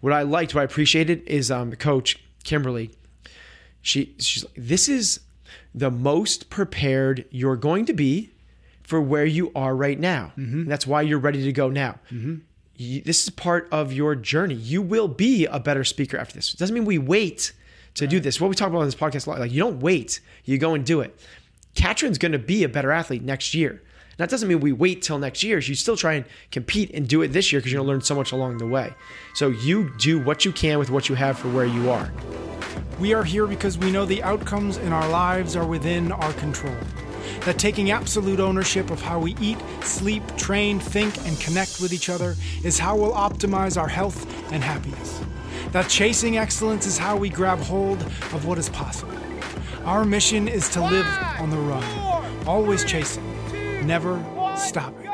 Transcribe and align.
what 0.00 0.12
I 0.12 0.22
liked, 0.22 0.54
what 0.54 0.60
I 0.62 0.64
appreciated 0.64 1.22
is 1.26 1.50
um, 1.50 1.70
the 1.70 1.76
coach 1.76 2.18
Kimberly. 2.44 2.90
She 3.82 4.14
she's 4.18 4.44
like, 4.44 4.54
this 4.56 4.88
is 4.88 5.20
the 5.74 5.90
most 5.90 6.50
prepared 6.50 7.24
you're 7.30 7.56
going 7.56 7.84
to 7.86 7.92
be 7.92 8.30
for 8.82 9.00
where 9.00 9.24
you 9.26 9.52
are 9.54 9.74
right 9.76 9.98
now. 9.98 10.32
And 10.36 10.70
that's 10.70 10.86
why 10.86 11.02
you're 11.02 11.18
ready 11.18 11.42
to 11.44 11.52
go 11.52 11.68
now. 11.68 11.98
You- 12.76 13.00
this 13.02 13.22
is 13.24 13.30
part 13.30 13.68
of 13.72 13.92
your 13.92 14.14
journey. 14.14 14.54
You 14.54 14.82
will 14.82 15.08
be 15.08 15.46
a 15.46 15.58
better 15.60 15.84
speaker 15.84 16.16
after 16.16 16.34
this. 16.34 16.54
It 16.54 16.58
doesn't 16.58 16.74
mean 16.74 16.84
we 16.84 16.98
wait 16.98 17.52
to 17.94 18.06
do 18.06 18.20
this. 18.20 18.40
What 18.40 18.48
we 18.48 18.54
talk 18.56 18.68
about 18.68 18.78
on 18.80 18.86
this 18.86 18.94
podcast 18.94 19.26
a 19.26 19.30
lot, 19.30 19.40
like 19.40 19.50
you 19.52 19.58
don't 19.60 19.80
wait, 19.80 20.20
you 20.44 20.58
go 20.58 20.74
and 20.74 20.84
do 20.86 21.00
it. 21.00 21.18
Katrin's 21.74 22.18
going 22.18 22.32
to 22.32 22.38
be 22.38 22.64
a 22.64 22.68
better 22.68 22.90
athlete 22.92 23.22
next 23.22 23.54
year. 23.54 23.82
That 24.18 24.30
doesn't 24.30 24.48
mean 24.48 24.58
we 24.58 24.72
wait 24.72 25.02
till 25.02 25.18
next 25.18 25.44
year. 25.44 25.58
You 25.58 25.76
still 25.76 25.96
try 25.96 26.14
and 26.14 26.24
compete 26.50 26.90
and 26.92 27.08
do 27.08 27.22
it 27.22 27.28
this 27.28 27.52
year 27.52 27.60
because 27.60 27.72
you're 27.72 27.78
going 27.78 27.86
to 27.86 27.92
learn 27.92 28.00
so 28.02 28.16
much 28.16 28.32
along 28.32 28.58
the 28.58 28.66
way. 28.66 28.92
So 29.34 29.48
you 29.48 29.92
do 29.98 30.18
what 30.18 30.44
you 30.44 30.50
can 30.52 30.80
with 30.80 30.90
what 30.90 31.08
you 31.08 31.14
have 31.14 31.38
for 31.38 31.48
where 31.48 31.64
you 31.64 31.88
are. 31.90 32.12
We 32.98 33.14
are 33.14 33.22
here 33.22 33.46
because 33.46 33.78
we 33.78 33.92
know 33.92 34.04
the 34.04 34.24
outcomes 34.24 34.76
in 34.78 34.92
our 34.92 35.08
lives 35.08 35.54
are 35.54 35.64
within 35.64 36.10
our 36.10 36.32
control. 36.34 36.74
That 37.44 37.60
taking 37.60 37.92
absolute 37.92 38.40
ownership 38.40 38.90
of 38.90 39.00
how 39.00 39.20
we 39.20 39.36
eat, 39.40 39.58
sleep, 39.82 40.24
train, 40.36 40.80
think, 40.80 41.16
and 41.24 41.38
connect 41.38 41.80
with 41.80 41.92
each 41.92 42.08
other 42.08 42.34
is 42.64 42.76
how 42.76 42.96
we'll 42.96 43.12
optimize 43.12 43.80
our 43.80 43.88
health 43.88 44.26
and 44.52 44.64
happiness. 44.64 45.20
That 45.70 45.88
chasing 45.88 46.38
excellence 46.38 46.86
is 46.86 46.98
how 46.98 47.16
we 47.16 47.28
grab 47.28 47.60
hold 47.60 48.02
of 48.02 48.46
what 48.46 48.58
is 48.58 48.68
possible. 48.70 49.14
Our 49.84 50.04
mission 50.04 50.48
is 50.48 50.68
to 50.70 50.80
live 50.80 51.06
on 51.38 51.50
the 51.50 51.56
run, 51.56 51.84
always 52.46 52.84
chasing, 52.84 53.37
never 53.84 54.22
stopping. 54.56 55.08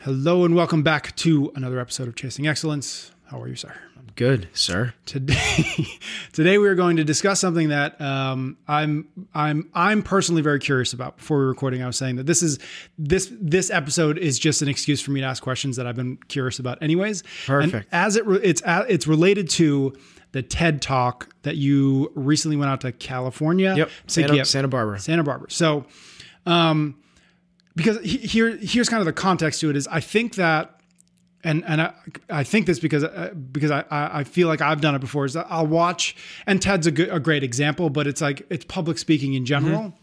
Hello, 0.00 0.44
and 0.44 0.54
welcome 0.54 0.82
back 0.82 1.14
to 1.16 1.52
another 1.54 1.78
episode 1.78 2.08
of 2.08 2.14
Chasing 2.16 2.46
Excellence. 2.46 3.12
How 3.26 3.40
are 3.42 3.48
you, 3.48 3.56
sir? 3.56 3.74
I'm 3.96 4.06
good, 4.14 4.48
sir. 4.54 4.94
Today, 5.06 5.86
today 6.32 6.58
we 6.58 6.68
are 6.68 6.74
going 6.74 6.96
to 6.96 7.04
discuss 7.04 7.40
something 7.40 7.68
that 7.68 8.00
um, 8.00 8.56
I'm 8.66 9.08
I'm 9.34 9.68
I'm 9.74 10.02
personally 10.02 10.42
very 10.42 10.58
curious 10.60 10.92
about. 10.92 11.18
Before 11.18 11.38
we 11.38 11.44
were 11.44 11.50
recording, 11.50 11.82
I 11.82 11.86
was 11.86 11.96
saying 11.96 12.16
that 12.16 12.26
this 12.26 12.42
is 12.42 12.58
this 12.96 13.30
this 13.40 13.70
episode 13.70 14.18
is 14.18 14.38
just 14.38 14.62
an 14.62 14.68
excuse 14.68 15.00
for 15.00 15.10
me 15.10 15.20
to 15.20 15.26
ask 15.26 15.42
questions 15.42 15.76
that 15.76 15.86
I've 15.86 15.96
been 15.96 16.16
curious 16.28 16.58
about, 16.58 16.82
anyways. 16.82 17.22
And 17.48 17.70
Perfect. 17.72 17.88
as 17.92 18.16
it 18.16 18.26
re- 18.26 18.40
it's 18.42 18.62
a- 18.62 18.86
it's 18.88 19.06
related 19.06 19.50
to 19.50 19.94
the 20.32 20.42
TED 20.42 20.80
Talk 20.82 21.34
that 21.42 21.56
you 21.56 22.10
recently 22.14 22.56
went 22.56 22.70
out 22.70 22.80
to 22.82 22.92
California. 22.92 23.74
Yep. 23.76 23.90
Santa, 24.06 24.36
yep. 24.36 24.46
Santa 24.46 24.68
Barbara. 24.68 24.98
Santa 25.00 25.24
Barbara. 25.24 25.50
So, 25.50 25.86
um, 26.44 26.96
because 27.78 27.98
he- 28.02 28.18
here 28.18 28.56
here's 28.58 28.88
kind 28.90 29.00
of 29.00 29.06
the 29.06 29.12
context 29.14 29.60
to 29.62 29.70
it 29.70 29.76
is 29.76 29.86
I 29.88 30.00
think 30.00 30.34
that, 30.34 30.80
and 31.44 31.64
and 31.64 31.80
I, 31.80 31.92
I 32.28 32.44
think 32.44 32.66
this 32.66 32.78
because 32.80 33.04
uh, 33.04 33.32
because 33.52 33.70
I 33.70 33.84
I 33.90 34.24
feel 34.24 34.48
like 34.48 34.60
I've 34.60 34.80
done 34.82 34.94
it 34.94 34.98
before 35.00 35.24
is 35.24 35.32
that 35.32 35.46
I'll 35.48 35.66
watch 35.66 36.14
and 36.46 36.60
Ted's 36.60 36.86
a 36.86 36.90
good 36.90 37.08
a 37.10 37.20
great 37.20 37.42
example, 37.42 37.88
but 37.88 38.06
it's 38.06 38.20
like 38.20 38.44
it's 38.50 38.64
public 38.64 38.98
speaking 38.98 39.32
in 39.34 39.46
general. 39.46 39.94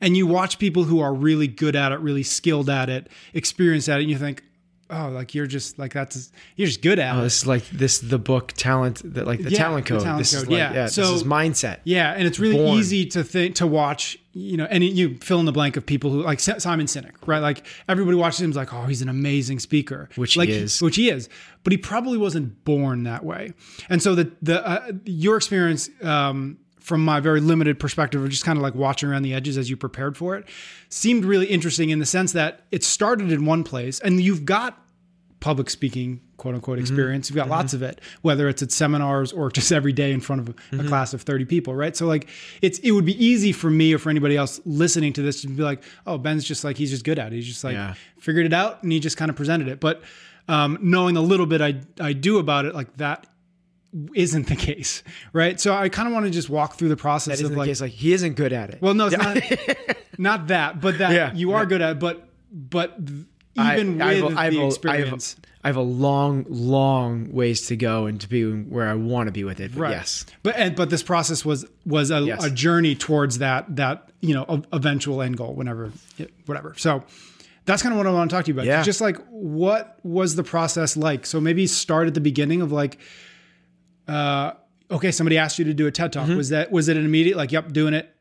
And 0.00 0.16
you 0.16 0.26
watch 0.26 0.58
people 0.58 0.82
who 0.84 0.98
are 1.00 1.14
really 1.14 1.46
good 1.46 1.76
at 1.76 1.92
it, 1.92 2.00
really 2.00 2.24
skilled 2.24 2.68
at 2.68 2.88
it, 2.88 3.08
experienced 3.34 3.88
at 3.88 4.00
it, 4.00 4.02
and 4.02 4.10
you 4.10 4.18
think, 4.18 4.42
oh, 4.90 5.08
like 5.10 5.32
you're 5.32 5.46
just 5.46 5.78
like 5.78 5.92
that's 5.92 6.32
you're 6.56 6.66
just 6.66 6.82
good 6.82 6.98
at 6.98 7.14
it. 7.14 7.18
Oh, 7.18 7.22
this 7.22 7.36
is 7.38 7.46
like 7.46 7.68
this 7.70 7.98
the 8.00 8.18
book 8.18 8.52
talent 8.56 9.00
that 9.14 9.26
like 9.28 9.40
the 9.42 9.50
Yeah, 9.50 9.58
talent 9.58 9.86
the 9.86 9.94
code. 9.94 10.02
talent 10.02 10.18
this 10.18 10.32
is 10.32 10.42
like, 10.48 10.58
yeah. 10.58 10.72
yeah. 10.74 10.86
So- 10.86 11.02
this 11.02 11.10
is 11.20 11.24
mindset. 11.24 11.78
Yeah, 11.84 12.10
and 12.12 12.26
it's 12.26 12.40
really 12.40 12.56
Born. 12.56 12.78
easy 12.78 13.06
to 13.06 13.22
think 13.22 13.56
to 13.56 13.66
watch. 13.66 14.18
You 14.34 14.56
know, 14.56 14.64
and 14.64 14.82
you 14.82 15.18
fill 15.18 15.40
in 15.40 15.46
the 15.46 15.52
blank 15.52 15.76
of 15.76 15.84
people 15.84 16.10
who 16.10 16.22
like 16.22 16.40
Simon 16.40 16.86
Sinek, 16.86 17.12
right? 17.26 17.40
Like 17.40 17.66
everybody 17.86 18.16
watches 18.16 18.40
him 18.40 18.48
is 18.50 18.56
like, 18.56 18.72
oh, 18.72 18.84
he's 18.84 19.02
an 19.02 19.10
amazing 19.10 19.58
speaker, 19.58 20.08
Which 20.14 20.34
he 20.34 20.40
is. 20.50 20.80
which 20.80 20.96
he 20.96 21.10
is. 21.10 21.28
But 21.64 21.72
he 21.72 21.76
probably 21.76 22.16
wasn't 22.16 22.64
born 22.64 23.02
that 23.02 23.24
way. 23.24 23.52
And 23.90 24.02
so 24.02 24.14
the 24.14 24.32
the 24.40 24.66
uh, 24.66 24.92
your 25.04 25.36
experience. 25.36 25.90
Um, 26.02 26.58
from 26.80 27.04
my 27.04 27.20
very 27.20 27.40
limited 27.40 27.78
perspective 27.78 28.20
of 28.20 28.28
just 28.28 28.44
kind 28.44 28.58
of 28.58 28.62
like 28.64 28.74
watching 28.74 29.08
around 29.08 29.22
the 29.22 29.32
edges 29.32 29.56
as 29.56 29.70
you 29.70 29.76
prepared 29.76 30.16
for 30.16 30.34
it 30.34 30.48
seemed 30.88 31.24
really 31.24 31.46
interesting 31.46 31.90
in 31.90 32.00
the 32.00 32.04
sense 32.04 32.32
that 32.32 32.62
it 32.72 32.82
started 32.82 33.30
in 33.30 33.46
one 33.46 33.62
place 33.62 34.00
and 34.00 34.20
you've 34.20 34.44
got 34.44 34.82
public 35.38 35.70
speaking 35.70 36.20
quote 36.42 36.56
unquote 36.56 36.74
mm-hmm. 36.74 36.82
experience 36.82 37.30
you've 37.30 37.36
got 37.36 37.44
mm-hmm. 37.44 37.52
lots 37.52 37.72
of 37.72 37.82
it 37.84 38.00
whether 38.22 38.48
it's 38.48 38.62
at 38.62 38.72
seminars 38.72 39.32
or 39.32 39.48
just 39.48 39.70
every 39.70 39.92
day 39.92 40.10
in 40.10 40.20
front 40.20 40.40
of 40.40 40.48
a, 40.48 40.50
a 40.50 40.54
mm-hmm. 40.54 40.88
class 40.88 41.14
of 41.14 41.22
30 41.22 41.44
people 41.44 41.72
right 41.72 41.96
so 41.96 42.04
like 42.04 42.28
it's 42.62 42.80
it 42.80 42.90
would 42.90 43.04
be 43.04 43.24
easy 43.24 43.52
for 43.52 43.70
me 43.70 43.94
or 43.94 43.98
for 43.98 44.10
anybody 44.10 44.36
else 44.36 44.60
listening 44.64 45.12
to 45.12 45.22
this 45.22 45.40
to 45.42 45.48
be 45.48 45.62
like 45.62 45.84
oh 46.04 46.18
ben's 46.18 46.42
just 46.42 46.64
like 46.64 46.76
he's 46.76 46.90
just 46.90 47.04
good 47.04 47.16
at 47.16 47.32
it 47.32 47.36
he's 47.36 47.46
just 47.46 47.62
like 47.62 47.74
Yeah. 47.74 47.94
figured 48.18 48.44
it 48.44 48.52
out 48.52 48.82
and 48.82 48.90
he 48.90 48.98
just 48.98 49.16
kind 49.16 49.30
of 49.30 49.36
presented 49.36 49.68
it 49.68 49.78
but 49.78 50.02
um, 50.48 50.76
knowing 50.82 51.14
the 51.14 51.22
little 51.22 51.46
bit 51.46 51.60
I, 51.60 51.76
I 52.00 52.12
do 52.12 52.38
about 52.38 52.64
it 52.64 52.74
like 52.74 52.96
that 52.96 53.28
isn't 54.12 54.48
the 54.48 54.56
case 54.56 55.04
right 55.32 55.60
so 55.60 55.74
i 55.74 55.88
kind 55.88 56.08
of 56.08 56.14
want 56.14 56.26
to 56.26 56.30
just 56.30 56.50
walk 56.50 56.74
through 56.74 56.88
the 56.88 56.96
process 56.96 57.40
of 57.40 57.52
like 57.52 57.66
the 57.66 57.70
case. 57.70 57.80
Like 57.80 57.92
he 57.92 58.12
isn't 58.12 58.34
good 58.34 58.52
at 58.52 58.70
it. 58.70 58.82
well, 58.82 58.94
no, 58.94 59.06
it's 59.06 59.16
not 59.16 59.36
not 60.18 60.46
that, 60.48 60.80
but 60.80 60.98
that 60.98 61.12
Yeah, 61.12 61.32
you 61.32 61.52
are 61.52 61.62
yeah. 61.62 61.68
good 61.68 61.82
at. 61.82 61.90
it, 61.92 61.98
But 62.00 62.28
but 62.52 62.98
even 63.54 64.00
I 64.02 64.20
with 64.20 64.34
a- 64.34 64.38
I 64.38 64.44
have 64.44 64.52
the 64.52 64.58
a- 64.58 64.60
I 64.60 64.64
have 64.64 64.64
a- 64.64 64.66
experience, 64.66 65.36
I 65.64 65.68
have 65.68 65.76
a 65.76 65.80
long, 65.80 66.44
long 66.48 67.32
ways 67.32 67.66
to 67.68 67.76
go 67.76 68.06
and 68.06 68.20
to 68.20 68.28
be 68.28 68.44
where 68.44 68.88
I 68.88 68.94
want 68.94 69.28
to 69.28 69.32
be 69.32 69.44
with 69.44 69.60
it. 69.60 69.72
But 69.74 69.80
right? 69.80 69.90
yes, 69.92 70.26
But 70.42 70.56
and, 70.56 70.74
but 70.74 70.90
this 70.90 71.02
process 71.02 71.44
was 71.44 71.64
was 71.86 72.10
a, 72.10 72.20
Yes. 72.20 72.44
a 72.44 72.50
journey 72.50 72.94
towards 72.96 73.38
that 73.38 73.76
that 73.76 74.10
you 74.20 74.34
know 74.34 74.64
eventual 74.72 75.22
end 75.22 75.36
goal, 75.36 75.54
whenever 75.54 75.92
whatever. 76.46 76.74
So. 76.76 77.04
That's 77.64 77.80
kind 77.80 77.92
of 77.92 77.96
what 77.96 78.08
I 78.08 78.10
want 78.10 78.28
to 78.28 78.36
talk 78.36 78.44
to 78.46 78.48
you 78.48 78.54
about. 78.56 78.66
Yeah. 78.66 78.82
Just 78.82 79.00
like 79.00 79.18
what 79.28 79.96
was 80.02 80.34
the 80.34 80.42
process 80.42 80.96
like? 80.96 81.24
So 81.24 81.40
maybe 81.40 81.68
start 81.68 82.08
at 82.08 82.14
the 82.14 82.20
beginning 82.20 82.60
of 82.60 82.72
like, 82.72 82.98
uh, 84.08 84.54
okay, 84.90 85.12
somebody 85.12 85.38
asked 85.38 85.60
you 85.60 85.64
to 85.66 85.74
do 85.74 85.86
a 85.86 85.92
TED 85.92 86.10
Mm-hmm. 86.12 86.28
talk. 86.28 86.36
Was 86.36 86.48
that 86.48 86.72
was 86.72 86.88
it 86.88 86.96
an 86.96 87.04
immediate 87.04 87.36
like, 87.36 87.52
yep, 87.52 87.72
doing 87.72 87.94
it? 87.94 88.12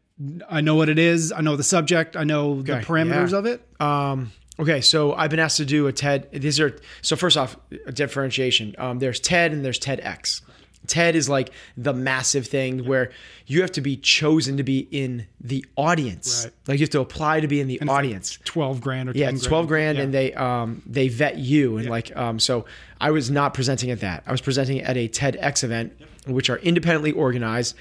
I 0.48 0.62
know 0.62 0.76
what 0.76 0.90
it 0.90 1.00
is. 1.00 1.32
I 1.32 1.42
know 1.42 1.56
the 1.56 1.64
subject. 1.64 2.16
I 2.16 2.24
know 2.24 2.62
the 2.62 2.74
parameters 2.74 3.32
yeah. 3.32 3.38
of 3.40 3.46
it. 3.48 3.66
Um, 3.82 4.32
okay, 4.62 4.82
so 4.82 5.14
I've 5.14 5.30
been 5.32 5.40
asked 5.40 5.58
to 5.58 5.66
do 5.66 5.88
a 5.88 5.94
TED. 5.94 6.30
These 6.32 6.60
are 6.60 6.78
so 7.02 7.16
first 7.16 7.38
off, 7.38 7.58
a 7.86 7.92
differentiation. 7.92 8.76
Um, 8.78 9.00
there's 9.00 9.20
TED 9.20 9.52
and 9.52 9.66
there's 9.66 9.80
TEDx. 9.80 10.42
TED 10.88 11.16
is 11.16 11.30
like 11.30 11.52
the 11.78 11.94
massive 11.94 12.48
thing 12.48 12.86
where 12.88 13.12
you 13.46 13.62
have 13.62 13.72
to 13.74 13.82
be 13.82 13.96
chosen 13.98 14.58
to 14.58 14.64
be 14.64 14.80
in 14.92 15.28
the 15.40 15.64
audience. 15.78 16.46
Right. 16.46 16.54
Like 16.68 16.80
you 16.80 16.84
have 16.84 16.90
to 16.92 17.02
apply 17.02 17.42
to 17.42 17.48
be 17.48 17.62
in 17.62 17.68
the 17.68 17.80
audience. 17.82 18.40
Twelve 18.46 18.82
grand 18.82 19.08
or 19.10 19.14
10 19.14 19.20
Yeah, 19.22 19.30
it's 19.30 19.46
twelve 19.46 19.68
grand, 19.68 19.98
Yeah. 20.00 20.04
and 20.06 20.14
they 20.14 20.34
um 20.34 20.82
they 20.88 21.08
vet 21.08 21.38
you 21.38 21.78
and 21.78 21.88
like 21.88 22.16
um 22.18 22.40
so 22.40 22.66
I 23.00 23.12
was 23.12 23.30
not 23.30 23.54
presenting 23.54 23.92
at 23.92 24.00
that. 24.00 24.24
I 24.26 24.32
was 24.32 24.42
presenting 24.42 24.82
at 24.82 24.98
a 24.98 25.08
TEDx 25.08 25.64
event, 25.64 25.94
which 26.26 26.50
are 26.50 26.58
independently 26.58 27.12
organized. 27.12 27.76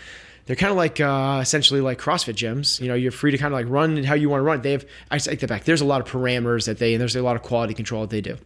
They're 0.50 0.56
kind 0.56 0.72
of 0.72 0.76
like 0.76 0.98
uh, 0.98 1.38
essentially 1.40 1.80
like 1.80 2.00
CrossFit 2.00 2.34
gyms. 2.34 2.80
You 2.80 2.88
know, 2.88 2.94
you're 2.94 3.12
free 3.12 3.30
to 3.30 3.38
kind 3.38 3.54
of 3.54 3.60
like 3.60 3.68
run 3.68 4.02
how 4.02 4.14
you 4.16 4.28
want 4.28 4.40
to 4.40 4.42
run. 4.42 4.62
They 4.62 4.72
have 4.72 4.84
I 5.08 5.18
take 5.18 5.38
that 5.38 5.46
back. 5.48 5.62
There's 5.62 5.80
a 5.80 5.84
lot 5.84 6.00
of 6.00 6.08
parameters 6.08 6.66
that 6.66 6.80
they 6.80 6.92
and 6.92 7.00
there's 7.00 7.14
a 7.14 7.22
lot 7.22 7.36
of 7.36 7.42
quality 7.42 7.72
control 7.72 8.00
that 8.00 8.10
they 8.10 8.20
do. 8.20 8.36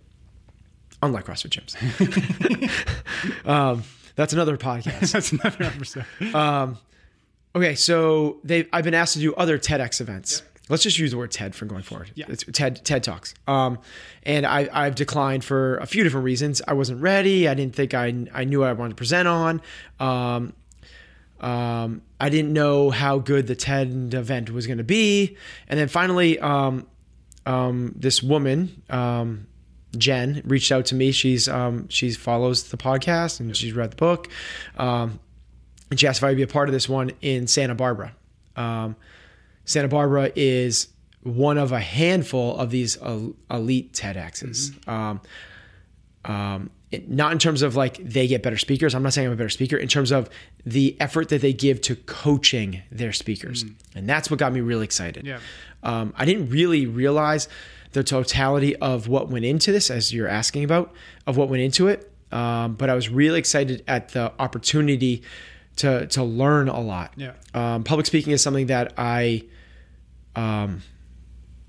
Unlike 1.02 1.24
CrossFit 1.24 1.64
gyms. 1.64 3.46
um, 3.48 3.84
that's 4.16 4.34
another 4.34 4.58
podcast. 4.58 5.12
That's 5.12 5.32
another 5.32 5.64
episode. 5.64 6.76
Okay, 7.56 7.74
so 7.74 8.38
they 8.44 8.68
I've 8.70 8.84
been 8.84 8.92
asked 8.92 9.14
to 9.14 9.20
do 9.20 9.34
other 9.36 9.58
TEDx 9.58 10.02
events. 10.02 10.42
Let's 10.68 10.82
just 10.82 10.98
use 10.98 11.10
the 11.10 11.16
word 11.16 11.30
TED 11.30 11.54
from 11.54 11.68
going 11.68 11.84
forward. 11.84 12.10
Yeah. 12.14 12.26
It's 12.28 12.44
TED 12.44 12.84
TED 12.84 13.02
Talks. 13.02 13.32
Um, 13.46 13.78
and 14.24 14.44
I 14.44 14.68
I've 14.70 14.94
declined 14.94 15.42
for 15.42 15.78
a 15.78 15.86
few 15.86 16.04
different 16.04 16.24
reasons. 16.24 16.60
I 16.68 16.74
wasn't 16.74 17.00
ready. 17.00 17.48
I 17.48 17.54
didn't 17.54 17.74
think 17.74 17.94
I 17.94 18.26
I 18.34 18.44
knew 18.44 18.60
what 18.60 18.68
I 18.68 18.74
wanted 18.74 18.90
to 18.90 18.96
present 18.96 19.26
on. 19.26 19.62
Um, 19.98 20.52
um, 21.40 22.02
I 22.20 22.28
didn't 22.28 22.52
know 22.52 22.90
how 22.90 23.18
good 23.18 23.46
the 23.46 23.54
TED 23.54 24.14
event 24.14 24.50
was 24.50 24.66
going 24.66 24.78
to 24.78 24.84
be. 24.84 25.36
And 25.68 25.78
then 25.78 25.88
finally, 25.88 26.38
um, 26.38 26.86
um, 27.46 27.92
this 27.96 28.22
woman, 28.22 28.82
um, 28.88 29.46
Jen, 29.96 30.42
reached 30.44 30.72
out 30.72 30.86
to 30.86 30.94
me. 30.94 31.12
She's 31.12 31.48
um, 31.48 31.88
she 31.88 32.10
follows 32.12 32.70
the 32.70 32.76
podcast 32.76 33.40
and 33.40 33.56
she's 33.56 33.72
read 33.72 33.92
the 33.92 33.96
book. 33.96 34.28
Um, 34.78 35.20
and 35.90 36.00
she 36.00 36.06
asked 36.06 36.20
if 36.20 36.24
I'd 36.24 36.36
be 36.36 36.42
a 36.42 36.46
part 36.48 36.68
of 36.68 36.72
this 36.72 36.88
one 36.88 37.12
in 37.20 37.46
Santa 37.46 37.74
Barbara. 37.74 38.14
Um, 38.56 38.96
Santa 39.64 39.88
Barbara 39.88 40.32
is 40.34 40.88
one 41.22 41.58
of 41.58 41.72
a 41.72 41.80
handful 41.80 42.56
of 42.56 42.70
these 42.70 42.96
elite 43.50 43.92
TEDx's. 43.92 44.72
Um, 44.86 45.20
um, 46.24 46.70
it- 46.90 47.08
not 47.10 47.32
in 47.32 47.38
terms 47.38 47.62
of 47.62 47.74
like 47.76 47.96
they 47.98 48.26
get 48.26 48.42
better 48.42 48.56
speakers. 48.58 48.94
I'm 48.94 49.02
not 49.02 49.12
saying 49.12 49.26
I'm 49.28 49.32
a 49.32 49.36
better 49.36 49.48
speaker. 49.48 49.76
In 49.76 49.88
terms 49.88 50.10
of 50.12 50.28
the 50.64 50.96
effort 51.00 51.28
that 51.30 51.40
they 51.40 51.52
give 51.52 51.80
to 51.82 51.96
coaching 51.96 52.82
their 52.90 53.12
speakers, 53.12 53.64
and 53.94 54.08
that's 54.08 54.30
what 54.30 54.38
got 54.38 54.52
me 54.52 54.60
really 54.60 54.84
excited. 54.84 55.26
Yeah. 55.26 55.40
Um, 55.82 56.14
I 56.16 56.24
didn't 56.24 56.50
really 56.50 56.86
realize 56.86 57.48
the 57.92 58.02
totality 58.04 58.74
of 58.76 59.06
what 59.08 59.28
went 59.28 59.44
into 59.44 59.70
this, 59.70 59.90
as 59.90 60.12
you're 60.12 60.28
asking 60.28 60.64
about, 60.64 60.92
of 61.26 61.36
what 61.36 61.48
went 61.48 61.62
into 61.62 61.88
it. 61.88 62.10
Um, 62.32 62.74
but 62.74 62.90
I 62.90 62.94
was 62.94 63.08
really 63.08 63.38
excited 63.38 63.84
at 63.86 64.08
the 64.10 64.32
opportunity 64.38 65.22
to 65.76 66.06
to 66.08 66.22
learn 66.24 66.68
a 66.68 66.80
lot. 66.80 67.12
Yeah. 67.16 67.32
Um, 67.52 67.84
public 67.84 68.06
speaking 68.06 68.32
is 68.32 68.42
something 68.42 68.66
that 68.66 68.94
I, 68.96 69.44
um, 70.36 70.82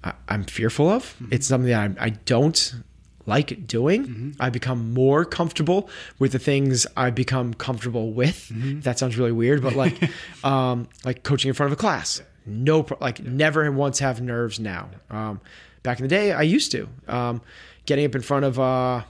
I, 0.03 0.13
I'm 0.27 0.43
fearful 0.43 0.89
of. 0.89 1.15
It's 1.31 1.47
something 1.47 1.69
that 1.69 1.91
I, 1.99 2.05
I 2.05 2.09
don't 2.09 2.73
like 3.25 3.67
doing. 3.67 4.35
I 4.39 4.49
become 4.49 4.93
more 4.93 5.25
comfortable 5.25 5.89
with 6.19 6.31
the 6.31 6.39
things 6.39 6.85
I 6.95 7.09
become 7.09 7.53
comfortable 7.53 8.11
with. 8.13 8.51
That 8.83 8.99
sounds 8.99 9.17
really 9.17 9.31
weird, 9.31 9.61
but 9.61 9.75
like, 9.75 9.97
um, 10.43 10.87
like 11.03 11.23
coaching 11.23 11.49
in 11.49 11.55
front 11.55 11.71
of 11.71 11.77
a 11.77 11.81
class, 11.81 12.21
no, 12.45 12.83
pro- 12.83 12.97
like 13.01 13.23
never 13.23 13.71
once 13.71 13.99
have 13.99 14.21
nerves 14.21 14.59
now. 14.59 14.89
Um, 15.09 15.41
back 15.83 15.99
in 15.99 16.03
the 16.03 16.09
day, 16.09 16.31
I 16.31 16.43
used 16.43 16.71
to. 16.71 16.87
Um, 17.07 17.41
getting 17.85 18.05
up 18.05 18.15
in 18.15 18.21
front 18.21 18.45
of 18.45 18.59
uh, 18.59 19.03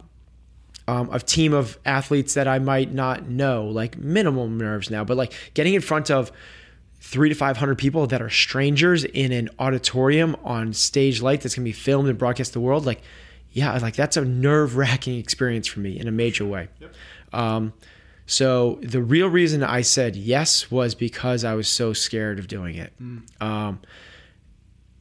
um, 0.87 1.09
a 1.11 1.19
team 1.19 1.53
of 1.53 1.77
athletes 1.85 2.33
that 2.35 2.47
I 2.47 2.59
might 2.59 2.93
not 2.93 3.27
know, 3.27 3.65
like 3.65 3.97
minimum 3.97 4.57
nerves 4.57 4.89
now, 4.89 5.03
but 5.03 5.17
like 5.17 5.33
getting 5.53 5.73
in 5.73 5.81
front 5.81 6.11
of 6.11 6.31
three 6.99 7.29
to 7.29 7.35
500 7.35 7.77
people 7.77 8.07
that 8.07 8.21
are 8.21 8.29
strangers 8.29 9.03
in 9.03 9.31
an 9.31 9.49
auditorium 9.59 10.35
on 10.43 10.73
stage 10.73 11.21
light 11.21 11.41
that's 11.41 11.55
going 11.55 11.63
to 11.63 11.69
be 11.69 11.73
filmed 11.73 12.09
and 12.09 12.17
broadcast 12.17 12.53
to 12.53 12.59
the 12.59 12.59
world, 12.59 12.85
like, 12.85 13.01
yeah, 13.55 13.77
like 13.77 13.95
that's 13.95 14.17
a 14.17 14.25
nerve 14.25 14.75
wracking 14.75 15.17
experience 15.17 15.65
for 15.65 15.79
me 15.79 15.97
in 15.97 16.09
a 16.09 16.11
major 16.11 16.45
way. 16.45 16.67
Um, 17.31 17.71
so 18.25 18.79
the 18.81 19.01
real 19.01 19.29
reason 19.29 19.63
I 19.63 19.79
said 19.79 20.17
yes 20.17 20.69
was 20.69 20.93
because 20.93 21.45
I 21.45 21.53
was 21.53 21.69
so 21.69 21.93
scared 21.93 22.37
of 22.37 22.49
doing 22.49 22.75
it. 22.75 22.91
Um, 23.39 23.79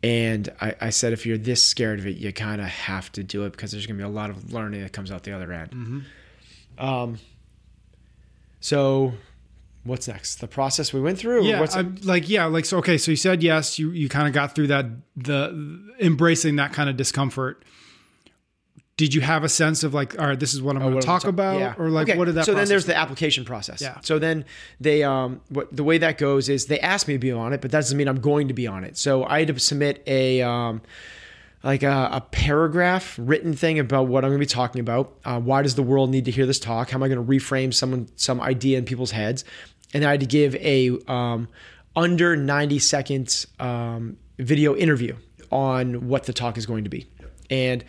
and 0.05 0.53
I, 0.61 0.77
I 0.81 0.91
said, 0.91 1.13
if 1.13 1.27
you're 1.27 1.37
this 1.37 1.65
scared 1.65 1.99
of 1.99 2.07
it, 2.07 2.17
you 2.17 2.33
kind 2.33 2.61
of 2.61 2.69
have 2.69 3.11
to 3.13 3.25
do 3.25 3.45
it 3.45 3.51
because 3.51 3.73
there's 3.73 3.87
going 3.87 3.99
to 3.99 4.05
be 4.05 4.09
a 4.09 4.13
lot 4.13 4.31
of 4.31 4.53
learning 4.53 4.83
that 4.83 4.93
comes 4.93 5.11
out 5.11 5.25
the 5.25 5.33
other 5.33 5.53
end. 5.53 6.05
Um, 6.79 7.19
so 8.61 9.15
what's 9.83 10.07
next? 10.07 10.37
The 10.37 10.47
process 10.47 10.93
we 10.93 11.01
went 11.01 11.19
through? 11.19 11.45
Yeah, 11.45 11.59
What's 11.59 11.75
I, 11.75 11.81
like 12.05 12.29
yeah, 12.29 12.45
like 12.45 12.67
so. 12.67 12.79
Okay, 12.79 12.99
so 12.99 13.11
you 13.11 13.17
said 13.17 13.43
yes. 13.43 13.81
You 13.81 13.91
you 13.91 14.09
kind 14.09 14.29
of 14.29 14.33
got 14.33 14.55
through 14.55 14.69
that 14.69 14.87
the 15.17 15.93
embracing 15.99 16.55
that 16.57 16.73
kind 16.73 16.89
of 16.89 16.97
discomfort. 16.97 17.65
Did 18.97 19.13
you 19.13 19.21
have 19.23 19.43
a 19.43 19.49
sense 19.49 19.83
of 19.83 19.93
like, 19.93 20.19
all 20.21 20.27
right, 20.29 20.39
this 20.39 20.55
is 20.55 20.63
what 20.63 20.77
I'm 20.77 20.83
going 20.83 20.93
Oh, 20.93 20.97
what 20.97 21.01
to 21.01 21.07
talk 21.07 21.23
ta- 21.23 21.29
about, 21.29 21.59
yeah. 21.59 21.75
or 21.77 21.89
like 21.91 22.09
Okay, 22.09 22.17
what 22.17 22.27
did 22.27 22.37
that? 22.37 22.45
So 22.45 22.55
then 22.55 22.69
there's 22.69 22.87
look 22.87 22.95
the 22.95 23.01
application 23.01 23.45
process. 23.45 23.81
Yeah. 23.83 23.99
So 24.03 24.19
then 24.21 24.45
they 24.81 25.03
um 25.03 25.41
what 25.49 25.75
the 25.75 25.83
way 25.83 25.99
that 25.99 26.17
goes 26.19 26.49
is 26.49 26.67
they 26.67 26.79
ask 26.79 27.09
me 27.09 27.15
to 27.15 27.19
be 27.19 27.33
on 27.33 27.53
it, 27.53 27.61
but 27.61 27.73
that 27.73 27.79
doesn't 27.79 27.97
mean 27.99 28.07
I'm 28.09 28.21
going 28.21 28.49
to 28.49 28.55
be 28.55 28.67
on 28.69 28.85
it. 28.85 28.97
So 28.97 29.25
I 29.25 29.41
had 29.41 29.49
to 29.49 29.59
submit 29.59 30.03
a 30.07 30.43
um 30.43 30.81
like 31.65 31.83
a, 31.83 32.09
a 32.13 32.21
paragraph 32.21 33.17
written 33.21 33.55
thing 33.55 33.79
about 33.79 34.07
what 34.07 34.23
I'm 34.25 34.31
going 34.31 34.39
to 34.39 34.47
be 34.47 34.55
talking 34.55 34.81
about. 34.81 35.15
Uh, 35.25 35.41
why 35.41 35.63
does 35.63 35.75
the 35.75 35.83
world 35.83 36.11
need 36.11 36.27
to 36.27 36.31
hear 36.31 36.45
this 36.47 36.61
talk? 36.61 36.91
How 36.91 36.99
am 36.99 37.03
I 37.03 37.09
going 37.09 37.25
to 37.25 37.33
reframe 37.33 37.73
someone 37.73 38.07
some 38.17 38.39
idea 38.41 38.77
in 38.79 38.85
people's 38.85 39.13
heads? 39.13 39.45
And 39.95 40.05
I 40.05 40.11
had 40.11 40.21
to 40.21 40.27
give 40.27 40.55
a 40.57 40.91
um, 41.09 41.49
under 41.97 42.37
90 42.37 42.79
seconds 42.81 43.47
um, 43.59 44.19
video 44.39 44.77
interview 44.77 45.17
on 45.51 46.07
what 46.07 46.25
the 46.25 46.35
talk 46.35 46.59
is 46.59 46.67
going 46.67 46.85
to 46.85 46.91
be. 46.91 47.07
And 47.49 47.83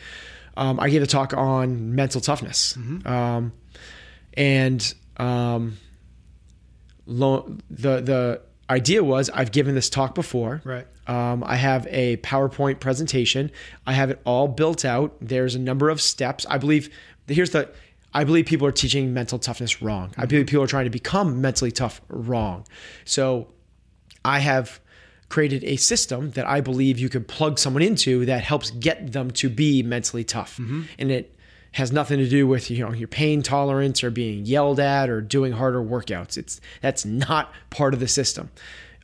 um, 0.57 0.79
I 0.79 0.89
gave 0.89 1.03
a 1.03 1.07
talk 1.07 1.33
on 1.33 1.95
mental 1.95 2.21
toughness. 2.21 2.77
Um, 3.05 3.53
and 4.35 4.93
um, 5.17 5.77
lo- 7.05 7.57
the 7.69 8.01
the 8.01 8.41
idea 8.69 9.03
was 9.03 9.29
I've 9.29 9.51
given 9.51 9.75
this 9.75 9.89
talk 9.89 10.15
before. 10.15 10.61
Right. 10.63 10.87
Um, 11.07 11.43
I 11.45 11.55
have 11.55 11.87
a 11.89 12.17
PowerPoint 12.17 12.79
presentation. 12.79 13.51
I 13.85 13.93
have 13.93 14.09
it 14.09 14.19
all 14.25 14.47
built 14.47 14.83
out. 14.85 15.15
There's 15.21 15.53
a 15.55 15.59
number 15.59 15.89
of 15.89 16.01
steps. 16.01 16.45
I 16.49 16.57
believe 16.57 16.89
here's 17.27 17.51
the. 17.51 17.69
I 18.13 18.23
believe 18.23 18.45
people 18.45 18.65
are 18.65 18.71
teaching 18.71 19.13
mental 19.13 19.37
toughness 19.37 19.81
wrong. 19.81 20.13
I 20.17 20.25
believe 20.25 20.47
people 20.47 20.63
are 20.63 20.67
trying 20.67 20.85
to 20.85 20.89
become 20.89 21.41
mentally 21.41 21.71
tough 21.71 22.01
wrong. 22.07 22.65
So 23.03 23.49
I 24.23 24.39
have 24.39 24.79
created 25.35 25.65
a 25.65 25.75
system 25.75 26.31
that 26.31 26.47
I 26.47 26.61
believe 26.61 26.97
you 26.97 27.09
can 27.09 27.25
plug 27.25 27.59
someone 27.59 27.83
into 27.83 28.25
that 28.25 28.41
helps 28.41 28.71
get 28.71 29.11
them 29.11 29.31
to 29.31 29.49
be 29.49 29.83
mentally 29.83 30.23
tough. 30.23 30.57
And 30.97 31.11
it 31.11 31.35
has 31.73 31.91
nothing 31.91 32.19
to 32.19 32.29
do 32.29 32.47
with 32.47 32.71
you 32.71 32.85
know 32.85 32.93
your 32.93 33.09
pain 33.09 33.43
tolerance 33.43 34.01
or 34.01 34.09
being 34.09 34.45
yelled 34.45 34.79
at 34.79 35.09
or 35.09 35.19
doing 35.19 35.51
harder 35.51 35.83
workouts. 35.83 36.37
It's 36.37 36.61
that's 36.79 37.03
not 37.03 37.51
part 37.69 37.93
of 37.93 37.99
the 37.99 38.07
system. 38.07 38.49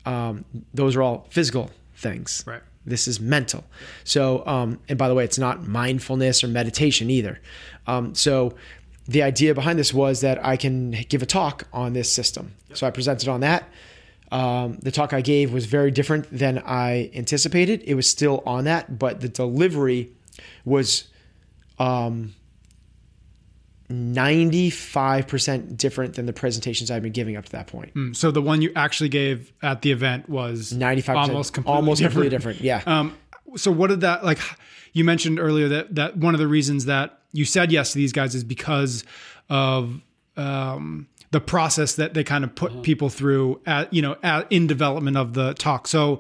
Um, 0.05 0.45
those 0.73 0.95
are 0.95 1.01
all 1.01 1.27
physical 1.29 1.69
things. 1.95 2.45
Right. 2.47 2.61
This 2.85 3.09
is 3.09 3.19
mental. 3.19 3.65
So, 4.05 4.47
um, 4.47 4.79
and 4.87 4.97
by 4.97 5.09
the 5.09 5.13
way, 5.13 5.25
it's 5.25 5.37
not 5.37 5.67
mindfulness 5.67 6.45
or 6.45 6.47
meditation 6.47 7.09
either. 7.09 7.41
Um, 7.87 8.15
so, 8.15 8.53
the 9.05 9.21
idea 9.21 9.53
behind 9.53 9.77
this 9.77 9.93
was 9.93 10.21
that 10.21 10.43
I 10.45 10.55
can 10.55 10.91
give 11.09 11.21
a 11.21 11.25
talk 11.25 11.67
on 11.73 11.91
this 11.91 12.09
system. 12.09 12.53
So 12.73 12.87
I 12.87 12.91
presented 12.91 13.27
on 13.27 13.41
that. 13.41 13.67
Um, 14.31 14.77
the 14.81 14.91
talk 14.91 15.11
I 15.13 15.21
gave 15.21 15.51
was 15.51 15.65
very 15.65 15.91
different 15.91 16.25
than 16.31 16.59
I 16.65 17.11
anticipated. 17.13 17.83
It 17.85 17.95
was 17.95 18.09
still 18.09 18.41
on 18.45 18.63
that, 18.63 18.97
but 18.97 19.19
the 19.19 19.27
delivery 19.27 20.11
was 20.63 21.05
um, 21.79 22.33
95% 23.89 25.77
different 25.77 26.15
than 26.15 26.25
the 26.25 26.33
presentations 26.33 26.89
I've 26.91 27.03
been 27.03 27.11
giving 27.11 27.35
up 27.35 27.45
to 27.45 27.51
that 27.51 27.67
point. 27.67 27.93
Mm, 27.93 28.15
So 28.15 28.31
the 28.31 28.41
one 28.41 28.61
you 28.61 28.71
actually 28.75 29.09
gave 29.09 29.51
at 29.61 29.81
the 29.81 29.91
event 29.91 30.29
was 30.29 30.73
95% 30.73 31.15
almost 31.15 31.53
completely 31.53 31.75
almost 31.75 31.99
different. 31.99 32.13
completely 32.31 32.37
different. 32.37 32.61
Yeah. 32.61 32.81
Um, 32.91 33.17
so 33.57 33.69
what 33.71 33.87
did 33.89 33.99
that 34.01 34.23
like? 34.23 34.39
You 34.93 35.03
mentioned 35.03 35.37
earlier 35.39 35.67
that 35.67 35.95
that 35.95 36.15
one 36.17 36.33
of 36.33 36.39
the 36.39 36.47
reasons 36.47 36.85
that 36.85 37.19
you 37.33 37.43
said 37.43 37.69
yes 37.71 37.91
to 37.91 37.97
these 37.97 38.13
guys 38.13 38.33
is 38.33 38.45
because 38.45 39.03
of 39.49 39.99
um, 40.37 41.07
the 41.31 41.41
process 41.41 41.95
that 41.95 42.13
they 42.13 42.23
kind 42.23 42.43
of 42.43 42.53
put 42.55 42.71
Uh-huh. 42.71 42.81
people 42.81 43.09
through 43.09 43.59
at 43.65 43.93
you 43.93 44.01
know 44.01 44.15
at, 44.23 44.45
in 44.51 44.67
development 44.67 45.17
of 45.17 45.33
the 45.33 45.53
talk. 45.55 45.87
So 45.87 46.19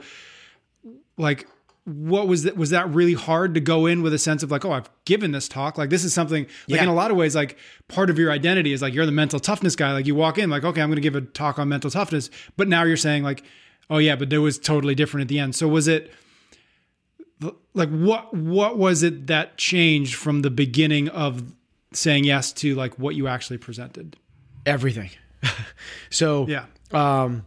like 1.17 1.47
what 1.85 2.27
was 2.27 2.43
that 2.43 2.55
was 2.55 2.69
that 2.69 2.87
really 2.93 3.13
hard 3.13 3.53
to 3.55 3.59
go 3.59 3.85
in 3.87 4.01
with 4.03 4.13
a 4.13 4.17
sense 4.19 4.43
of 4.43 4.51
like 4.51 4.63
oh 4.63 4.71
i've 4.71 4.87
given 5.05 5.31
this 5.31 5.47
talk 5.49 5.79
like 5.79 5.89
this 5.89 6.03
is 6.03 6.13
something 6.13 6.43
like 6.69 6.77
Yeah. 6.77 6.83
in 6.83 6.89
a 6.89 6.93
lot 6.93 7.09
of 7.09 7.17
ways 7.17 7.35
like 7.35 7.57
part 7.87 8.11
of 8.11 8.19
your 8.19 8.31
identity 8.31 8.71
is 8.71 8.83
like 8.83 8.93
you're 8.93 9.07
the 9.07 9.11
mental 9.11 9.39
toughness 9.39 9.75
guy 9.75 9.91
like 9.91 10.05
you 10.05 10.13
walk 10.13 10.37
in 10.37 10.51
like 10.51 10.63
okay 10.63 10.79
i'm 10.79 10.89
going 10.89 10.97
to 10.97 11.01
give 11.01 11.15
a 11.15 11.21
talk 11.21 11.57
on 11.57 11.67
mental 11.69 11.89
toughness 11.89 12.29
but 12.55 12.67
now 12.67 12.83
you're 12.83 12.95
saying 12.97 13.23
like 13.23 13.43
oh 13.89 13.97
yeah 13.97 14.15
but 14.15 14.31
it 14.31 14.37
was 14.37 14.59
totally 14.59 14.93
different 14.93 15.23
at 15.23 15.27
the 15.27 15.39
end 15.39 15.55
so 15.55 15.67
was 15.67 15.87
it 15.87 16.13
like 17.73 17.89
what 17.89 18.31
what 18.33 18.77
was 18.77 19.01
it 19.01 19.25
that 19.27 19.57
changed 19.57 20.13
from 20.13 20.43
the 20.43 20.51
beginning 20.51 21.09
of 21.09 21.51
saying 21.93 22.23
yes 22.23 22.53
to 22.53 22.75
like 22.75 22.97
what 22.99 23.15
you 23.15 23.27
actually 23.27 23.57
presented 23.57 24.15
Everything. 24.65 25.09
so, 26.09 26.47
yeah 26.47 26.65
um, 26.91 27.45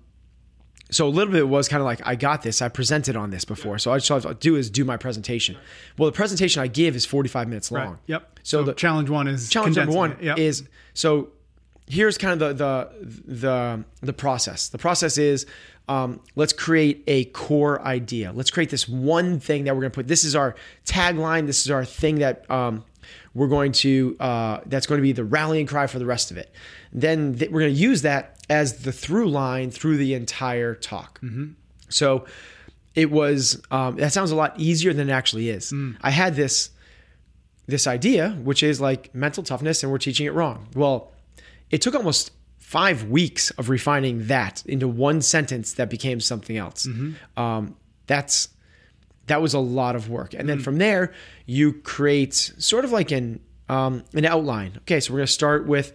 so 0.91 1.07
a 1.07 1.09
little 1.09 1.33
bit 1.33 1.49
was 1.49 1.69
kind 1.69 1.81
of 1.81 1.87
like 1.87 2.01
I 2.07 2.15
got 2.15 2.43
this. 2.43 2.63
I 2.63 2.69
presented 2.69 3.17
on 3.17 3.31
this 3.31 3.45
before, 3.45 3.79
so 3.79 3.93
I 3.93 3.99
just 3.99 4.09
have 4.09 4.23
to 4.23 4.35
do 4.35 4.57
is 4.57 4.71
do 4.71 4.85
my 4.85 4.97
presentation. 4.97 5.57
Well, 5.99 6.11
the 6.11 6.15
presentation 6.17 6.63
I 6.63 6.67
give 6.69 6.95
is 6.95 7.05
45 7.07 7.49
minutes 7.49 7.73
long. 7.73 7.87
right 7.89 7.99
yep 8.07 8.39
So 8.43 8.59
so, 8.59 8.65
the- 8.65 8.75
challenge 8.75 9.11
one 9.11 9.27
is 9.27 9.49
challenge 9.49 9.77
number 9.77 9.93
one. 9.93 10.17
Yep. 10.21 10.39
is 10.39 10.65
so 10.93 11.29
here's 11.89 12.17
kind 12.17 12.41
of 12.41 12.57
the 12.59 12.65
the 13.05 13.25
the 13.27 13.85
the 14.03 14.13
process 14.13 14.69
the 14.69 14.79
process 14.79 15.19
is 15.19 15.47
um, 15.87 16.21
let's 16.35 16.55
create 16.55 17.05
a 17.07 17.25
core 17.27 17.83
idea 17.83 18.33
let's 18.33 18.51
create 18.51 18.71
this 18.71 18.89
one 18.89 19.39
thing 19.39 19.65
that 19.65 19.75
we're 19.75 19.83
going 19.83 19.91
to 19.91 19.95
put 19.95 20.09
this 20.09 20.25
is 20.25 20.35
our 20.35 20.55
tagline 20.87 21.47
this 21.47 21.67
is 21.67 21.71
our 21.71 21.85
thing 21.85 22.21
that 22.21 22.51
um, 22.51 22.85
we're 23.35 23.49
going 23.49 23.73
to 23.73 24.17
uh, 24.21 24.61
that's 24.67 24.87
going 24.87 24.99
to 24.99 25.03
be 25.03 25.13
the 25.13 25.25
rallying 25.25 25.67
cry 25.67 25.87
for 25.87 25.99
the 25.99 26.07
rest 26.07 26.31
of 26.31 26.37
it. 26.37 26.53
Then 26.93 27.37
th- 27.39 27.51
we're 27.51 27.61
going 27.61 27.75
to 27.75 27.81
use 27.81 28.03
that 28.03 28.37
as 28.49 28.83
the 28.83 28.93
through 28.93 29.29
line 29.31 29.71
through 29.71 29.97
the 29.97 30.15
entire 30.15 30.75
talk. 30.75 31.21
So 31.89 32.27
it 32.95 33.11
was 33.11 33.61
um, 33.71 33.97
that 33.97 34.13
sounds 34.13 34.31
a 34.31 34.37
lot 34.37 34.59
easier 34.59 34.93
than 34.93 35.09
it 35.09 35.13
actually 35.13 35.49
is. 35.49 35.73
I 36.03 36.11
had 36.11 36.37
this 36.37 36.71
this 37.67 37.87
idea, 37.87 38.31
which 38.43 38.63
is 38.63 38.81
like 38.81 39.15
mental 39.15 39.43
toughness, 39.43 39.83
and 39.83 39.91
we're 39.91 39.99
teaching 39.99 40.27
it 40.27 40.33
wrong. 40.35 40.69
Well, 40.75 41.13
it 41.71 41.81
took 41.83 41.95
almost 41.95 42.31
five 42.59 43.05
weeks 43.05 43.51
of 43.53 43.69
refining 43.69 44.27
that 44.27 44.63
into 44.67 44.87
one 44.89 45.23
sentence 45.23 45.75
that 45.75 45.89
became 45.91 46.21
something 46.21 46.57
else. 46.57 46.87
Um, 47.37 47.77
that's 48.07 48.49
that 49.27 49.41
was 49.41 49.55
a 49.55 49.59
lot 49.59 49.97
of 49.97 50.09
work, 50.09 50.35
and 50.35 50.49
then 50.49 50.61
from 50.61 50.79
there 50.79 51.13
you 51.47 51.73
create 51.73 52.35
sort 52.35 52.85
of 52.85 52.93
like 52.93 53.11
an 53.11 53.41
um, 53.69 54.05
an 54.15 54.25
outline. 54.25 54.73
Okay, 54.79 55.01
so 55.01 55.13
we're 55.13 55.21
going 55.21 55.27
to 55.27 55.33
start 55.33 55.67
with 55.67 55.93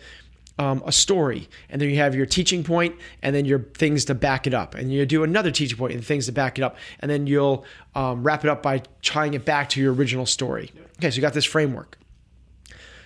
um, 0.58 0.82
a 0.86 0.92
story, 0.92 1.48
and 1.70 1.82
then 1.82 1.90
you 1.90 1.98
have 1.98 2.16
your 2.16 2.26
teaching 2.26 2.64
point, 2.64 2.96
and 3.22 3.36
then 3.36 3.46
your 3.46 3.60
things 3.60 4.06
to 4.06 4.16
back 4.16 4.48
it 4.48 4.54
up, 4.54 4.76
and 4.76 4.92
you 4.92 5.06
do 5.06 5.24
another 5.24 5.52
teaching 5.52 5.78
point 5.78 5.94
and 5.94 6.04
things 6.04 6.26
to 6.26 6.32
back 6.32 6.58
it 6.58 6.64
up, 6.64 6.76
and 7.00 7.12
then 7.12 7.28
you'll 7.28 7.66
um, 7.96 8.24
wrap 8.24 8.44
it 8.44 8.50
up 8.50 8.64
by 8.64 8.82
tying 9.02 9.36
it 9.36 9.46
back 9.46 9.70
to 9.70 9.82
your 9.82 9.94
original 9.94 10.26
story. 10.26 10.72
Okay, 10.98 11.12
so 11.12 11.16
you 11.16 11.22
got 11.22 11.34
this 11.34 11.46
framework. 11.46 11.99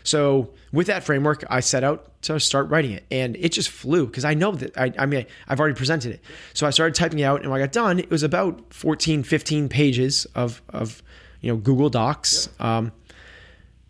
So 0.03 0.53
with 0.72 0.88
that 0.88 1.03
framework, 1.03 1.43
I 1.50 1.62
set 1.62 1.83
out 1.83 2.10
to 2.24 2.39
start 2.39 2.69
writing 2.69 2.91
it, 2.91 3.05
and 3.12 3.36
it 3.38 3.51
just 3.51 3.69
flew 3.69 4.05
because 4.05 4.25
I 4.25 4.33
know 4.33 4.51
that 4.51 4.77
I, 4.77 4.91
I 4.98 5.05
mean 5.05 5.25
I've 5.48 5.60
already 5.60 5.75
presented 5.75 6.13
it. 6.13 6.22
So 6.53 6.67
I 6.67 6.69
started 6.69 6.95
typing 6.95 7.19
it 7.19 7.24
out, 7.24 7.41
and 7.41 7.51
when 7.51 7.60
I 7.62 7.63
got 7.63 7.72
done, 7.74 8.00
it 8.00 8.10
was 8.10 8.24
about 8.24 8.74
14, 8.74 9.24
15 9.24 9.69
pages 9.69 10.25
of 10.36 10.62
of 10.69 11.01
you 11.41 11.51
know 11.51 11.57
Google 11.57 11.89
Docs, 11.89 12.50
um, 12.60 12.91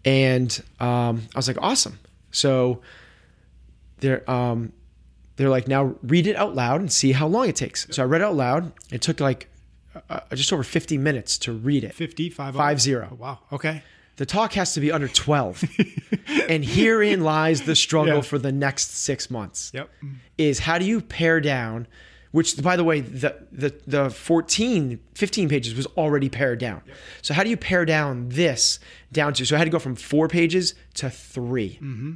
and 0.05 0.63
um, 0.79 1.21
I 1.33 1.37
was 1.37 1.47
like, 1.47 1.57
awesome. 1.61 1.99
So 2.31 2.81
they're 3.99 4.29
um, 4.29 4.73
they're 5.35 5.49
like, 5.49 5.67
now 5.67 5.95
read 6.03 6.27
it 6.27 6.35
out 6.35 6.55
loud 6.55 6.79
and 6.81 6.91
see 6.91 7.11
how 7.11 7.27
long 7.27 7.49
it 7.49 7.55
takes. 7.55 7.87
So 7.91 8.03
I 8.03 8.05
read 8.05 8.21
it 8.21 8.25
out 8.25 8.35
loud. 8.35 8.71
It 8.91 9.01
took 9.01 9.19
like 9.19 9.49
uh, 10.09 10.19
just 10.33 10.51
over 10.53 10.63
50 10.63 10.97
minutes 10.97 11.37
to 11.39 11.53
read 11.53 11.83
it. 11.83 11.93
50 11.93 12.29
five 12.29 12.55
Five 12.55 12.81
zero. 12.81 13.15
wow 13.19 13.39
okay 13.51 13.83
the 14.17 14.25
talk 14.25 14.53
has 14.53 14.73
to 14.73 14.79
be 14.79 14.91
under 14.91 15.07
12. 15.07 15.63
and 16.49 16.63
herein 16.63 17.21
lies 17.21 17.63
the 17.63 17.75
struggle 17.75 18.15
Yeah. 18.15 18.21
for 18.21 18.37
the 18.37 18.51
next 18.51 18.91
six 18.97 19.29
months. 19.31 19.71
Yep. 19.73 19.89
Is 20.37 20.59
how 20.59 20.77
do 20.77 20.85
you 20.85 21.01
pare 21.01 21.39
down, 21.41 21.87
which 22.31 22.61
by 22.61 22.75
the 22.75 22.83
way, 22.83 23.01
the, 23.01 23.35
the, 23.51 23.73
the 23.87 24.09
14, 24.09 24.99
15 25.15 25.49
pages 25.49 25.75
was 25.75 25.85
already 25.97 26.29
pared 26.29 26.59
down. 26.59 26.81
So 27.21 27.33
how 27.33 27.43
do 27.43 27.49
you 27.49 27.57
pare 27.57 27.85
down 27.85 28.29
this 28.29 28.79
down 29.11 29.33
to, 29.33 29.45
so 29.45 29.55
I 29.55 29.59
had 29.59 29.65
to 29.65 29.71
go 29.71 29.79
from 29.79 29.95
four 29.95 30.27
pages 30.27 30.75
to 30.95 31.09
3 31.09 31.79
mm-hmm. 31.81 32.11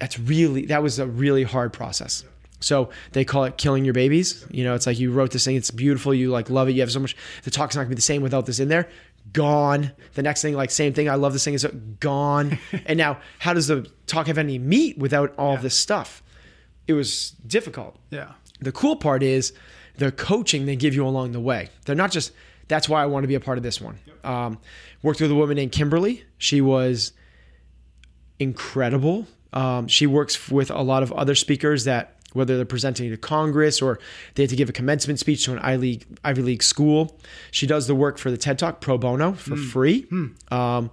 That's 0.00 0.18
really, 0.18 0.66
that 0.66 0.82
was 0.82 0.98
a 1.00 1.06
really 1.06 1.42
hard 1.42 1.72
process. 1.72 2.24
So 2.60 2.90
they 3.12 3.24
call 3.24 3.44
it 3.44 3.56
killing 3.56 3.84
your 3.84 3.94
babies. 3.94 4.44
You 4.50 4.64
know, 4.64 4.74
it's 4.74 4.86
like 4.86 4.98
you 4.98 5.10
wrote 5.12 5.32
this 5.32 5.44
thing, 5.44 5.56
it's 5.56 5.70
beautiful, 5.72 6.14
you 6.14 6.30
like 6.30 6.50
love 6.50 6.68
it, 6.68 6.72
you 6.72 6.80
have 6.82 6.92
so 6.92 7.00
much. 7.00 7.16
The 7.42 7.50
talk's 7.50 7.74
not 7.74 7.82
gonna 7.82 7.90
be 7.90 7.94
the 7.96 8.02
same 8.02 8.22
without 8.22 8.46
this 8.46 8.60
in 8.60 8.68
there. 8.68 8.88
Gone. 9.32 9.92
The 10.14 10.22
next 10.22 10.42
thing, 10.42 10.54
like 10.54 10.70
same 10.70 10.92
thing. 10.92 11.08
I 11.08 11.14
love 11.14 11.32
this 11.32 11.44
thing 11.44 11.54
is 11.54 11.66
gone. 12.00 12.58
and 12.86 12.96
now, 12.96 13.18
how 13.38 13.52
does 13.54 13.66
the 13.66 13.90
talk 14.06 14.26
have 14.26 14.38
any 14.38 14.58
meat 14.58 14.98
without 14.98 15.34
all 15.36 15.54
of 15.54 15.62
this 15.62 15.76
stuff? 15.76 16.22
It 16.86 16.94
was 16.94 17.30
difficult. 17.46 17.96
Yeah. 18.10 18.32
The 18.60 18.72
cool 18.72 18.96
part 18.96 19.22
is 19.22 19.52
the 19.96 20.10
coaching 20.10 20.66
they 20.66 20.76
give 20.76 20.94
you 20.94 21.06
along 21.06 21.32
the 21.32 21.40
way. 21.40 21.68
They're 21.84 21.96
not 21.96 22.10
just. 22.10 22.32
That's 22.68 22.88
why 22.88 23.02
I 23.02 23.06
want 23.06 23.24
to 23.24 23.28
be 23.28 23.34
a 23.34 23.40
part 23.40 23.56
of 23.56 23.64
this 23.64 23.80
one. 23.80 23.98
Um, 24.24 24.58
worked 25.02 25.20
with 25.20 25.30
a 25.30 25.34
woman 25.34 25.56
named 25.56 25.72
Kimberly. 25.72 26.24
She 26.36 26.60
was 26.60 27.12
incredible. 28.38 29.26
Um, 29.52 29.88
she 29.88 30.06
works 30.06 30.50
with 30.50 30.70
a 30.70 30.82
lot 30.82 31.02
of 31.02 31.12
other 31.12 31.34
speakers 31.34 31.84
that, 31.84 32.17
whether 32.32 32.56
they're 32.56 32.66
presenting 32.66 33.10
to 33.10 33.16
Congress 33.16 33.80
or 33.80 33.98
they 34.34 34.42
have 34.42 34.50
to 34.50 34.56
give 34.56 34.68
a 34.68 34.72
commencement 34.72 35.18
speech 35.18 35.44
to 35.44 35.52
an 35.52 35.58
Ivy 35.60 35.80
League, 35.80 36.06
Ivy 36.24 36.42
League 36.42 36.62
school. 36.62 37.18
She 37.50 37.66
does 37.66 37.86
the 37.86 37.94
work 37.94 38.18
for 38.18 38.30
the 38.30 38.36
TED 38.36 38.58
Talk 38.58 38.80
pro 38.80 38.98
bono 38.98 39.32
for 39.32 39.56
free. 39.56 40.06
Um, 40.50 40.90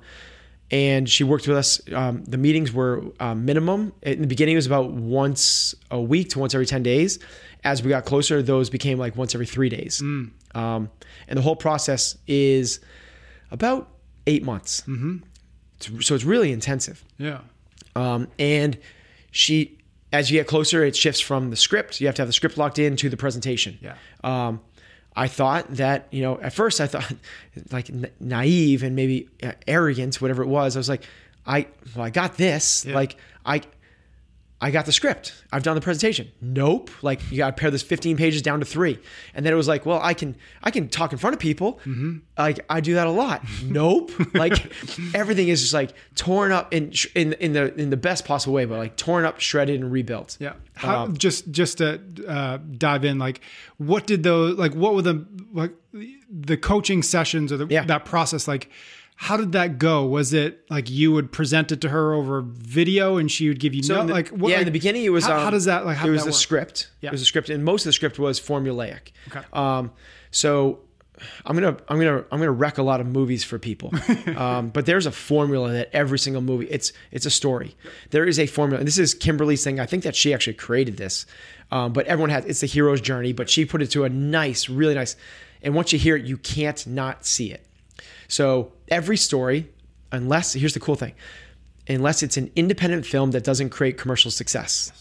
and 0.72 1.08
she 1.08 1.24
worked 1.24 1.48
with 1.48 1.58
us. 1.58 1.80
Um, 1.94 2.24
the 2.24 2.38
meetings 2.38 2.74
were 2.74 3.04
uh, 3.20 3.36
minimum. 3.36 3.94
In 4.02 4.22
the 4.22 4.28
beginning, 4.28 4.54
it 4.54 4.58
was 4.58 4.66
about 4.66 4.92
once 4.92 5.76
a 5.92 6.02
week 6.02 6.30
to 6.30 6.40
once 6.40 6.56
every 6.56 6.66
10 6.66 6.82
days. 6.84 7.20
As 7.64 7.84
we 7.84 7.90
got 7.90 8.06
closer, 8.06 8.42
those 8.42 8.70
became 8.70 8.98
like 8.98 9.16
once 9.16 9.36
every 9.36 9.46
three 9.46 9.70
days. 9.70 10.02
Um, 10.56 10.90
and 11.28 11.38
the 11.38 11.42
whole 11.42 11.56
process 11.56 12.18
is 12.28 12.80
about 13.52 13.90
eight 14.28 14.44
months. 14.44 14.82
Mm-hmm. 14.82 15.18
So 16.02 16.16
it's 16.16 16.24
really 16.24 16.52
intensive. 16.52 17.04
Yeah. 17.18 17.42
Um, 17.96 18.28
and 18.40 18.78
she, 19.32 19.75
as 20.16 20.32
you 20.32 20.40
get 20.40 20.48
closer, 20.48 20.84
it 20.84 20.96
shifts 20.96 21.20
from 21.20 21.50
the 21.50 21.56
script. 21.56 22.00
You 22.00 22.08
have 22.08 22.16
to 22.16 22.22
have 22.22 22.30
the 22.30 22.34
script 22.34 22.58
locked 22.58 22.80
in 22.80 22.96
to 22.98 23.10
the 23.10 23.18
presentation. 23.18 23.78
Yeah. 23.82 23.96
Um, 24.24 24.62
I 25.16 25.28
thought 25.28 25.68
that 25.76 26.08
you 26.12 26.22
know 26.22 26.40
at 26.42 26.54
first 26.54 26.82
I 26.82 26.88
thought 26.88 27.14
like 27.72 27.90
na- 27.90 28.08
naive 28.20 28.84
and 28.84 28.96
maybe 28.96 29.30
uh, 29.44 29.54
arrogant, 29.68 30.22
whatever 30.22 30.44
it 30.44 30.48
was. 30.48 30.76
I 30.76 30.80
was 30.80 30.90
like, 30.90 31.04
I 31.46 31.68
well 31.96 32.06
I 32.06 32.10
got 32.10 32.38
this. 32.38 32.86
Like 32.86 33.18
I. 33.46 33.62
I 34.62 34.72
got 34.72 34.86
the 34.86 34.94
script. 34.94 35.34
I've 35.52 35.64
done 35.64 35.76
the 35.76 35.82
presentation. 35.82 36.32
Nope. 36.42 36.90
Like 37.04 37.20
you 37.30 37.38
got 37.38 37.56
to 37.56 37.60
pare 37.62 37.70
this 37.70 37.84
15 37.84 38.16
pages 38.16 38.42
down 38.42 38.62
to 38.62 38.66
three, 38.66 38.98
and 39.34 39.46
then 39.46 39.52
it 39.52 39.56
was 39.58 39.68
like, 39.68 39.86
well, 39.86 40.00
I 40.02 40.14
can 40.14 40.36
I 40.64 40.72
can 40.72 40.88
talk 40.88 41.12
in 41.12 41.18
front 41.20 41.34
of 41.34 41.40
people. 41.42 41.80
Like 42.38 42.60
I 42.70 42.80
do 42.80 42.94
that 42.96 43.06
a 43.06 43.12
lot. 43.12 43.44
Nope. 43.64 44.12
like 44.34 44.72
everything 45.14 45.50
is 45.50 45.62
just 45.62 45.74
like 45.74 45.92
torn 46.16 46.52
up 46.54 46.74
in 46.74 46.94
in 47.16 47.34
in 47.34 47.52
the 47.54 47.74
in 47.76 47.90
the 47.90 47.98
best 47.98 48.24
possible 48.26 48.54
way, 48.54 48.64
but 48.66 48.78
like 48.78 48.96
torn 48.96 49.26
up, 49.26 49.40
shredded, 49.42 49.82
and 49.82 49.92
rebuilt. 49.92 50.38
Yeah. 50.40 50.54
How, 50.74 51.04
Um, 51.04 51.18
just 51.18 51.52
just 51.52 51.78
to 51.80 52.00
uh, 52.28 52.58
dive 52.78 53.04
in, 53.06 53.20
like, 53.20 53.42
what 53.78 54.08
did 54.08 54.24
those 54.24 54.58
like? 54.58 54.74
What 54.74 54.96
were 54.96 55.02
the 55.02 55.26
like 55.52 55.74
the 56.32 56.58
coaching 56.58 57.04
sessions 57.04 57.52
or 57.52 57.58
the, 57.58 57.68
Yeah. 57.70 57.84
that 57.86 58.06
process 58.06 58.48
like? 58.48 58.70
How 59.18 59.38
did 59.38 59.54
that 59.54 59.78
go? 59.78 60.06
Was 60.06 60.34
it 60.34 60.70
like 60.70 60.90
you 60.90 61.12
would 61.14 61.32
present 61.32 61.72
it 61.72 61.82
to 61.82 61.90
her 61.90 62.14
over 62.14 62.42
video 62.42 63.18
and 63.18 63.32
she 63.32 63.48
would 63.48 63.60
give 63.60 63.74
you 63.74 63.82
So 63.82 63.96
no, 63.96 64.08
the, 64.08 64.14
like 64.14 64.30
what? 64.30 64.50
yeah, 64.50 64.56
like, 64.56 64.62
in 64.62 64.66
the 64.66 64.72
beginning 64.72 65.04
it 65.06 65.10
was. 65.10 65.26
how, 65.26 65.36
um, 65.38 65.44
how 65.44 65.50
does 65.50 65.66
that 65.66 65.86
like? 65.86 65.98
How 65.98 66.08
it 66.08 66.12
was 66.12 66.24
a 66.24 66.26
work? 66.28 66.34
script. 66.36 66.92
Yeah. 67.02 67.10
It 67.10 67.14
was 67.14 67.22
a 67.22 67.26
script, 67.26 67.50
and 67.50 67.64
most 67.64 67.84
of 67.84 67.86
the 67.86 67.94
script 67.94 68.20
was 68.20 68.40
formulaic. 68.40 69.12
Okay. 69.30 69.42
Um, 69.54 69.92
so 70.32 70.80
I'm 71.46 71.56
gonna 71.56 71.78
I'm 71.88 71.98
gonna 71.98 72.26
I'm 72.32 72.40
gonna 72.40 72.52
wreck 72.52 72.78
a 72.78 72.84
lot 72.84 73.00
of 73.00 73.08
movies 73.08 73.44
for 73.44 73.58
people, 73.58 73.92
um, 74.36 74.70
but 74.70 74.86
there's 74.86 75.06
a 75.06 75.12
formula 75.12 75.72
that 75.72 75.90
every 75.94 76.20
single 76.20 76.42
movie 76.42 76.68
it's 76.68 76.92
it's 77.12 77.26
a 77.26 77.32
story. 77.32 77.76
There 78.10 78.26
is 78.26 78.38
a 78.40 78.48
formula. 78.48 78.80
And 78.80 78.88
this 78.88 78.98
is 78.98 79.14
Kimberly's 79.14 79.64
thing. 79.64 79.80
I 79.80 79.86
think 79.86 80.04
that 80.04 80.16
she 80.16 80.34
actually 80.34 80.56
created 80.56 80.98
this, 80.98 81.26
um, 81.72 81.94
but 81.94 82.06
everyone 82.08 82.32
has 82.32 82.46
it's 82.46 82.62
the 82.62 82.68
hero's 82.68 83.02
journey. 83.02 83.34
But 83.34 83.50
she 83.50 83.66
put 83.66 83.82
it 83.82 83.92
to 83.92 84.04
a 84.04 84.10
nice, 84.10 84.68
really 84.68 84.96
nice, 84.96 85.16
and 85.62 85.74
once 85.74 85.94
you 85.94 86.00
hear 86.00 86.18
it, 86.18 86.26
you 86.26 86.38
can't 86.38 86.86
not 86.86 87.26
see 87.26 87.52
it. 87.52 87.65
So 88.28 88.74
every 88.88 89.18
story, 89.18 89.70
unless 90.12 90.54
here's 90.54 90.74
the 90.74 90.80
cool 90.80 90.96
thing, 90.96 91.14
unless 91.88 92.24
it's 92.24 92.38
an 92.38 92.52
independent 92.56 93.06
film 93.06 93.32
that 93.32 93.44
doesn't 93.44 93.70
create 93.70 93.98
commercial 93.98 94.32
success, 94.32 94.92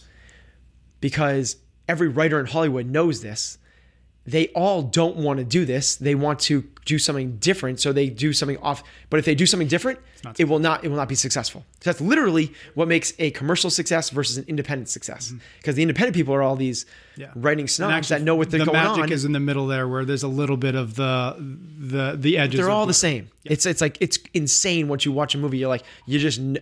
because 1.00 1.56
every 1.88 2.08
writer 2.08 2.40
in 2.40 2.46
Hollywood 2.46 2.86
knows 2.86 3.22
this. 3.22 3.58
They 4.26 4.48
all 4.48 4.82
don't 4.82 5.16
want 5.16 5.38
to 5.38 5.44
do 5.44 5.66
this. 5.66 5.96
They 5.96 6.14
want 6.14 6.38
to 6.40 6.64
do 6.86 6.98
something 6.98 7.36
different, 7.36 7.78
so 7.80 7.92
they 7.92 8.08
do 8.08 8.32
something 8.32 8.56
off. 8.58 8.82
But 9.10 9.18
if 9.18 9.26
they 9.26 9.34
do 9.34 9.44
something 9.44 9.68
different, 9.68 9.98
it 10.38 10.44
will 10.48 10.58
not. 10.60 10.82
It 10.82 10.88
will 10.88 10.96
not 10.96 11.10
be 11.10 11.14
successful. 11.14 11.62
So 11.82 11.90
that's 11.90 12.00
literally 12.00 12.52
what 12.74 12.88
makes 12.88 13.12
a 13.18 13.32
commercial 13.32 13.68
success 13.68 14.08
versus 14.08 14.38
an 14.38 14.46
independent 14.48 14.88
success. 14.88 15.32
Because 15.58 15.74
the 15.74 15.82
independent 15.82 16.14
people 16.16 16.34
are 16.34 16.42
all 16.42 16.56
these 16.56 16.84
Mm-hmm. 16.84 17.20
Yeah. 17.20 17.30
writing 17.36 17.68
snobs 17.68 18.08
that 18.08 18.22
know 18.22 18.34
what 18.34 18.50
they're 18.50 18.58
the 18.58 18.64
going 18.66 18.76
magic 18.82 19.04
on. 19.04 19.12
is 19.12 19.24
in 19.24 19.30
the 19.30 19.38
middle 19.38 19.68
there, 19.68 19.86
where 19.86 20.04
there's 20.04 20.24
a 20.24 20.28
little 20.28 20.56
bit 20.56 20.74
of 20.74 20.96
the 20.96 21.36
the 21.78 22.16
the 22.18 22.38
edges. 22.38 22.58
they're 22.58 22.70
all 22.70 22.86
the 22.86 22.92
same. 22.94 23.30
It's 23.44 23.66
it's 23.66 23.80
like 23.80 23.98
it's 24.00 24.18
insane 24.32 24.88
once 24.88 25.04
you 25.04 25.12
watch 25.12 25.34
a 25.36 25.38
movie. 25.38 25.58
You're 25.58 25.68
like 25.68 25.84
you 26.06 26.18
just. 26.18 26.38
kn- 26.38 26.58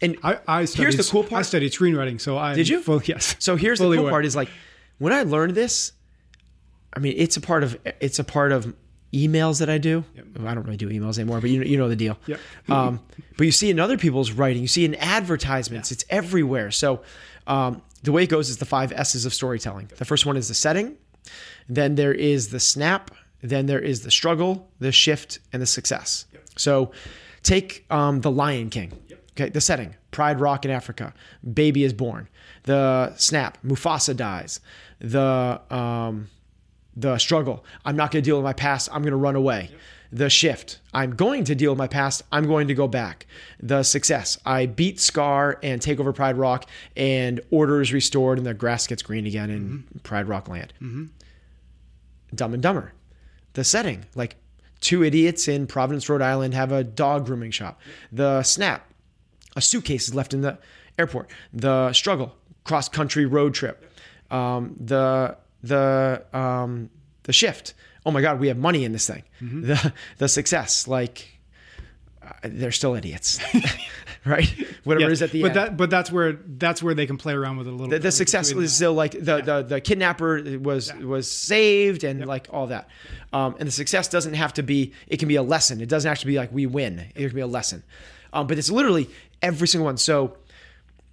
And 0.00 0.16
I, 0.22 0.38
I 0.46 0.64
studied, 0.66 0.82
here's 0.82 0.96
the 0.98 1.10
cool 1.10 1.24
part. 1.24 1.40
I 1.40 1.42
studied 1.42 1.72
screenwriting, 1.72 2.20
so 2.20 2.38
I 2.38 2.54
Did 2.54 2.68
you? 2.68 2.80
Full, 2.80 3.02
yes. 3.06 3.34
So 3.40 3.56
here's 3.56 3.80
the 3.80 3.86
cool 3.86 3.98
aware. 3.98 4.10
part 4.12 4.24
is 4.26 4.36
like 4.36 4.48
when 4.98 5.12
I 5.12 5.22
learned 5.24 5.56
this, 5.56 5.90
I 6.98 7.00
mean 7.00 7.14
it's 7.16 7.36
a 7.36 7.40
part 7.40 7.62
of 7.62 7.78
it's 8.00 8.18
a 8.18 8.24
part 8.24 8.50
of 8.50 8.74
emails 9.12 9.60
that 9.60 9.70
I 9.70 9.78
do. 9.78 10.02
I 10.44 10.52
don't 10.52 10.64
really 10.64 10.76
do 10.76 10.88
emails 10.88 11.16
anymore, 11.16 11.40
but 11.40 11.48
you 11.48 11.60
know, 11.60 11.64
you 11.64 11.76
know 11.78 11.88
the 11.88 11.94
deal. 11.94 12.18
Yep. 12.26 12.40
Um, 12.68 13.00
but 13.36 13.44
you 13.44 13.52
see 13.52 13.70
in 13.70 13.78
other 13.78 13.96
people's 13.96 14.32
writing, 14.32 14.60
you 14.60 14.68
see 14.68 14.84
in 14.84 14.96
advertisements, 14.96 15.92
it's 15.92 16.04
everywhere. 16.10 16.72
So 16.72 17.02
um, 17.46 17.82
the 18.02 18.10
way 18.10 18.24
it 18.24 18.28
goes 18.28 18.50
is 18.50 18.56
the 18.56 18.66
five 18.66 18.90
S's 18.90 19.24
of 19.24 19.32
storytelling. 19.32 19.90
The 19.96 20.04
first 20.04 20.26
one 20.26 20.36
is 20.36 20.48
the 20.48 20.54
setting, 20.54 20.96
then 21.68 21.94
there 21.94 22.12
is 22.12 22.48
the 22.48 22.58
snap, 22.58 23.12
then 23.40 23.66
there 23.66 23.78
is 23.78 24.02
the 24.02 24.10
struggle, 24.10 24.68
the 24.80 24.90
shift, 24.90 25.38
and 25.52 25.62
the 25.62 25.66
success. 25.66 26.26
So 26.56 26.90
take 27.44 27.86
um, 27.90 28.22
the 28.22 28.30
Lion 28.30 28.70
King. 28.70 28.92
Okay, 29.32 29.50
the 29.50 29.60
setting: 29.60 29.94
Pride 30.10 30.40
Rock 30.40 30.64
in 30.64 30.72
Africa. 30.72 31.14
Baby 31.54 31.84
is 31.84 31.92
born. 31.92 32.28
The 32.64 33.14
snap: 33.16 33.56
Mufasa 33.64 34.16
dies. 34.16 34.58
The 34.98 35.60
um, 35.70 36.28
the 36.98 37.18
struggle. 37.18 37.64
I'm 37.84 37.96
not 37.96 38.10
going 38.10 38.22
to 38.22 38.28
deal 38.28 38.36
with 38.36 38.44
my 38.44 38.52
past. 38.52 38.88
I'm 38.92 39.02
going 39.02 39.12
to 39.12 39.16
run 39.16 39.36
away. 39.36 39.70
The 40.10 40.30
shift. 40.30 40.80
I'm 40.94 41.14
going 41.14 41.44
to 41.44 41.54
deal 41.54 41.70
with 41.70 41.78
my 41.78 41.86
past. 41.86 42.22
I'm 42.32 42.46
going 42.46 42.68
to 42.68 42.74
go 42.74 42.88
back. 42.88 43.26
The 43.60 43.82
success. 43.82 44.38
I 44.44 44.66
beat 44.66 44.98
Scar 44.98 45.58
and 45.62 45.82
take 45.82 46.00
over 46.00 46.12
Pride 46.12 46.36
Rock, 46.36 46.68
and 46.96 47.40
order 47.50 47.80
is 47.80 47.92
restored, 47.92 48.38
and 48.38 48.46
the 48.46 48.54
grass 48.54 48.86
gets 48.86 49.02
green 49.02 49.26
again 49.26 49.50
in 49.50 49.84
Pride 50.02 50.26
Rock 50.26 50.48
land. 50.48 50.72
Dumb 52.34 52.54
and 52.54 52.62
Dumber. 52.62 52.94
The 53.52 53.64
setting. 53.64 54.06
Like 54.14 54.36
two 54.80 55.04
idiots 55.04 55.46
in 55.46 55.66
Providence, 55.66 56.08
Rhode 56.08 56.22
Island 56.22 56.54
have 56.54 56.72
a 56.72 56.82
dog 56.82 57.26
grooming 57.26 57.50
shop. 57.50 57.80
The 58.10 58.42
snap. 58.42 58.90
A 59.56 59.60
suitcase 59.60 60.08
is 60.08 60.14
left 60.14 60.32
in 60.32 60.40
the 60.40 60.58
airport. 60.98 61.30
The 61.52 61.92
struggle. 61.92 62.34
Cross 62.64 62.88
country 62.88 63.26
road 63.26 63.54
trip. 63.54 63.84
Um, 64.30 64.74
the 64.80 65.36
the 65.62 66.24
um, 66.32 66.90
the 67.24 67.32
shift. 67.32 67.74
Oh 68.06 68.10
my 68.10 68.20
God, 68.22 68.40
we 68.40 68.48
have 68.48 68.56
money 68.58 68.84
in 68.84 68.92
this 68.92 69.06
thing. 69.06 69.22
The 69.40 69.92
the 70.18 70.28
success. 70.28 70.88
Like 70.88 71.38
uh, 72.22 72.30
they're 72.42 72.72
still 72.72 72.94
idiots, 72.94 73.38
right? 74.24 74.48
Whatever 74.84 75.00
Yeah, 75.02 75.06
it 75.08 75.12
is 75.12 75.22
at 75.22 75.30
the 75.30 75.42
but 75.42 75.48
end. 75.48 75.56
that 75.56 75.76
but 75.76 75.90
that's 75.90 76.10
where 76.10 76.32
that's 76.32 76.82
where 76.82 76.94
they 76.94 77.06
can 77.06 77.16
play 77.16 77.32
around 77.34 77.56
with 77.58 77.66
it 77.66 77.70
a 77.70 77.72
little. 77.72 77.88
the, 77.88 77.96
bit. 77.96 78.02
the 78.02 78.12
success 78.12 78.50
is 78.50 78.74
still 78.74 78.94
like 78.94 79.12
the, 79.12 79.40
the 79.42 79.64
the 79.66 79.80
kidnapper 79.80 80.58
was 80.58 80.92
was 80.94 81.30
saved 81.30 82.04
and 82.04 82.24
like 82.26 82.46
all 82.50 82.66
that 82.68 82.88
um, 83.32 83.56
and 83.58 83.66
the 83.66 83.72
success 83.72 84.08
doesn't 84.08 84.34
have 84.34 84.52
to 84.54 84.62
be 84.62 84.92
it 85.06 85.18
can 85.18 85.28
be 85.28 85.36
a 85.36 85.42
lesson 85.42 85.80
it 85.80 85.88
doesn't 85.88 86.08
have 86.08 86.18
to 86.18 86.26
be 86.26 86.36
like 86.36 86.52
we 86.52 86.66
win 86.66 86.98
it 87.14 87.26
can 87.28 87.34
be 87.34 87.40
a 87.40 87.46
lesson 87.46 87.82
um, 88.32 88.46
but 88.46 88.58
it's 88.58 88.70
literally 88.70 89.08
every 89.42 89.68
single 89.68 89.84
one 89.86 89.96
so 89.96 90.36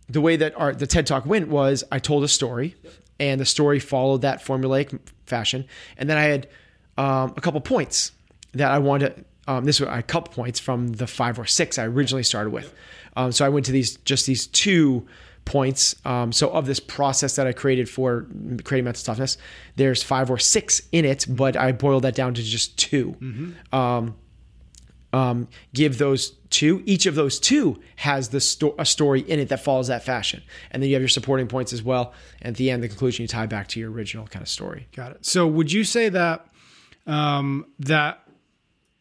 the 0.10 0.22
way 0.22 0.36
that 0.36 0.54
our 0.58 0.74
the 0.74 0.88
ted 0.88 1.06
talk 1.08 1.26
went 1.26 1.48
was 1.48 1.84
i 1.92 2.00
told 2.00 2.24
a 2.24 2.28
story 2.28 2.76
and 3.20 3.40
the 3.40 3.46
story 3.46 3.80
followed 3.80 4.22
that 4.22 4.44
formulaic 4.44 4.98
fashion. 5.26 5.66
And 5.98 6.10
then 6.10 6.18
i 6.18 6.24
had 6.24 6.48
um, 6.98 7.34
a 7.36 7.42
couple 7.42 7.60
points 7.62 8.12
that 8.54 8.72
i 8.72 8.78
wanted 8.80 9.16
to 9.16 9.26
um, 9.48 9.64
this 9.64 9.80
was 9.80 9.90
a 9.92 10.02
couple 10.02 10.34
points 10.34 10.60
from 10.60 10.88
the 10.94 11.08
five 11.08 11.38
or 11.38 11.46
six 11.46 11.78
i 11.78 11.86
originally 11.86 12.24
started 12.24 12.50
with. 12.52 12.74
Um, 13.16 13.32
so 13.32 13.46
i 13.46 13.50
went 13.50 13.66
to 13.68 13.72
these 13.72 13.98
just 13.98 14.26
these 14.26 14.48
two 14.48 15.06
points 15.46 15.96
um, 16.06 16.32
so 16.32 16.50
of 16.50 16.66
this 16.66 16.80
process 16.80 17.36
that 17.36 17.46
i 17.46 17.54
created 17.54 17.88
for 17.88 18.26
creating 18.64 18.86
mental 18.86 19.04
toughness 19.04 19.38
there's 19.76 20.02
five 20.02 20.32
or 20.32 20.40
six 20.40 20.82
in 20.92 21.06
it 21.06 21.26
but 21.30 21.56
i 21.56 21.72
boiled 21.72 22.04
that 22.04 22.16
down 22.16 22.34
to 22.34 22.42
just 22.42 22.78
2 22.80 23.16
um, 23.72 24.16
um, 25.16 25.48
give 25.74 25.98
those 25.98 26.22
two. 26.50 26.82
Each 26.86 27.06
of 27.06 27.16
those 27.16 27.40
two 27.40 27.80
has 27.96 28.30
the 28.30 28.40
sto- 28.40 28.76
a 28.78 28.86
story 28.86 29.22
in 29.22 29.40
it 29.40 29.50
that 29.50 29.62
follows 29.64 29.88
that 29.88 30.04
fashion, 30.04 30.42
and 30.72 30.82
then 30.82 30.90
you 30.90 30.96
have 30.96 31.02
your 31.02 31.10
supporting 31.10 31.48
points 31.48 31.72
as 31.74 31.82
well. 31.84 32.14
And 32.42 32.54
at 32.54 32.58
the 32.58 32.70
end, 32.72 32.84
the 32.84 32.90
conclusion, 32.90 33.24
you 33.24 33.28
tie 33.28 33.46
back 33.46 33.68
to 33.70 33.80
your 33.80 33.92
original 33.92 34.28
kind 34.28 34.44
of 34.44 34.50
story. 34.50 34.88
Got 34.96 35.12
it. 35.14 35.26
So 35.26 35.48
would 35.48 35.72
you 35.72 35.84
say 35.84 36.10
that 36.10 36.48
um, 37.08 37.66
that 37.80 38.22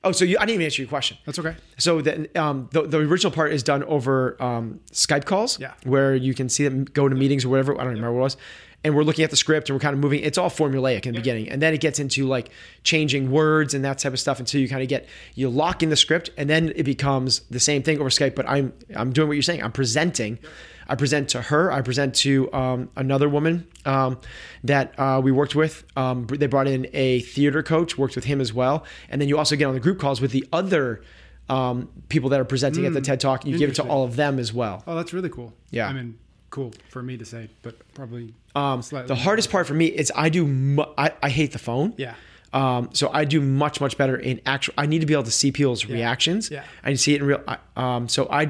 Oh, 0.06 0.12
so 0.12 0.26
you, 0.26 0.36
I 0.36 0.40
didn't 0.44 0.56
even 0.56 0.64
answer 0.66 0.82
your 0.82 0.88
question. 0.90 1.16
that's 1.24 1.38
okay? 1.38 1.56
So 1.78 2.02
then 2.02 2.28
um, 2.36 2.68
the, 2.72 2.82
the 2.82 2.98
original 2.98 3.32
part 3.32 3.54
is 3.54 3.62
done 3.62 3.82
over 3.84 4.36
um, 4.48 4.80
Skype 4.92 5.24
calls, 5.24 5.58
Yeah. 5.58 5.72
where 5.84 6.14
you 6.14 6.34
can 6.34 6.50
see 6.50 6.62
them 6.68 6.84
go 6.84 7.08
to 7.08 7.14
meetings 7.16 7.42
or 7.46 7.48
whatever. 7.48 7.72
I 7.72 7.84
don't 7.84 7.94
remember 7.94 8.12
what 8.12 8.18
it 8.18 8.22
was. 8.24 8.36
And 8.84 8.94
we're 8.94 9.02
looking 9.02 9.24
at 9.24 9.30
the 9.30 9.36
script 9.36 9.70
and 9.70 9.76
we're 9.76 9.80
kind 9.80 9.94
of 9.94 10.00
moving. 10.00 10.20
It's 10.20 10.36
all 10.36 10.50
formulaic 10.50 11.06
in 11.06 11.14
the 11.14 11.20
beginning, 11.20 11.48
and 11.48 11.62
then 11.62 11.72
it 11.72 11.80
gets 11.80 11.98
into 11.98 12.26
like 12.26 12.50
changing 12.82 13.30
words 13.30 13.72
and 13.72 13.82
that 13.84 13.98
type 13.98 14.12
of 14.12 14.20
stuff 14.20 14.38
until 14.38 14.60
you 14.60 14.68
kind 14.68 14.82
of 14.82 14.88
get 14.88 15.08
you 15.34 15.48
lock 15.48 15.82
in 15.82 15.88
the 15.88 15.96
script, 15.96 16.28
and 16.36 16.50
then 16.50 16.70
it 16.76 16.82
becomes 16.82 17.40
the 17.50 17.60
same 17.60 17.82
thing 17.82 17.98
over 17.98 18.10
Skype. 18.10 18.34
But 18.34 18.46
I'm 18.48 18.74
I'm 18.94 19.12
doing 19.12 19.28
what 19.28 19.34
you're 19.34 19.42
saying. 19.42 19.62
I'm 19.62 19.72
presenting. 19.72 20.38
I 20.86 20.96
present 20.96 21.30
to 21.30 21.40
her. 21.40 21.72
I 21.72 21.80
present 21.80 22.14
to 22.16 22.52
um, 22.52 22.90
another 22.94 23.28
woman 23.28 23.66
um, 23.86 24.20
that 24.64 24.98
uh, 24.98 25.20
we 25.24 25.32
worked 25.32 25.54
with. 25.54 25.84
Um, 25.96 26.26
they 26.26 26.46
brought 26.46 26.68
in 26.68 26.86
a 26.92 27.20
theater 27.20 27.62
coach, 27.62 27.96
worked 27.96 28.16
with 28.16 28.24
him 28.24 28.38
as 28.38 28.52
well, 28.52 28.84
and 29.08 29.18
then 29.18 29.28
you 29.28 29.38
also 29.38 29.56
get 29.56 29.64
on 29.64 29.72
the 29.72 29.80
group 29.80 29.98
calls 29.98 30.20
with 30.20 30.32
the 30.32 30.46
other 30.52 31.02
um, 31.48 31.88
people 32.08 32.30
that 32.30 32.40
are 32.40 32.44
presenting 32.44 32.86
at 32.86 32.92
the 32.92 33.00
TED 33.00 33.20
Talk. 33.20 33.46
You 33.46 33.56
give 33.56 33.70
it 33.70 33.76
to 33.76 33.82
all 33.82 34.04
of 34.04 34.16
them 34.16 34.38
as 34.38 34.52
well. 34.52 34.82
Oh, 34.86 34.94
that's 34.94 35.12
really 35.12 35.30
cool. 35.30 35.54
Yeah. 35.70 35.88
I 35.88 35.92
mean, 35.92 36.18
cool 36.54 36.72
for 36.88 37.02
me 37.02 37.16
to 37.16 37.24
say, 37.24 37.48
but 37.62 37.74
probably 37.94 38.32
Um, 38.54 38.80
the 39.12 39.14
hardest 39.26 39.50
part 39.50 39.66
for 39.66 39.74
me 39.74 39.86
is 39.86 40.12
I 40.14 40.28
do. 40.28 40.46
Mu- 40.46 40.92
I, 40.96 41.08
I 41.22 41.28
hate 41.30 41.52
the 41.52 41.58
phone. 41.68 41.94
Yeah. 41.96 42.14
Um, 42.52 42.90
so 42.92 43.10
I 43.12 43.24
do 43.24 43.40
much 43.40 43.80
much 43.80 43.98
better 43.98 44.16
in 44.16 44.40
actual. 44.46 44.74
I 44.78 44.86
need 44.86 45.00
to 45.00 45.06
be 45.06 45.14
able 45.18 45.24
to 45.32 45.38
see 45.42 45.50
people's 45.50 45.86
reactions. 45.86 46.50
Yeah. 46.50 46.62
I 46.84 46.90
need 46.90 46.96
to 47.00 47.02
see 47.02 47.14
it 47.14 47.20
in 47.20 47.26
real. 47.26 47.42
I- 47.48 47.58
Um, 47.76 48.08
so 48.08 48.20
I, 48.30 48.42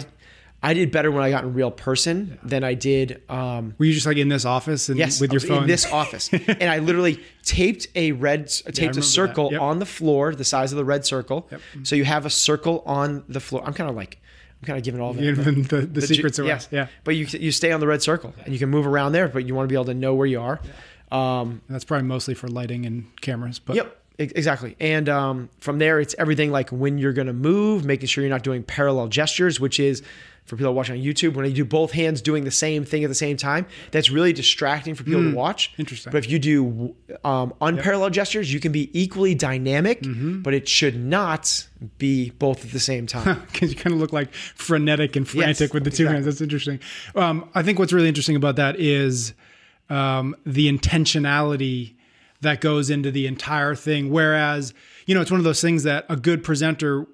I 0.63 0.75
did 0.75 0.91
better 0.91 1.11
when 1.11 1.23
I 1.23 1.31
got 1.31 1.45
in 1.45 1.55
real 1.55 1.71
person 1.71 2.39
than 2.43 2.63
I 2.65 2.75
did. 2.75 3.23
Um, 3.31 3.75
Were 3.79 3.87
you 3.87 3.95
just 3.95 4.07
like 4.07 4.19
in 4.19 4.29
this 4.29 4.45
office 4.45 4.89
and 4.91 4.99
yes, 4.99 5.21
with 5.23 5.33
your 5.33 5.41
phone? 5.41 5.63
in 5.63 5.69
this 5.69 5.85
office, 5.91 6.29
and 6.63 6.69
I 6.77 6.79
literally 6.81 7.15
taped 7.45 7.87
a 7.95 8.13
red, 8.13 8.49
taped 8.49 8.79
remember 8.79 9.01
a 9.01 9.03
circle 9.03 9.49
Yep. 9.53 9.61
on 9.61 9.79
the 9.79 9.87
floor, 9.87 10.35
the 10.35 10.45
size 10.45 10.71
of 10.73 10.77
the 10.79 10.85
red 10.95 11.05
circle. 11.07 11.49
Yep. 11.51 11.61
So 11.85 11.97
you 11.97 12.05
have 12.05 12.25
a 12.27 12.31
circle 12.31 12.83
on 12.87 13.25
the 13.29 13.41
floor. 13.41 13.63
I'm 13.67 13.73
kind 13.75 13.89
of 13.91 13.97
like, 13.97 14.19
I'm 14.65 14.67
kind 14.67 14.79
of 14.79 14.85
giving 14.85 15.01
all 15.03 15.13
that. 15.13 15.21
Giving 15.21 15.63
the, 15.65 15.83
the, 15.83 16.01
secrets 16.01 16.39
away. 16.39 16.49
Yes. 16.49 16.69
Yeah. 16.71 16.87
But 17.05 17.17
you 17.17 17.27
you 17.39 17.53
stay 17.53 17.71
on 17.71 17.81
the 17.81 17.87
red 17.87 18.03
circle 18.03 18.33
and 18.45 18.53
you 18.55 18.59
can 18.59 18.71
move 18.71 18.87
around 18.87 19.13
there, 19.13 19.29
but 19.29 19.47
you 19.47 19.55
want 19.55 19.69
to 19.69 19.69
be 19.69 19.77
able 19.77 19.85
to 19.87 19.95
know 19.95 20.15
where 20.15 20.27
you 20.27 20.41
are. 20.41 20.59
Um, 21.13 21.61
And 21.69 21.75
that's 21.75 21.85
probably 21.85 22.07
mostly 22.07 22.33
for 22.33 22.49
lighting 22.49 22.87
and 22.87 23.15
cameras. 23.21 23.59
But 23.59 23.77
Yep, 23.77 23.97
exactly. 24.19 24.75
And 24.81 25.11
um, 25.11 25.51
from 25.61 25.79
there, 25.79 26.01
it's 26.01 26.15
everything 26.19 26.51
like 26.51 26.71
when 26.71 26.97
you're 26.97 27.13
going 27.13 27.27
to 27.27 27.35
move, 27.35 27.85
making 27.85 28.07
sure 28.07 28.25
you're 28.25 28.31
not 28.31 28.43
doing 28.43 28.63
parallel 28.63 29.09
gestures, 29.09 29.61
which 29.61 29.79
is 29.79 30.03
for 30.45 30.57
people 30.57 30.75
watching 30.75 30.99
on 30.99 31.05
YouTube, 31.05 31.35
when 31.35 31.47
you 31.47 31.53
do 31.53 31.65
both 31.65 31.93
hands 31.93 32.21
doing 32.21 32.45
the 32.45 32.51
same 32.51 32.85
thing 32.85 33.03
at 33.03 33.09
the 33.09 33.15
same 33.15 33.37
time, 33.37 33.67
that's 33.91 34.11
really 34.11 34.33
distracting 34.33 34.95
for 34.95 35.03
people 35.03 35.23
to 35.23 35.35
watch. 35.35 35.73
interesting. 35.79 36.13
But 36.13 36.25
if 36.25 36.31
you 36.31 36.39
do 36.39 36.95
um, 37.25 37.55
unparalleled 37.61 38.13
gestures, 38.13 38.53
you 38.53 38.61
can 38.61 38.71
be 38.71 38.91
equally 38.99 39.35
dynamic, 39.35 40.01
but 40.43 40.53
it 40.53 40.69
should 40.69 40.97
not 40.97 41.67
be 41.99 42.31
both 42.31 42.65
at 42.65 42.73
the 42.73 42.81
same 42.81 43.07
time. 43.07 43.43
because 43.53 43.71
you 43.71 43.77
kind 43.77 43.95
of 43.95 44.01
look 44.01 44.13
like 44.13 44.33
frenetic 44.35 45.17
and 45.17 45.27
frantic 45.27 45.73
with 45.73 45.85
the 45.85 45.91
two 45.91 46.05
exactly. 46.05 46.15
hands. 46.15 46.27
That's 46.27 46.41
interesting. 46.41 46.81
Um, 47.15 47.49
I 47.55 47.63
think 47.63 47.79
what's 47.79 47.93
really 47.93 48.09
interesting 48.09 48.37
about 48.37 48.57
that 48.57 48.79
is 48.79 49.33
um, 49.89 50.37
the 50.45 50.71
intentionality 50.71 51.95
that 52.41 52.61
goes 52.61 52.91
into 52.91 53.11
the 53.11 53.27
entire 53.27 53.75
thing. 53.75 54.11
Whereas, 54.11 54.73
you 55.07 55.15
know, 55.15 55.21
it's 55.21 55.31
one 55.31 55.41
of 55.41 55.45
those 55.45 55.61
things 55.61 55.83
that 55.83 56.07
a 56.09 56.17
good 56.17 56.45
presenter. 56.45 57.07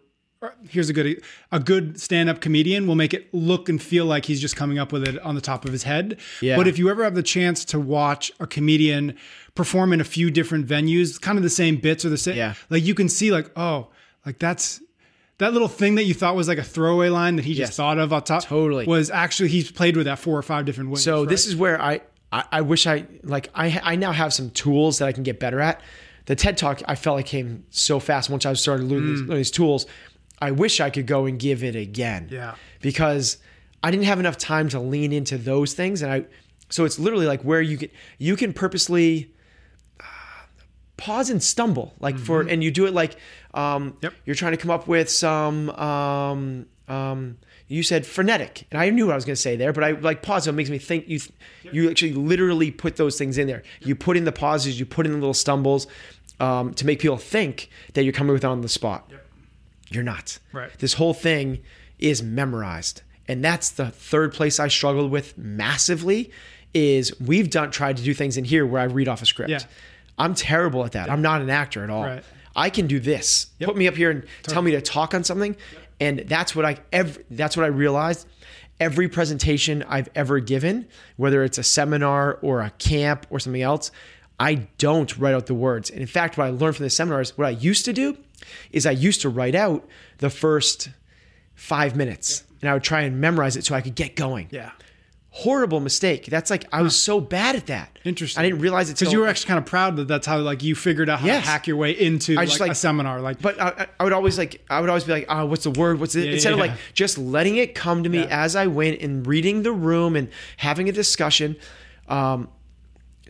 Here's 0.70 0.88
a 0.88 0.94
good 0.94 1.23
a 1.52 1.61
good 1.61 2.00
stand-up 2.00 2.40
comedian 2.40 2.87
will 2.87 2.94
make 2.94 3.12
it 3.12 3.28
look 3.35 3.68
and 3.68 3.80
feel 3.80 4.06
like 4.06 4.25
he's 4.25 4.40
just 4.40 4.56
coming 4.56 4.78
up 4.78 4.90
with 4.90 5.06
it 5.06 5.18
on 5.18 5.35
the 5.35 5.40
top 5.42 5.66
of 5.66 5.73
his 5.73 5.82
head. 5.82 6.16
Yeah. 6.40 6.56
But 6.56 6.66
if 6.66 6.78
you 6.78 6.88
ever 6.88 7.04
have 7.04 7.14
the 7.14 7.23
chance 7.23 7.62
to 7.66 7.78
watch 7.78 8.32
a 8.40 8.47
comedian 8.47 9.16
perform 9.54 9.92
in 9.92 10.00
a 10.00 10.04
few 10.04 10.30
different 10.30 10.66
venues, 10.66 11.20
kind 11.20 11.37
of 11.37 11.42
the 11.44 11.50
same 11.50 11.76
bits 11.76 12.07
or 12.07 12.09
the 12.09 12.16
same 12.16 12.37
Yeah. 12.38 12.55
like 12.70 12.83
you 12.85 12.94
can 12.94 13.11
see 13.11 13.31
like, 13.31 13.50
oh, 13.55 13.88
like 14.24 14.38
that's 14.38 14.81
that 15.38 15.53
little 15.53 15.68
thing 15.68 15.96
that 15.96 16.05
you 16.05 16.14
thought 16.14 16.37
was 16.37 16.48
like 16.48 16.59
a 16.59 16.62
throwaway 16.64 17.11
line 17.11 17.37
that 17.37 17.44
he 17.44 17.53
just 17.53 17.72
Yes. 17.72 17.76
thought 17.76 17.98
of 17.98 18.11
on 18.11 18.22
top 18.22 18.42
Totally. 18.44 18.87
was 18.87 19.11
actually 19.11 19.50
he's 19.50 19.70
played 19.70 19.94
with 19.94 20.07
that 20.07 20.18
four 20.18 20.38
or 20.38 20.42
five 20.42 20.64
different 20.64 20.88
ways. 20.88 21.03
So 21.03 21.20
right? 21.20 21.29
this 21.29 21.46
is 21.46 21.55
where 21.55 21.79
I, 21.83 22.00
I 22.33 22.44
I 22.50 22.61
wish 22.62 22.87
I 22.87 23.05
like 23.24 23.50
I 23.55 23.79
I 23.85 23.96
now 23.96 24.12
have 24.12 24.33
some 24.33 24.48
tools 24.53 24.98
that 25.00 25.09
I 25.09 25.12
can 25.12 25.22
get 25.22 25.38
better 25.38 25.61
at. 25.61 25.83
The 26.26 26.37
TED 26.37 26.57
Talk 26.59 26.83
I 26.87 26.94
felt 26.94 27.16
like 27.16 27.26
came 27.26 27.64
so 27.70 27.98
fast 27.98 28.31
once 28.31 28.46
I 28.46 28.53
started 28.53 28.85
learning, 28.85 29.05
Mm. 29.07 29.11
these, 29.11 29.20
learning 29.22 29.37
these 29.38 29.50
tools. 29.50 29.87
I 30.40 30.50
wish 30.53 30.81
I 30.81 30.90
could 30.90 31.07
go 31.07 31.26
and 31.26 31.38
give 31.38 31.62
it 31.62 31.76
again. 31.76 32.29
Yeah. 32.31 32.55
Because 32.81 33.38
I 33.83 33.90
didn't 33.90 34.05
have 34.07 34.18
enough 34.20 34.38
time 34.38 34.68
to 34.70 34.81
lean 34.81 35.12
into 35.12 35.38
those 35.38 35.74
things, 35.74 36.03
and 36.03 36.12
I 36.12 36.24
so 36.68 36.85
it's 36.85 36.98
literally 36.98 37.26
like 37.26 37.42
where 37.42 37.61
you 37.61 37.76
can 37.79 37.88
you 38.18 38.37
can 38.37 38.53
purposely 38.53 39.33
uh, 39.98 40.05
pause 40.96 41.31
and 41.31 41.42
stumble 41.42 41.94
like 41.98 42.18
for 42.18 42.42
and 42.42 42.62
you 42.62 42.70
do 42.70 42.87
it 42.87 42.94
like 42.94 43.16
um 43.55 43.96
Yep. 44.03 44.12
you're 44.24 44.37
trying 44.37 44.53
to 44.53 44.57
come 44.59 44.70
up 44.70 44.87
with 44.87 45.11
some 45.11 45.70
um 45.70 46.66
um 46.88 47.38
you 47.68 47.83
said 47.83 48.05
frenetic 48.07 48.66
and 48.70 48.81
i 48.81 48.88
knew 48.90 49.07
what 49.07 49.12
i 49.12 49.14
was 49.16 49.24
going 49.24 49.35
to 49.35 49.40
say 49.40 49.57
there 49.57 49.72
but 49.72 49.83
i 49.83 49.90
like 49.92 50.22
pause 50.22 50.44
so 50.44 50.50
it 50.50 50.53
makes 50.53 50.70
me 50.70 50.79
think 50.79 51.09
you 51.09 51.18
you 51.72 51.90
actually 51.90 52.12
literally 52.12 52.70
put 52.70 52.96
those 52.96 53.16
things 53.18 53.38
in 53.38 53.46
there 53.48 53.62
you 53.81 53.94
put 53.96 54.16
in 54.16 54.24
the 54.24 54.33
pauses 54.33 54.79
you 54.79 54.87
put 54.87 55.07
in 55.07 55.12
the 55.12 55.18
little 55.18 55.35
stumbles 55.35 55.87
um, 56.38 56.72
to 56.74 56.87
make 56.87 57.00
people 57.00 57.16
think 57.18 57.68
that 57.94 58.05
you're 58.05 58.12
coming 58.12 58.33
with 58.33 58.44
on 58.44 58.61
the 58.61 58.68
spot 58.68 59.11
you're 59.90 60.03
not. 60.03 60.38
Right. 60.53 60.70
this 60.79 60.94
whole 60.94 61.14
thing 61.14 61.61
is 61.98 62.22
memorized. 62.22 63.03
And 63.29 63.44
that's 63.44 63.70
the 63.70 63.90
third 63.90 64.33
place 64.33 64.59
i 64.59 64.68
struggled 64.68 65.11
with 65.11 65.37
massively 65.37 66.31
is 66.72 67.18
we've 67.20 67.50
done 67.50 67.70
tried 67.70 67.96
to 67.96 68.03
do 68.03 68.14
things 68.14 68.37
in 68.37 68.44
here 68.44 68.64
where 68.66 68.81
i 68.81 68.85
read 68.85 69.09
off 69.09 69.22
a 69.22 69.26
script. 69.26 69.50
Yeah. 69.50 69.61
i'm 70.18 70.35
terrible 70.35 70.85
at 70.85 70.92
that. 70.92 71.11
I'm 71.11 71.22
not 71.22 71.42
an 71.42 71.50
actor 71.50 71.85
at 71.85 71.90
all. 71.90 72.05
Right. 72.05 72.24
i 72.57 72.70
can 72.70 72.87
do 72.87 72.98
this. 73.00 73.46
Put 73.61 73.76
me 73.76 73.87
up 73.88 73.96
here 73.96 74.11
and 74.11 74.24
tell 74.44 74.62
me 74.62 74.72
to 74.72 74.81
talk 74.81 75.14
on 75.14 75.24
something. 75.24 75.57
And 76.00 76.20
that's 76.20 76.57
what 76.57 76.64
i 76.64 76.79
every, 76.92 77.24
that's 77.31 77.57
what 77.57 77.64
i 77.64 77.68
realized. 77.68 78.26
Every 78.79 79.09
presentation 79.09 79.83
i've 79.88 80.09
ever 80.14 80.40
given 80.40 80.88
whether 81.16 81.44
it's 81.44 81.59
a 81.59 81.62
seminar 81.62 82.38
or 82.40 82.62
a 82.62 82.70
camp 82.70 83.26
or 83.29 83.38
something 83.38 83.61
else 83.61 83.90
i 84.40 84.55
don't 84.79 85.16
write 85.18 85.35
out 85.35 85.46
the 85.46 85.55
words 85.55 85.88
and 85.90 86.00
in 86.00 86.07
fact 86.09 86.37
what 86.37 86.44
i 86.46 86.50
learned 86.50 86.74
from 86.74 86.83
the 86.85 86.90
seminars 86.90 87.38
what 87.38 87.46
i 87.46 87.50
used 87.50 87.85
to 87.85 87.92
do 87.92 88.16
is 88.72 88.85
i 88.87 88.90
used 88.90 89.20
to 89.20 89.29
write 89.29 89.55
out 89.55 89.87
the 90.18 90.31
first 90.31 90.88
five 91.55 91.94
minutes 91.94 92.42
and 92.61 92.68
i 92.68 92.74
would 92.74 92.83
try 92.83 93.03
and 93.03 93.20
memorize 93.20 93.57
it 93.57 93.64
so 93.64 93.74
i 93.74 93.81
could 93.81 93.94
get 93.94 94.16
going 94.16 94.48
yeah. 94.50 94.70
horrible 95.29 95.79
mistake 95.79 96.26
that's 96.26 96.50
like 96.50 96.64
i 96.72 96.81
was 96.83 96.96
so 96.98 97.20
bad 97.20 97.55
at 97.55 97.66
that 97.66 97.98
Interesting. 98.05 98.40
i 98.40 98.44
didn't 98.48 98.61
realize 98.61 98.88
it 98.90 98.94
till 98.96 99.05
Because 99.07 99.12
you 99.12 99.20
were 99.20 99.29
actually 99.29 99.48
kind 99.48 99.59
of 99.59 99.66
proud 99.66 99.96
that 99.96 100.09
that's 100.09 100.26
how 100.26 100.38
like 100.38 100.62
you 100.62 100.74
figured 100.74 101.09
out 101.11 101.20
how 101.20 101.26
Yes. 101.26 101.44
to 101.44 101.50
hack 101.50 101.66
your 101.66 101.76
way 101.76 101.92
into 101.92 102.33
I 102.33 102.37
like, 102.44 102.48
just, 102.48 102.61
a 102.62 102.74
seminar. 102.74 103.20
Like, 103.20 103.40
But 103.42 103.61
I, 103.61 103.87
I 104.00 104.05
would 104.05 104.12
always 104.14 104.38
like 104.38 104.64
I 104.70 104.81
would 104.81 104.88
always 104.88 105.05
be 105.05 105.12
like, 105.12 105.26
oh, 105.29 105.44
what's 105.46 105.64
the 105.64 105.70
word? 105.70 106.00
What's 106.00 106.14
it? 106.14 106.24
Yeah, 106.26 106.33
Instead 106.33 106.55
of 106.55 106.59
yeah. 106.59 106.64
like 106.66 106.79
just 106.94 107.18
letting 107.18 107.57
it 107.57 107.74
come 107.74 108.03
to 108.05 108.09
me 108.09 108.20
Yeah. 108.20 108.42
as 108.44 108.57
I 108.57 108.66
went 108.68 109.03
and 109.03 109.26
reading 109.26 109.62
the 109.62 109.72
room 109.72 110.16
and 110.16 110.29
having 110.57 110.88
a 110.88 110.92
discussion. 110.92 111.57
Um, 112.09 112.48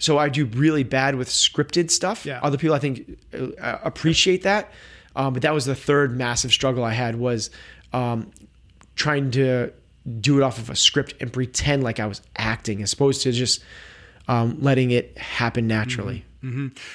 so 0.00 0.18
I 0.18 0.28
do 0.28 0.46
really 0.46 0.82
bad 0.82 1.14
with 1.14 1.28
scripted 1.28 1.90
stuff. 1.90 2.26
Yeah. 2.26 2.40
Other 2.42 2.58
people 2.58 2.74
I 2.74 2.78
think 2.78 3.18
uh, 3.32 3.78
appreciate 3.84 4.42
that, 4.42 4.72
um, 5.14 5.34
but 5.34 5.42
that 5.42 5.54
was 5.54 5.66
the 5.66 5.74
third 5.74 6.16
massive 6.16 6.52
struggle 6.52 6.82
I 6.82 6.92
had 6.92 7.16
was 7.16 7.50
um, 7.92 8.30
trying 8.96 9.30
to 9.32 9.72
do 10.20 10.38
it 10.38 10.42
off 10.42 10.58
of 10.58 10.70
a 10.70 10.76
script 10.76 11.14
and 11.20 11.32
pretend 11.32 11.84
like 11.84 12.00
I 12.00 12.06
was 12.06 12.22
acting 12.36 12.82
as 12.82 12.92
opposed 12.92 13.22
to 13.22 13.32
just 13.32 13.62
um, 14.28 14.58
letting 14.60 14.90
it 14.90 15.16
happen 15.18 15.66
naturally. 15.66 16.24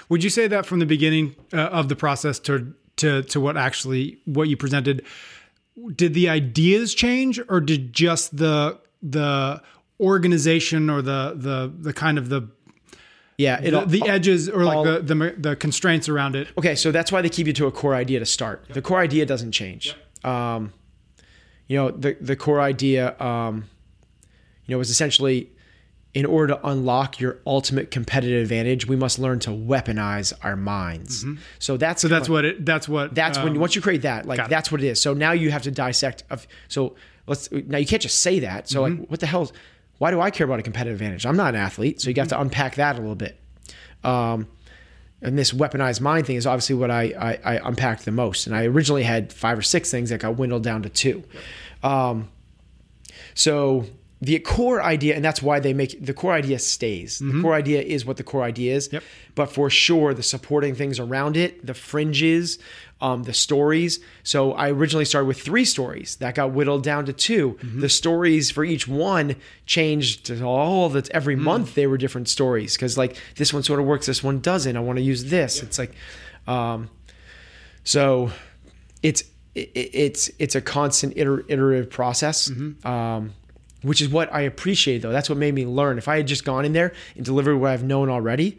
would 0.09 0.23
you 0.23 0.29
say 0.29 0.47
that 0.47 0.65
from 0.65 0.79
the 0.79 0.85
beginning 0.85 1.35
uh, 1.53 1.57
of 1.57 1.89
the 1.89 1.95
process 1.95 2.39
to 2.39 2.73
to 2.97 3.21
to 3.23 3.39
what 3.39 3.57
actually 3.57 4.17
what 4.25 4.47
you 4.47 4.57
presented? 4.57 5.05
Did 5.95 6.13
the 6.13 6.29
ideas 6.29 6.95
change, 6.95 7.39
or 7.49 7.59
did 7.59 7.93
just 7.93 8.37
the 8.37 8.79
the 9.03 9.61
organization 9.99 10.89
or 10.89 11.01
the 11.01 11.33
the 11.35 11.71
the 11.77 11.93
kind 11.93 12.17
of 12.17 12.29
the 12.29 12.49
Yeah. 13.37 13.59
It 13.61 13.71
the, 13.71 13.85
the 13.85 14.07
edges 14.07 14.47
or 14.49 14.63
like 14.63 14.77
all- 14.77 14.83
the, 14.83 14.99
the 15.01 15.35
the 15.37 15.55
constraints 15.55 16.07
around 16.09 16.35
it? 16.35 16.47
Okay, 16.57 16.75
so 16.75 16.91
that's 16.91 17.11
why 17.11 17.21
they 17.21 17.29
keep 17.29 17.47
you 17.47 17.53
to 17.53 17.67
a 17.67 17.71
core 17.71 17.95
idea 17.95 18.19
to 18.19 18.25
start. 18.25 18.65
The 18.69 18.81
core 18.81 18.99
idea 18.99 19.25
doesn't 19.25 19.51
change. 19.51 19.95
Um, 20.23 20.73
you 21.67 21.77
know, 21.77 21.91
the 21.91 22.15
the 22.21 22.35
core 22.35 22.61
idea, 22.61 23.19
um, 23.19 23.65
you 24.65 24.73
know, 24.73 24.77
was 24.77 24.89
essentially 24.89 25.49
in 26.13 26.25
order 26.25 26.53
to 26.53 26.67
unlock 26.67 27.19
your 27.19 27.39
ultimate 27.45 27.91
competitive 27.91 28.41
advantage, 28.43 28.87
we 28.87 28.95
must 28.95 29.19
learn 29.19 29.37
to 29.37 29.49
weaponize 29.49 30.31
our 30.43 30.55
minds. 30.55 31.25
So 31.59 31.75
that's 31.75 32.03
Mm-hmm. 32.03 32.07
So 32.07 32.07
that's 32.07 32.29
what 32.29 32.45
it. 32.45 32.65
That's 32.65 32.87
what. 32.87 33.13
that's 33.13 33.37
when 33.37 33.49
um, 33.49 33.59
once 33.59 33.75
you 33.75 33.81
create 33.81 34.03
that, 34.03 34.25
like 34.25 34.37
got 34.37 34.45
it. 34.45 34.49
that's 34.49 34.71
what 34.71 34.81
it 34.81 34.87
is. 34.87 35.01
So 35.01 35.13
now 35.13 35.33
you 35.33 35.51
have 35.51 35.63
to 35.63 35.71
dissect. 35.71 36.23
Of 36.29 36.47
so 36.69 36.95
let's 37.27 37.51
now 37.51 37.77
you 37.79 37.85
can't 37.85 38.01
just 38.01 38.21
say 38.21 38.39
that. 38.39 38.69
So 38.69 38.83
Mm-hmm. 38.83 39.01
like, 39.01 39.11
what 39.11 39.19
the 39.19 39.25
hell? 39.27 39.43
is- 39.43 39.53
Why 39.97 40.11
do 40.11 40.19
I 40.21 40.29
care 40.29 40.45
about 40.45 40.59
a 40.59 40.63
competitive 40.63 40.99
advantage? 40.99 41.25
I'm 41.25 41.37
not 41.37 41.55
an 41.55 41.61
athlete, 41.61 42.01
so 42.01 42.09
you 42.09 42.15
have 42.17 42.27
Mm-hmm. 42.27 42.35
to 42.35 42.41
unpack 42.41 42.75
that 42.75 42.95
a 42.95 42.99
little 42.99 43.15
bit. 43.15 43.39
Um, 44.03 44.47
and 45.21 45.37
this 45.37 45.51
weaponized 45.51 46.01
mind 46.01 46.27
thing 46.27 46.35
is 46.35 46.45
obviously 46.45 46.75
what 46.75 46.91
I, 46.91 47.03
I, 47.45 47.55
I 47.55 47.67
unpacked 47.67 48.05
the 48.05 48.11
most. 48.11 48.45
And 48.45 48.55
I 48.55 48.65
originally 48.65 49.03
had 49.03 49.31
five 49.33 49.57
or 49.57 49.61
six 49.63 49.89
things 49.89 50.09
that 50.09 50.19
got 50.19 50.35
dwindled 50.35 50.63
down 50.63 50.83
to 50.83 50.89
two. 50.89 51.23
Um, 51.81 52.29
so 53.33 53.85
the 54.21 54.39
core 54.39 54.81
idea, 54.81 55.15
and 55.15 55.23
that's 55.23 55.41
why 55.41 55.59
they 55.59 55.73
make 55.73 56.03
the 56.03 56.13
core 56.13 56.31
idea 56.31 56.57
stays. 56.57 57.19
The 57.19 57.41
core 57.41 57.53
idea 57.53 57.81
is 57.81 58.05
what 58.05 58.17
the 58.17 58.23
core 58.23 58.43
idea 58.43 58.75
is. 58.75 58.89
Yep. 58.91 59.03
But 59.35 59.51
for 59.51 59.69
sure, 59.69 60.13
the 60.13 60.23
supporting 60.23 60.73
things 60.73 60.99
around 60.99 61.35
it, 61.35 61.65
the 61.65 61.73
fringes, 61.73 62.57
um, 63.01 63.23
the 63.23 63.33
stories. 63.33 63.99
So 64.23 64.53
I 64.53 64.71
originally 64.71 65.03
started 65.05 65.27
with 65.27 65.41
three 65.41 65.65
stories 65.65 66.15
that 66.17 66.33
got 66.33 66.51
whittled 66.51 66.81
down 66.81 67.05
to 67.05 67.13
2 67.13 67.59
The 67.75 67.89
stories 67.89 68.51
for 68.51 68.63
each 68.63 68.87
one 68.87 69.35
changed 69.65 70.31
all 70.41 70.89
that 70.89 71.09
every 71.09 71.35
month 71.35 71.75
they 71.75 71.85
were 71.85 71.97
different 71.97 72.29
stories 72.29 72.75
because 72.75 72.97
like 72.97 73.17
this 73.35 73.53
one 73.53 73.63
sort 73.63 73.79
of 73.81 73.85
works, 73.85 74.05
this 74.05 74.23
one 74.23 74.39
doesn't. 74.39 74.77
I 74.77 74.79
want 74.79 74.97
to 74.97 75.03
use 75.03 75.25
this. 75.25 75.61
It's 75.61 75.77
like, 75.77 75.93
um, 76.47 76.89
so 77.83 78.31
it's 79.03 79.23
it, 79.55 79.71
it's 79.75 80.31
it's 80.39 80.55
a 80.55 80.61
constant 80.61 81.17
iter- 81.17 81.43
iterative 81.49 81.89
process. 81.89 82.49
Um, 82.85 83.33
which 83.85 84.01
is 84.01 84.09
what 84.09 84.33
I 84.33 84.41
appreciate 84.41 84.99
though. 85.01 85.11
That's 85.11 85.29
what 85.29 85.37
made 85.37 85.53
me 85.53 85.65
learn. 85.65 85.97
If 85.97 86.07
I 86.07 86.17
had 86.17 86.27
just 86.27 86.43
gone 86.43 86.65
in 86.65 86.73
there 86.73 86.93
and 87.15 87.23
delivered 87.23 87.57
what 87.57 87.71
I've 87.71 87.83
known 87.83 88.09
already, 88.09 88.57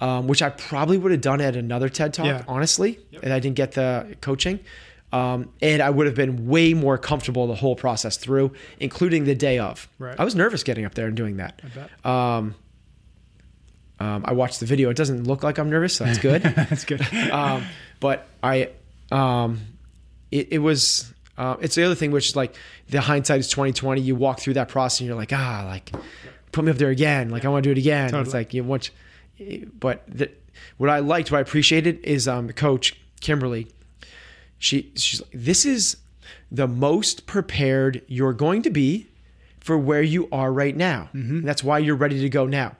um, 0.00 0.26
which 0.28 0.42
I 0.42 0.48
probably 0.50 0.98
would 0.98 1.12
have 1.12 1.20
done 1.20 1.40
at 1.40 1.54
another 1.56 1.88
TED 1.88 2.14
Talk, 2.14 2.26
Yeah. 2.26 2.44
honestly, 2.48 2.98
and 3.22 3.32
I 3.32 3.38
didn't 3.40 3.56
get 3.56 3.72
the 3.72 4.16
coaching. 4.20 4.60
Um, 5.12 5.50
and 5.60 5.82
I 5.82 5.90
would 5.90 6.06
have 6.06 6.14
been 6.16 6.46
way 6.48 6.72
more 6.72 6.96
comfortable 6.96 7.46
the 7.46 7.54
whole 7.54 7.76
process 7.76 8.16
through, 8.16 8.52
including 8.80 9.24
the 9.24 9.34
day 9.34 9.58
of. 9.58 9.86
Right. 9.98 10.18
I 10.18 10.24
was 10.24 10.34
nervous 10.34 10.62
getting 10.62 10.86
up 10.86 10.94
there 10.94 11.06
and 11.06 11.14
doing 11.14 11.36
that. 11.36 11.60
I 11.62 11.68
bet. 11.68 12.06
Um, 12.06 12.54
um, 14.00 14.24
I 14.26 14.32
watched 14.32 14.60
the 14.60 14.66
video. 14.66 14.88
It 14.90 14.96
doesn't 14.96 15.24
look 15.24 15.42
like 15.42 15.58
I'm 15.58 15.70
nervous, 15.70 15.94
so 15.94 16.04
that's 16.04 16.18
good. 16.18 16.42
That's 16.42 16.84
good. 16.84 17.02
um, 17.30 17.64
but 18.00 18.26
I, 18.42 18.70
um, 19.12 19.60
it, 20.30 20.48
it 20.52 20.58
was, 20.58 21.12
uh, 21.42 21.56
it's 21.60 21.74
the 21.74 21.82
other 21.84 21.94
thing, 21.96 22.10
which 22.12 22.28
is 22.28 22.36
like 22.36 22.54
the 22.88 23.00
hindsight 23.00 23.40
is 23.40 23.48
2020. 23.48 24.00
You 24.00 24.14
walk 24.14 24.38
through 24.40 24.54
that 24.54 24.68
process 24.68 25.00
and 25.00 25.08
you're 25.08 25.16
like, 25.16 25.32
ah, 25.32 25.64
like 25.66 25.90
put 26.52 26.64
me 26.64 26.70
up 26.70 26.76
there 26.78 26.90
again. 26.90 27.30
Like 27.30 27.44
I 27.44 27.48
want 27.48 27.64
to 27.64 27.68
do 27.68 27.72
it 27.72 27.78
again. 27.78 28.14
It's 28.14 28.32
like 28.34 28.54
you 28.54 28.62
want, 28.64 28.90
but 29.78 30.04
the, 30.06 30.30
what 30.76 30.88
I 30.90 31.00
liked, 31.00 31.32
what 31.32 31.38
I 31.38 31.40
appreciated 31.40 31.98
is 32.04 32.28
um, 32.28 32.46
the 32.46 32.52
coach 32.52 32.96
Kimberly. 33.20 33.66
She 34.58 34.92
she's 34.94 35.20
like, 35.20 35.30
this 35.34 35.64
is 35.66 35.96
the 36.52 36.68
most 36.68 37.26
prepared 37.26 38.02
you're 38.06 38.34
going 38.34 38.62
to 38.62 38.70
be 38.70 39.08
for 39.58 39.76
where 39.76 40.02
you 40.02 40.28
are 40.30 40.52
right 40.52 40.76
now. 40.76 41.08
And 41.12 41.48
that's 41.48 41.64
why 41.64 41.78
you're 41.78 41.96
ready 41.96 42.20
to 42.20 42.28
go 42.28 42.46
now. 42.46 42.76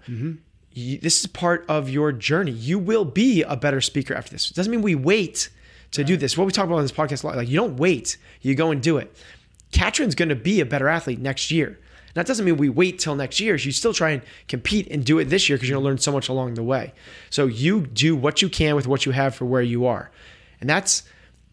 You, 0.75 0.99
this 0.99 1.21
is 1.21 1.27
part 1.27 1.65
of 1.69 1.89
your 1.89 2.13
journey. 2.13 2.53
You 2.53 2.79
will 2.79 3.05
be 3.05 3.43
a 3.43 3.57
better 3.57 3.81
speaker 3.81 4.15
after 4.15 4.31
this. 4.33 4.51
It 4.51 4.55
doesn't 4.55 4.71
mean 4.71 4.83
we 4.83 4.95
wait 4.95 5.49
to 5.93 6.05
do 6.05 6.17
this. 6.17 6.37
What 6.37 6.47
we 6.47 6.53
talk 6.53 6.67
about 6.67 6.77
on 6.77 6.83
this 6.83 6.93
podcast 6.93 7.23
a 7.23 7.29
lot, 7.29 7.37
like 7.37 7.49
you 7.49 7.57
don't 7.57 7.77
wait, 7.77 8.17
you 8.41 8.55
go 8.55 8.71
and 8.71 8.83
do 8.83 8.99
it. 8.99 9.15
Katrin's 9.73 10.15
going 10.15 10.29
to 10.29 10.37
be 10.37 10.61
a 10.61 10.67
better 10.67 10.89
athlete 10.89 11.19
next 11.19 11.51
year. 11.51 11.79
That 12.15 12.27
doesn't 12.27 12.45
mean 12.45 12.59
we 12.59 12.69
wait 12.69 12.99
till 12.99 13.15
next 13.15 13.41
year. 13.41 13.57
You 13.57 13.73
still 13.73 13.95
try 13.95 14.11
and 14.11 14.23
compete 14.47 14.87
and 14.91 15.05
do 15.05 15.19
it 15.19 15.27
this 15.27 15.49
year 15.49 15.57
because 15.57 15.69
you're 15.69 15.77
going 15.77 15.85
to 15.85 15.89
learn 15.89 15.99
so 15.99 16.13
much 16.13 16.29
along 16.29 16.55
the 16.55 16.63
way. 16.63 16.93
So 17.31 17.47
you 17.47 17.87
do 17.87 18.15
what 18.15 18.43
you 18.43 18.51
can 18.51 18.75
with 18.75 18.87
what 18.87 19.07
you 19.07 19.13
have 19.13 19.35
for 19.35 19.47
where 19.47 19.63
you 19.63 19.87
are. 19.87 20.11
And 20.61 20.69
that's 20.69 21.05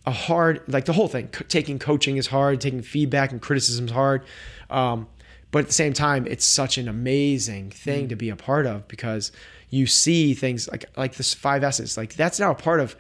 a 0.05 0.11
hard, 0.11 0.61
like 0.67 0.85
the 0.85 0.93
whole 0.93 1.07
thing. 1.07 1.29
Taking 1.47 1.79
coaching 1.79 2.17
is 2.17 2.27
hard, 2.27 2.59
taking 2.59 2.81
feedback 2.81 3.31
and 3.31 3.41
criticism 3.41 3.85
is 3.85 3.91
hard. 3.91 4.25
Um, 4.69 5.07
but 5.51 5.59
at 5.59 5.67
the 5.67 5.73
same 5.73 5.93
time, 5.93 6.27
it's 6.27 6.45
such 6.45 6.77
an 6.77 6.87
amazing 6.87 7.71
thing 7.71 8.09
to 8.09 8.15
be 8.15 8.29
a 8.29 8.35
part 8.35 8.65
of 8.65 8.87
because 8.87 9.31
you 9.69 9.87
see 9.87 10.33
things 10.33 10.67
like 10.67 10.85
like 10.95 11.15
this 11.15 11.33
five 11.33 11.63
S's. 11.63 11.97
Like 11.97 12.15
that's 12.15 12.39
now 12.39 12.51
a 12.51 12.55
part 12.55 12.79
of 12.79 12.95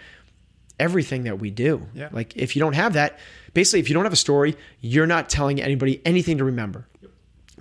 everything 0.79 1.23
that 1.23 1.39
we 1.39 1.49
do. 1.51 1.87
Yeah. 1.93 2.09
Like 2.11 2.35
if 2.35 2.55
you 2.55 2.61
don't 2.61 2.73
have 2.73 2.93
that, 2.93 3.19
basically, 3.53 3.79
if 3.81 3.89
you 3.89 3.93
don't 3.93 4.05
have 4.05 4.13
a 4.13 4.17
story, 4.17 4.55
you're 4.81 5.07
not 5.07 5.29
telling 5.29 5.61
anybody 5.61 6.01
anything 6.05 6.37
to 6.37 6.43
remember. 6.43 6.87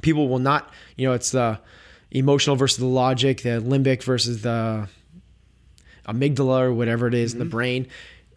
People 0.01 0.29
will 0.29 0.39
not, 0.39 0.73
you 0.97 1.09
know, 1.09 1.15
it's 1.15 1.33
the 1.33 1.59
emotional 2.11 2.57
versus 2.57 2.79
the 2.79 2.87
logic, 2.87 3.43
the 3.43 3.61
limbic 3.61 4.03
versus 4.03 4.43
the 4.43 4.89
amygdala 6.07 6.63
or 6.63 6.73
whatever 6.73 7.07
it 7.07 7.15
is 7.15 7.33
in 7.33 7.39
the 7.39 7.45
mm-hmm. 7.45 7.51
brain. 7.51 7.87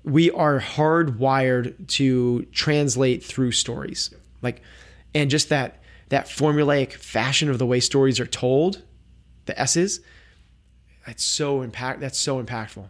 We 0.04 0.32
are 0.32 0.60
hardwired 0.60 1.88
to 1.90 2.44
translate 2.52 3.24
through 3.24 3.52
stories. 3.52 4.14
Like, 4.42 4.62
and 5.14 5.30
just 5.30 5.50
that 5.50 5.78
that 6.10 6.26
formulaic 6.26 6.94
fashion 6.94 7.50
of 7.50 7.60
the 7.60 7.66
way 7.66 7.80
stories 7.80 8.20
are 8.20 8.26
told, 8.26 8.82
the 9.46 9.58
S's, 9.60 10.02
that's 11.06 11.24
so 11.24 11.62
impact 11.62 12.00
that's 12.00 12.18
so 12.18 12.44
impactful. 12.44 12.90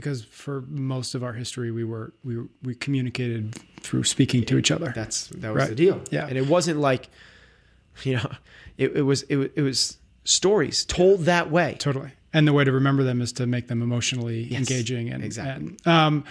Because 0.00 0.24
for 0.24 0.62
most 0.68 1.14
of 1.14 1.22
our 1.22 1.32
history, 1.34 1.70
we 1.70 1.84
were 1.84 2.12
we 2.24 2.38
we 2.62 2.74
communicated 2.74 3.54
through 3.80 4.04
speaking 4.04 4.44
to 4.46 4.58
each 4.58 4.70
other. 4.70 4.92
That's 4.94 5.28
that 5.28 5.52
was 5.52 5.60
Right. 5.60 5.68
the 5.68 5.74
deal. 5.74 6.00
Yeah. 6.10 6.26
and 6.26 6.36
it 6.36 6.46
wasn't 6.46 6.78
like, 6.80 7.08
you 8.04 8.16
know, 8.16 8.30
it, 8.78 8.96
it 8.96 9.02
was 9.02 9.22
it, 9.28 9.52
it 9.56 9.62
was 9.62 9.98
stories 10.24 10.84
told 10.84 11.20
that 11.26 11.50
way. 11.50 11.76
Totally. 11.78 12.10
And 12.32 12.46
the 12.46 12.52
way 12.52 12.62
to 12.64 12.72
remember 12.72 13.02
them 13.02 13.20
is 13.20 13.32
to 13.34 13.46
make 13.46 13.66
them 13.68 13.82
emotionally 13.82 14.42
Yes, 14.44 14.58
engaging. 14.60 15.10
And 15.10 15.24
exactly. 15.24 15.66
and, 15.84 15.86
um, 15.86 16.24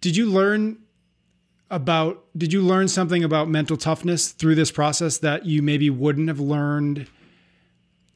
did 0.00 0.16
you 0.16 0.26
learn 0.26 0.78
about? 1.70 2.24
Did 2.36 2.52
you 2.52 2.60
learn 2.62 2.88
something 2.88 3.22
about 3.24 3.48
mental 3.48 3.76
toughness 3.76 4.32
through 4.32 4.56
this 4.56 4.70
process 4.72 5.18
that 5.18 5.46
you 5.46 5.62
maybe 5.62 5.90
wouldn't 5.90 6.28
have 6.28 6.40
learned? 6.40 7.06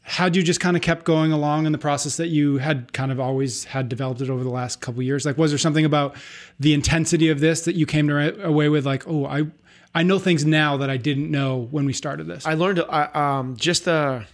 Had 0.07 0.37
you 0.37 0.43
just 0.43 0.61
kind 0.61 0.77
of 0.77 0.83
kept 0.83 1.05
going 1.05 1.33
along 1.33 1.64
in 1.64 1.73
the 1.73 1.79
process 1.79 2.19
that 2.19 2.29
you 2.29 2.59
had 2.59 2.93
kind 2.93 3.11
of 3.11 3.19
always 3.19 3.64
had 3.64 3.88
developed 3.88 4.21
it 4.21 4.29
over 4.29 4.45
the 4.45 4.51
last 4.51 4.81
couple 4.81 5.03
years? 5.03 5.25
Like, 5.25 5.38
was 5.38 5.51
there 5.51 5.59
something 5.59 5.85
about 5.85 6.14
the 6.61 6.75
intensity 6.75 7.31
of 7.31 7.40
this 7.40 7.62
that 7.62 7.75
you 7.75 7.87
came 7.87 8.09
to 8.09 8.45
away 8.47 8.69
with? 8.69 8.85
Like, 8.85 9.09
oh, 9.09 9.25
I 9.25 9.47
I 9.95 10.03
know 10.03 10.19
things 10.19 10.45
now 10.45 10.77
that 10.77 10.90
I 10.90 10.99
didn't 10.99 11.31
know 11.31 11.69
when 11.71 11.87
we 11.87 11.93
started 11.93 12.27
this. 12.27 12.45
I 12.45 12.55
learned 12.55 12.81
I, 12.81 13.05
um, 13.14 13.57
just 13.57 13.87
the 13.87 14.27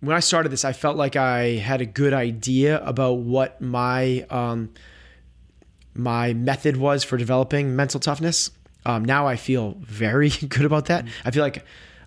when 0.00 0.14
I 0.14 0.20
started 0.20 0.50
this, 0.50 0.64
I 0.64 0.72
felt 0.72 0.96
like 0.96 1.16
I 1.16 1.56
had 1.56 1.80
a 1.80 1.86
good 1.86 2.12
idea 2.12 2.84
about 2.84 3.14
what 3.14 3.60
my 3.60 4.26
um, 4.30 4.70
my 5.94 6.34
method 6.34 6.76
was 6.76 7.02
for 7.04 7.16
developing 7.16 7.74
mental 7.74 8.00
toughness. 8.00 8.50
Um, 8.86 9.04
now 9.04 9.26
I 9.26 9.36
feel 9.36 9.76
very 9.80 10.28
good 10.48 10.64
about 10.64 10.86
that. 10.86 11.06
I 11.24 11.30
feel 11.30 11.42
like 11.42 11.64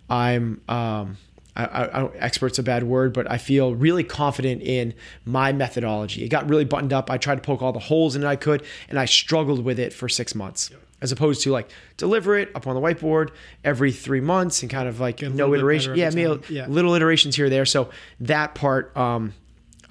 I'm 0.09 0.61
um, 0.69 1.17
I, 1.57 1.63
I, 1.65 2.03
I 2.05 2.09
expert's 2.17 2.59
a 2.59 2.63
bad 2.63 2.83
word, 2.83 3.11
but 3.13 3.29
I 3.29 3.37
feel 3.37 3.75
really 3.75 4.03
confident 4.03 4.61
in 4.61 4.93
my 5.25 5.51
methodology. 5.51 6.23
It 6.23 6.29
got 6.29 6.47
really 6.49 6.65
buttoned 6.65 6.93
up. 6.93 7.09
I 7.11 7.17
tried 7.17 7.35
to 7.35 7.41
poke 7.41 7.61
all 7.61 7.73
the 7.73 7.79
holes 7.79 8.15
in 8.15 8.23
it 8.23 8.27
I 8.27 8.35
could, 8.35 8.63
and 8.89 8.99
I 8.99 9.05
struggled 9.05 9.63
with 9.65 9.79
it 9.79 9.91
for 9.93 10.07
six 10.07 10.35
months. 10.35 10.69
As 10.99 11.11
opposed 11.11 11.41
to 11.43 11.51
like 11.51 11.69
deliver 11.97 12.37
it 12.39 12.49
up 12.55 12.65
on 12.65 12.73
the 12.73 12.81
whiteboard 12.81 13.29
every 13.63 13.91
three 13.91 14.19
months 14.21 14.63
and 14.63 14.71
kind 14.71 14.87
of 14.87 14.99
like 14.99 15.21
no 15.21 15.53
iteration. 15.53 15.95
Yeah, 15.95 16.09
maybe. 16.09 16.41
Yeah. 16.49 16.65
little 16.67 16.95
iterations 16.95 17.35
here 17.35 17.45
or 17.45 17.49
there. 17.49 17.65
So 17.65 17.89
that 18.21 18.55
part, 18.55 18.97
um, 18.97 19.33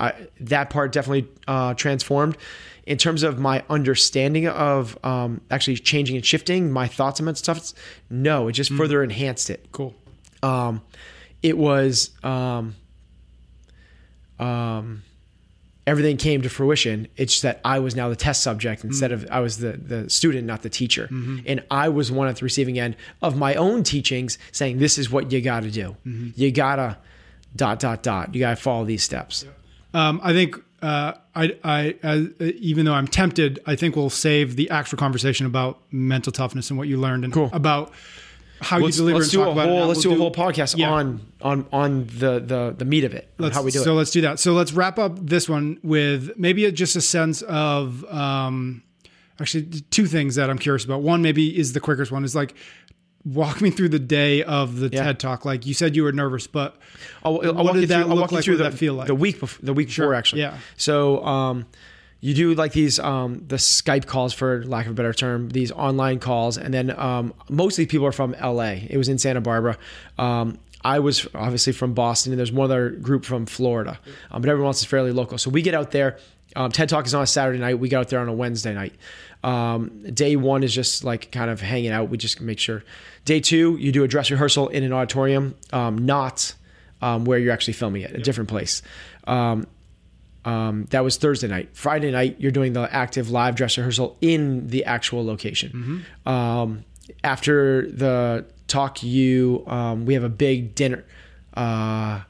I, 0.01 0.15
that 0.41 0.69
part 0.71 0.91
definitely 0.93 1.29
uh, 1.47 1.75
transformed. 1.75 2.37
In 2.87 2.99
terms 2.99 3.23
of 3.25 3.39
my 3.39 3.65
understanding 3.71 4.47
of 4.49 4.97
um, 5.05 5.41
actually 5.51 5.77
changing 5.77 6.17
and 6.17 6.25
shifting 6.27 6.71
my 6.71 6.87
thoughts 6.89 7.21
on 7.21 7.35
stuff, 7.37 7.73
no, 8.11 8.47
it 8.49 8.53
just 8.53 8.71
Mm. 8.73 8.77
further 8.79 9.03
enhanced 9.05 9.49
it. 9.51 9.67
cool. 9.73 9.95
Um, 10.43 10.83
it 11.47 11.57
was 11.57 12.11
um, 12.25 12.75
um, 14.39 15.03
everything 15.87 16.17
came 16.17 16.43
to 16.43 16.49
fruition. 16.49 17.09
It's 17.17 17.33
just 17.35 17.43
that 17.43 17.61
I 17.65 17.79
was 17.79 17.95
now 17.97 18.09
the 18.09 18.17
test 18.17 18.43
subject 18.43 18.85
instead 18.85 19.13
of 19.13 19.27
I 19.31 19.41
was 19.41 19.59
the 19.59 19.73
the 19.73 20.11
student, 20.11 20.47
not 20.47 20.63
the 20.63 20.69
teacher, 20.71 21.09
and 21.47 21.63
I 21.71 21.89
was 21.89 22.11
one 22.13 22.29
at 22.29 22.37
the 22.37 22.45
receiving 22.45 22.79
end 22.79 22.97
of 23.23 23.37
my 23.37 23.55
own 23.55 23.83
teachings, 23.83 24.39
saying 24.53 24.79
this 24.79 24.99
is 24.99 25.11
what 25.11 25.31
you 25.33 25.41
got 25.41 25.63
to 25.63 25.71
do. 25.71 25.97
You 26.05 26.51
gotta 26.51 26.99
dot 27.55 27.79
dot 27.81 28.03
dot. 28.03 28.35
You 28.35 28.41
gotta 28.41 28.57
follow 28.57 28.85
these 28.85 29.03
steps. 29.03 29.45
Um, 29.95 30.21
I 30.23 30.33
think 30.35 30.57
uh, 30.83 31.15
I, 31.35 31.57
I, 31.65 31.97
uh, 32.03 32.25
even 32.59 32.85
though 32.85 32.93
I'm 32.93 33.09
tempted, 33.09 33.61
I 33.65 33.77
think 33.77 33.97
we'll 33.97 34.11
save 34.11 34.57
the 34.57 34.69
actual 34.69 34.99
conversation 34.99 35.47
about 35.47 35.81
mental 35.91 36.33
toughness 36.33 36.69
and 36.69 36.79
what 36.79 36.87
you 36.87 36.99
learned 36.99 37.25
and 37.25 37.33
Cool. 37.33 37.49
about 37.55 37.93
how 38.61 38.79
Let's, 38.79 38.97
you 38.97 39.03
deliver 39.03 39.19
let's 39.19 39.35
and 39.35 39.43
do 39.43 39.45
talk 39.45 39.57
a 39.57 39.63
whole 39.69 39.87
let's 39.87 40.01
do 40.01 40.09
we'll 40.11 40.19
a 40.19 40.21
whole 40.21 40.33
podcast 40.33 40.77
Yeah. 40.77 40.91
on 40.91 41.21
on 41.43 41.67
on 41.73 42.07
the 42.07 42.41
the 42.41 42.75
the 42.77 42.85
meat 42.85 43.05
of 43.05 43.15
it. 43.15 43.29
How 43.53 43.63
we 43.63 43.71
do 43.71 43.79
so 43.79 43.83
it. 43.83 43.85
So 43.85 43.95
let's 43.95 44.11
do 44.11 44.21
that. 44.23 44.39
So 44.41 44.53
let's 44.53 44.73
wrap 44.73 44.99
up 44.99 45.19
this 45.21 45.49
one 45.49 45.79
with 45.83 46.33
maybe 46.37 46.65
a, 46.65 46.73
just 46.73 46.97
a 46.97 47.01
sense 47.01 47.43
of 47.43 48.05
um, 48.07 48.83
actually 49.41 49.65
two 49.91 50.07
things 50.07 50.37
that 50.37 50.49
I'm 50.49 50.59
curious 50.59 50.85
about. 50.85 51.03
One 51.03 51.23
maybe 51.23 51.57
is 51.57 51.73
the 51.75 51.81
quickest 51.81 52.11
one 52.11 52.25
is 52.25 52.35
like 52.35 52.55
walk 53.25 53.61
me 53.61 53.71
through 53.71 53.89
the 53.89 53.99
day 53.99 54.43
of 54.45 54.79
the 54.79 54.89
Yeah. 54.89 55.03
TED 55.05 55.19
talk. 55.21 55.45
Like 55.45 55.67
you 55.67 55.75
said 55.75 55.97
you 55.97 56.05
were 56.05 56.13
nervous, 56.13 56.47
but 56.47 56.77
I'll, 57.25 57.41
I'll 57.45 57.55
What 57.55 57.65
walk 57.65 57.73
did 57.75 57.81
you 57.83 57.87
that 57.89 58.05
through, 58.07 58.15
look 58.15 58.33
like? 58.33 58.33
What 58.33 58.45
did 58.45 58.59
that 58.61 58.75
feel 58.75 58.95
like? 58.95 59.09
the 59.09 59.15
week 59.17 59.41
before, 59.41 59.65
the 59.67 59.73
week 59.75 59.89
before 59.89 60.15
actually. 60.15 60.43
yeah. 60.43 60.59
So 60.77 61.25
um, 61.25 61.67
you 62.21 62.35
do 62.35 62.55
like 62.55 62.73
these 62.73 62.99
um, 62.99 63.45
the 63.47 63.57
Skype 63.57 64.07
calls 64.07 64.33
for 64.33 64.65
lack 64.65 64.87
of 64.87 64.93
a 64.93 64.95
better 64.95 65.13
term, 65.13 65.51
these 65.51 65.71
online 65.73 66.19
calls, 66.19 66.57
and 66.57 66.73
then 66.73 66.99
um, 66.99 67.35
mostly 67.49 67.87
people 67.87 68.07
are 68.07 68.13
from 68.13 68.35
LA. 68.43 68.77
It 68.89 68.97
was 68.97 69.09
in 69.09 69.19
Santa 69.19 69.41
Barbara. 69.41 69.77
Um, 70.19 70.59
I 70.83 71.01
was 71.01 71.27
obviously 71.35 71.73
from 71.73 71.95
Boston, 71.95 72.33
and 72.33 72.39
there's 72.39 72.53
one 72.53 72.65
other 72.67 72.91
group 72.91 73.25
from 73.25 73.45
Florida, 73.47 73.99
um, 74.31 74.41
but 74.41 74.49
everyone 74.49 74.69
else 74.69 74.81
is 74.81 74.87
fairly 74.87 75.13
local. 75.13 75.37
So 75.39 75.51
we 75.51 75.63
get 75.63 75.75
out 75.75 75.91
there. 75.91 76.19
Um, 76.55 76.71
TED 76.71 76.89
Talk 76.89 77.05
is 77.07 77.13
on 77.13 77.23
a 77.23 77.27
Saturday 77.27 77.59
night. 77.59 77.79
We 77.79 77.89
get 77.89 78.01
out 78.01 78.09
there 78.09 78.21
on 78.21 78.29
a 78.29 78.33
Wednesday 78.33 78.73
night. 78.73 78.95
Um, 79.45 80.03
day 80.13 80.37
one 80.37 80.63
is 80.63 80.75
just 80.75 81.05
like 81.05 81.31
kind 81.31 81.51
of 81.51 81.61
hanging 81.61 81.91
out. 81.91 82.09
We 82.09 82.19
just 82.19 82.41
make 82.41 82.59
sure. 82.59 82.83
Day 83.25 83.41
two, 83.41 83.77
you 83.77 83.93
do 83.93 84.05
a 84.05 84.09
dress 84.09 84.31
rehearsal 84.31 84.69
in 84.69 84.85
an 84.85 84.93
auditorium, 84.93 85.55
um, 85.73 85.99
not 85.99 86.55
um, 87.03 87.25
where 87.25 87.39
you're 87.39 87.53
actually 87.53 87.75
filming 87.75 88.03
it, 88.03 88.13
a 88.13 88.19
different 88.19 88.49
place. 88.49 88.83
Um, 89.27 89.67
um, 90.47 90.87
that 90.91 91.05
was 91.05 91.17
Thursday 91.19 91.49
night. 91.49 91.69
Friday 91.75 92.11
night, 92.11 92.37
you're 92.39 92.53
doing 92.53 92.73
the 92.73 92.89
active 92.95 93.31
live 93.31 93.55
dress 93.57 93.77
rehearsal 93.77 94.17
in 94.21 94.69
the 94.69 94.85
actual 94.85 95.25
location. 95.27 96.05
Um, 96.25 96.85
after 97.23 97.91
the 97.91 98.47
talk, 98.69 99.03
you 99.03 99.63
um, 99.67 100.07
we 100.07 100.15
have 100.15 100.25
a 100.25 100.29
big 100.31 100.75
dinner. 100.75 101.05
Uh, 101.55 102.21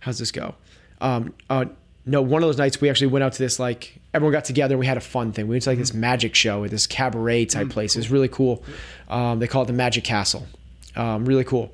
how's 0.00 0.18
this 0.18 0.30
go? 0.30 0.54
Um, 1.00 1.34
uh, 1.50 1.64
no, 2.04 2.20
one 2.22 2.42
of 2.42 2.48
those 2.48 2.58
nights 2.58 2.80
we 2.80 2.90
actually 2.90 3.08
went 3.08 3.22
out 3.24 3.32
to 3.34 3.38
this 3.38 3.58
like 3.58 4.00
everyone 4.14 4.32
got 4.32 4.44
together. 4.44 4.74
and 4.74 4.80
We 4.80 4.86
had 4.86 4.96
a 4.96 5.00
fun 5.00 5.32
thing. 5.32 5.46
We 5.48 5.54
went 5.54 5.64
to 5.64 5.70
like 5.70 5.78
this 5.78 5.94
magic 5.94 6.34
show 6.34 6.64
at 6.64 6.70
this 6.70 6.86
cabaret 6.86 7.46
type 7.46 7.70
place. 7.70 7.94
It 7.96 8.00
was 8.00 8.10
really 8.10 8.28
cool. 8.28 8.62
Um, 9.08 9.38
they 9.38 9.46
call 9.46 9.62
it 9.62 9.66
the 9.66 9.72
Magic 9.72 10.04
Castle. 10.04 10.46
Um, 10.96 11.24
really 11.24 11.44
cool. 11.44 11.72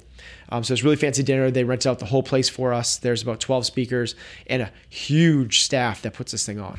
Um, 0.50 0.64
so 0.64 0.72
it's 0.72 0.82
really 0.82 0.96
fancy 0.96 1.22
dinner. 1.22 1.50
They 1.50 1.64
rented 1.64 1.88
out 1.88 1.98
the 1.98 2.06
whole 2.06 2.22
place 2.22 2.48
for 2.48 2.72
us. 2.72 2.96
There's 2.96 3.22
about 3.22 3.40
12 3.40 3.66
speakers 3.66 4.14
and 4.46 4.62
a 4.62 4.72
huge 4.88 5.60
staff 5.60 6.02
that 6.02 6.14
puts 6.14 6.32
this 6.32 6.46
thing 6.46 6.58
on. 6.58 6.74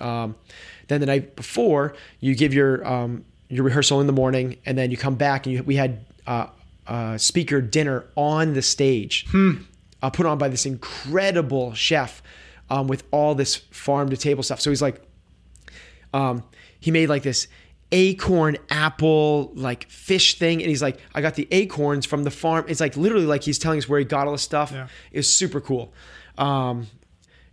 Um, 0.00 0.34
then 0.88 1.00
the 1.00 1.06
night 1.06 1.36
before, 1.36 1.94
you 2.20 2.34
give 2.34 2.52
your 2.52 2.86
um, 2.86 3.24
your 3.48 3.64
rehearsal 3.64 4.00
in 4.00 4.06
the 4.06 4.12
morning, 4.12 4.56
and 4.66 4.76
then 4.76 4.90
you 4.90 4.96
come 4.96 5.14
back 5.14 5.46
and 5.46 5.54
you, 5.54 5.62
we 5.62 5.76
had 5.76 6.04
uh, 6.26 6.46
uh, 6.86 7.18
speaker 7.18 7.60
dinner 7.60 8.04
on 8.16 8.54
the 8.54 8.62
stage, 8.62 9.26
uh, 10.02 10.10
put 10.10 10.26
on 10.26 10.38
by 10.38 10.48
this 10.48 10.66
incredible 10.66 11.72
chef 11.74 12.22
um, 12.70 12.88
with 12.88 13.04
all 13.10 13.34
this 13.34 13.56
farm 13.56 14.10
to 14.10 14.16
table 14.16 14.42
stuff. 14.42 14.60
So 14.60 14.70
he's 14.70 14.82
like, 14.82 15.00
um, 16.12 16.42
he 16.80 16.90
made 16.90 17.08
like 17.08 17.22
this 17.22 17.46
acorn 17.92 18.56
apple 18.70 19.52
like 19.54 19.88
fish 19.90 20.38
thing 20.38 20.60
and 20.60 20.68
he's 20.68 20.82
like 20.82 20.98
i 21.14 21.20
got 21.20 21.34
the 21.34 21.46
acorns 21.50 22.06
from 22.06 22.24
the 22.24 22.30
farm. 22.30 22.64
It's 22.68 22.80
like 22.80 22.96
literally 22.96 23.26
like 23.26 23.42
he's 23.42 23.58
telling 23.58 23.78
us 23.78 23.88
where 23.88 23.98
he 23.98 24.04
got 24.04 24.26
all 24.26 24.32
the 24.32 24.38
stuff. 24.38 24.72
Yeah. 24.72 24.88
it 25.12 25.18
was 25.18 25.32
super 25.32 25.60
cool. 25.60 25.92
Um, 26.38 26.86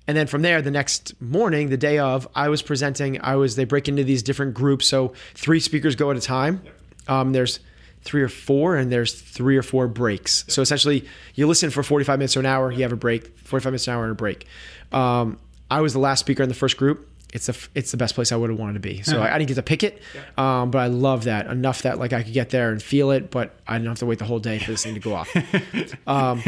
and 0.07 0.17
then 0.17 0.25
from 0.27 0.41
there 0.41 0.61
the 0.61 0.71
next 0.71 1.21
morning 1.21 1.69
the 1.69 1.77
day 1.77 1.99
of 1.99 2.27
i 2.33 2.49
was 2.49 2.63
presenting 2.63 3.21
i 3.21 3.35
was 3.35 3.55
they 3.55 3.65
break 3.65 3.87
into 3.87 4.03
these 4.03 4.23
different 4.23 4.55
groups 4.55 4.87
so 4.87 5.13
three 5.35 5.59
speakers 5.59 5.95
go 5.95 6.09
at 6.09 6.17
a 6.17 6.21
time. 6.21 6.61
Um, 7.07 7.31
there's 7.31 7.59
three 8.01 8.21
or 8.21 8.29
four 8.29 8.75
and 8.75 8.91
there's 8.91 9.19
three 9.19 9.57
or 9.57 9.61
four 9.61 9.87
breaks. 9.87 10.45
So 10.47 10.61
essentially 10.61 11.05
you 11.35 11.47
listen 11.47 11.69
for 11.69 11.83
45 11.83 12.17
minutes 12.19 12.33
to 12.33 12.39
an 12.39 12.45
hour 12.45 12.71
you 12.71 12.83
have 12.83 12.93
a 12.93 12.97
break 12.97 13.37
45 13.39 13.71
minutes 13.71 13.87
an 13.87 13.93
hour 13.93 14.03
and 14.03 14.13
a 14.13 14.15
break. 14.15 14.47
Um, 14.91 15.37
i 15.69 15.81
was 15.81 15.93
the 15.93 15.99
last 15.99 16.21
speaker 16.21 16.41
in 16.41 16.49
the 16.49 16.55
first 16.55 16.77
group 16.77 17.07
it's 17.33 17.47
a 17.47 17.53
it's 17.75 17.91
the 17.91 17.97
best 17.97 18.15
place 18.15 18.31
I 18.31 18.35
would 18.35 18.49
have 18.49 18.59
wanted 18.59 18.73
to 18.73 18.79
be. 18.79 19.03
So 19.03 19.21
I, 19.21 19.35
I 19.35 19.37
didn't 19.37 19.49
get 19.49 19.55
to 19.55 19.63
pick 19.63 19.83
it, 19.83 20.01
um, 20.37 20.71
but 20.71 20.79
I 20.79 20.87
love 20.87 21.25
that 21.25 21.47
enough 21.47 21.83
that 21.83 21.99
like 21.99 22.13
I 22.13 22.23
could 22.23 22.33
get 22.33 22.49
there 22.49 22.71
and 22.71 22.81
feel 22.81 23.11
it, 23.11 23.29
but 23.29 23.55
I 23.67 23.73
didn't 23.77 23.89
have 23.89 23.99
to 23.99 24.05
wait 24.05 24.19
the 24.19 24.25
whole 24.25 24.39
day 24.39 24.59
for 24.59 24.71
this 24.71 24.83
thing 24.83 24.95
to 24.95 24.99
go 24.99 25.13
off. 25.13 25.29
um, 26.07 26.41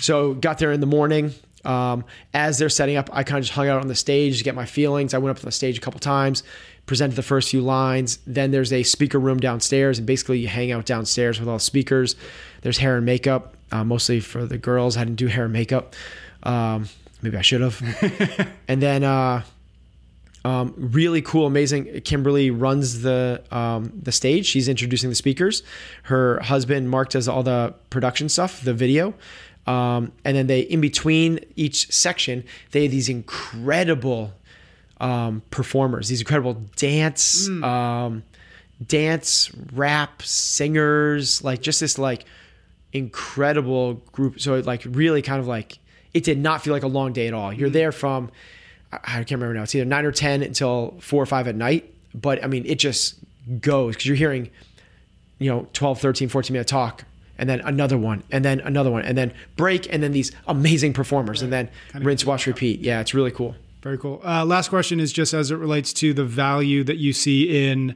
so 0.00 0.34
got 0.34 0.58
there 0.58 0.72
in 0.72 0.80
the 0.80 0.86
morning. 0.86 1.32
Um, 1.64 2.04
as 2.32 2.58
they're 2.58 2.68
setting 2.68 2.96
up, 2.96 3.10
I 3.12 3.24
kind 3.24 3.38
of 3.38 3.44
just 3.44 3.54
hung 3.54 3.68
out 3.68 3.80
on 3.80 3.88
the 3.88 3.94
stage 3.94 4.38
to 4.38 4.44
get 4.44 4.54
my 4.54 4.66
feelings. 4.66 5.14
I 5.14 5.18
went 5.18 5.32
up 5.32 5.40
to 5.40 5.44
the 5.44 5.52
stage 5.52 5.78
a 5.78 5.80
couple 5.80 5.98
times, 5.98 6.44
presented 6.86 7.16
the 7.16 7.24
first 7.24 7.50
few 7.50 7.60
lines. 7.60 8.18
Then 8.24 8.52
there's 8.52 8.72
a 8.72 8.84
speaker 8.84 9.18
room 9.18 9.38
downstairs, 9.38 9.98
and 9.98 10.06
basically 10.06 10.38
you 10.38 10.48
hang 10.48 10.70
out 10.70 10.86
downstairs 10.86 11.40
with 11.40 11.48
all 11.48 11.56
the 11.56 11.60
speakers. 11.60 12.14
There's 12.62 12.78
hair 12.78 12.96
and 12.96 13.04
makeup, 13.04 13.56
uh, 13.72 13.82
mostly 13.82 14.20
for 14.20 14.46
the 14.46 14.58
girls. 14.58 14.96
I 14.96 15.04
didn't 15.04 15.16
do 15.16 15.26
hair 15.26 15.44
and 15.44 15.52
makeup. 15.52 15.96
Um, 16.44 16.88
maybe 17.20 17.36
I 17.36 17.42
should 17.42 17.60
have. 17.60 18.52
and 18.68 18.80
then. 18.80 19.04
Uh, 19.04 19.42
um, 20.46 20.74
really 20.76 21.22
cool, 21.22 21.44
amazing. 21.44 22.02
Kimberly 22.02 22.52
runs 22.52 23.02
the 23.02 23.42
um, 23.50 23.92
the 24.00 24.12
stage. 24.12 24.46
She's 24.46 24.68
introducing 24.68 25.10
the 25.10 25.16
speakers. 25.16 25.64
Her 26.04 26.38
husband 26.38 26.88
Mark 26.88 27.10
does 27.10 27.26
all 27.26 27.42
the 27.42 27.74
production 27.90 28.28
stuff, 28.28 28.62
the 28.62 28.72
video, 28.72 29.12
um, 29.66 30.12
and 30.24 30.36
then 30.36 30.46
they 30.46 30.60
in 30.60 30.80
between 30.80 31.40
each 31.56 31.92
section 31.92 32.44
they 32.70 32.84
have 32.84 32.92
these 32.92 33.08
incredible 33.08 34.34
um, 35.00 35.42
performers, 35.50 36.10
these 36.10 36.20
incredible 36.20 36.54
dance, 36.76 37.48
um, 37.48 38.22
dance, 38.86 39.50
rap 39.72 40.22
singers, 40.22 41.42
like 41.42 41.60
just 41.60 41.80
this 41.80 41.98
like 41.98 42.24
incredible 42.92 43.94
group. 44.12 44.40
So 44.40 44.54
it 44.54 44.64
like 44.64 44.84
really 44.88 45.22
kind 45.22 45.40
of 45.40 45.48
like 45.48 45.80
it 46.14 46.22
did 46.22 46.38
not 46.38 46.62
feel 46.62 46.72
like 46.72 46.84
a 46.84 46.88
long 46.88 47.12
day 47.12 47.26
at 47.26 47.34
all. 47.34 47.52
You're 47.52 47.68
there 47.68 47.90
from 47.90 48.30
I 49.04 49.16
can't 49.18 49.32
remember 49.32 49.54
now. 49.54 49.62
It's 49.62 49.74
either 49.74 49.84
nine 49.84 50.04
or 50.04 50.12
ten 50.12 50.42
until 50.42 50.96
four 51.00 51.22
or 51.22 51.26
five 51.26 51.48
at 51.48 51.54
night. 51.54 51.92
But 52.14 52.42
I 52.42 52.46
mean, 52.46 52.64
it 52.66 52.78
just 52.78 53.16
goes 53.60 53.94
because 53.94 54.06
you're 54.06 54.16
hearing, 54.16 54.50
you 55.38 55.50
know, 55.50 55.68
12, 55.72 56.00
13, 56.00 56.28
14 56.28 56.52
minute 56.52 56.66
talk, 56.66 57.04
and 57.38 57.48
then 57.48 57.60
another 57.60 57.98
one, 57.98 58.22
and 58.30 58.44
then 58.44 58.60
another 58.60 58.90
one, 58.90 59.04
and 59.04 59.16
then 59.16 59.32
break, 59.56 59.92
and 59.92 60.02
then 60.02 60.12
these 60.12 60.32
amazing 60.46 60.92
performers, 60.92 61.42
and 61.42 61.52
then 61.52 61.68
rinse, 61.94 62.24
wash, 62.24 62.46
repeat. 62.46 62.80
Yeah, 62.80 63.00
it's 63.00 63.14
really 63.14 63.30
cool. 63.30 63.54
Very 63.82 63.98
cool. 63.98 64.20
Uh, 64.24 64.44
last 64.44 64.68
question 64.68 64.98
is 64.98 65.12
just 65.12 65.32
as 65.32 65.50
it 65.50 65.56
relates 65.56 65.92
to 65.94 66.12
the 66.12 66.24
value 66.24 66.82
that 66.84 66.96
you 66.96 67.12
see 67.12 67.68
in 67.70 67.94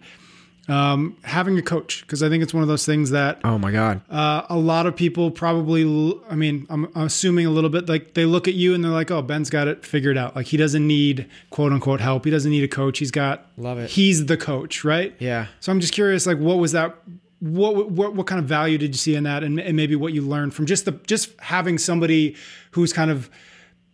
um, 0.71 1.17
having 1.25 1.59
a 1.59 1.63
coach, 1.63 2.03
because 2.03 2.23
I 2.23 2.29
think 2.29 2.43
it's 2.43 2.55
one 2.55 2.63
of 2.63 2.69
those 2.69 2.87
things 2.87 3.11
that 3.11 3.41
Oh 3.45 3.59
my 3.59 3.73
God. 3.73 4.01
uh, 4.09 4.43
a 4.49 4.57
lot 4.57 4.87
of 4.87 4.95
people 4.95 5.31
probably, 5.31 5.83
l- 5.85 6.21
I 6.31 6.35
mean, 6.37 6.67
I'm, 6.71 6.85
I'm 6.95 7.05
assuming 7.07 7.47
a 7.47 7.51
little 7.51 7.71
bit 7.71 7.89
like 7.89 8.15
they 8.15 8.25
look 8.25 8.47
at 8.47 8.55
you 8.55 8.75
and 8.75 8.85
they're 8.85 8.93
like, 8.93 9.11
oh, 9.11 9.21
Ben's 9.23 9.51
got 9.51 9.67
it 9.69 9.85
figured 9.85 10.17
out. 10.17 10.37
Like 10.37 10.47
he 10.47 10.57
doesn't 10.57 10.87
need 10.87 11.27
quote 11.51 11.73
unquote 11.73 12.01
help. 12.01 12.25
He 12.25 12.31
doesn't 12.31 12.51
need 12.51 12.63
a 12.65 12.69
coach. 12.69 12.99
He's 12.99 13.11
got, 13.11 13.47
Love 13.57 13.79
it. 13.79 13.91
He's 13.91 14.27
the 14.27 14.37
coach, 14.37 14.85
right? 14.85 15.15
Yeah. 15.19 15.47
So 15.61 15.73
I'm 15.73 15.81
just 15.81 15.93
curious, 15.93 16.27
like, 16.27 16.39
what 16.39 16.59
was 16.59 16.73
that? 16.73 16.97
What 17.41 17.91
what 17.91 18.15
what 18.15 18.27
kind 18.27 18.39
of 18.39 18.45
value 18.45 18.77
did 18.77 18.89
you 18.95 18.99
see 18.99 19.15
in 19.15 19.25
that, 19.25 19.43
and, 19.43 19.59
and 19.59 19.75
maybe 19.75 19.97
what 19.97 20.13
you 20.13 20.21
learned 20.21 20.53
from 20.55 20.67
just 20.67 20.85
the 20.85 20.93
just 21.07 21.31
having 21.41 21.79
somebody 21.79 22.37
who's 22.73 22.93
kind 22.93 23.11
of 23.11 23.31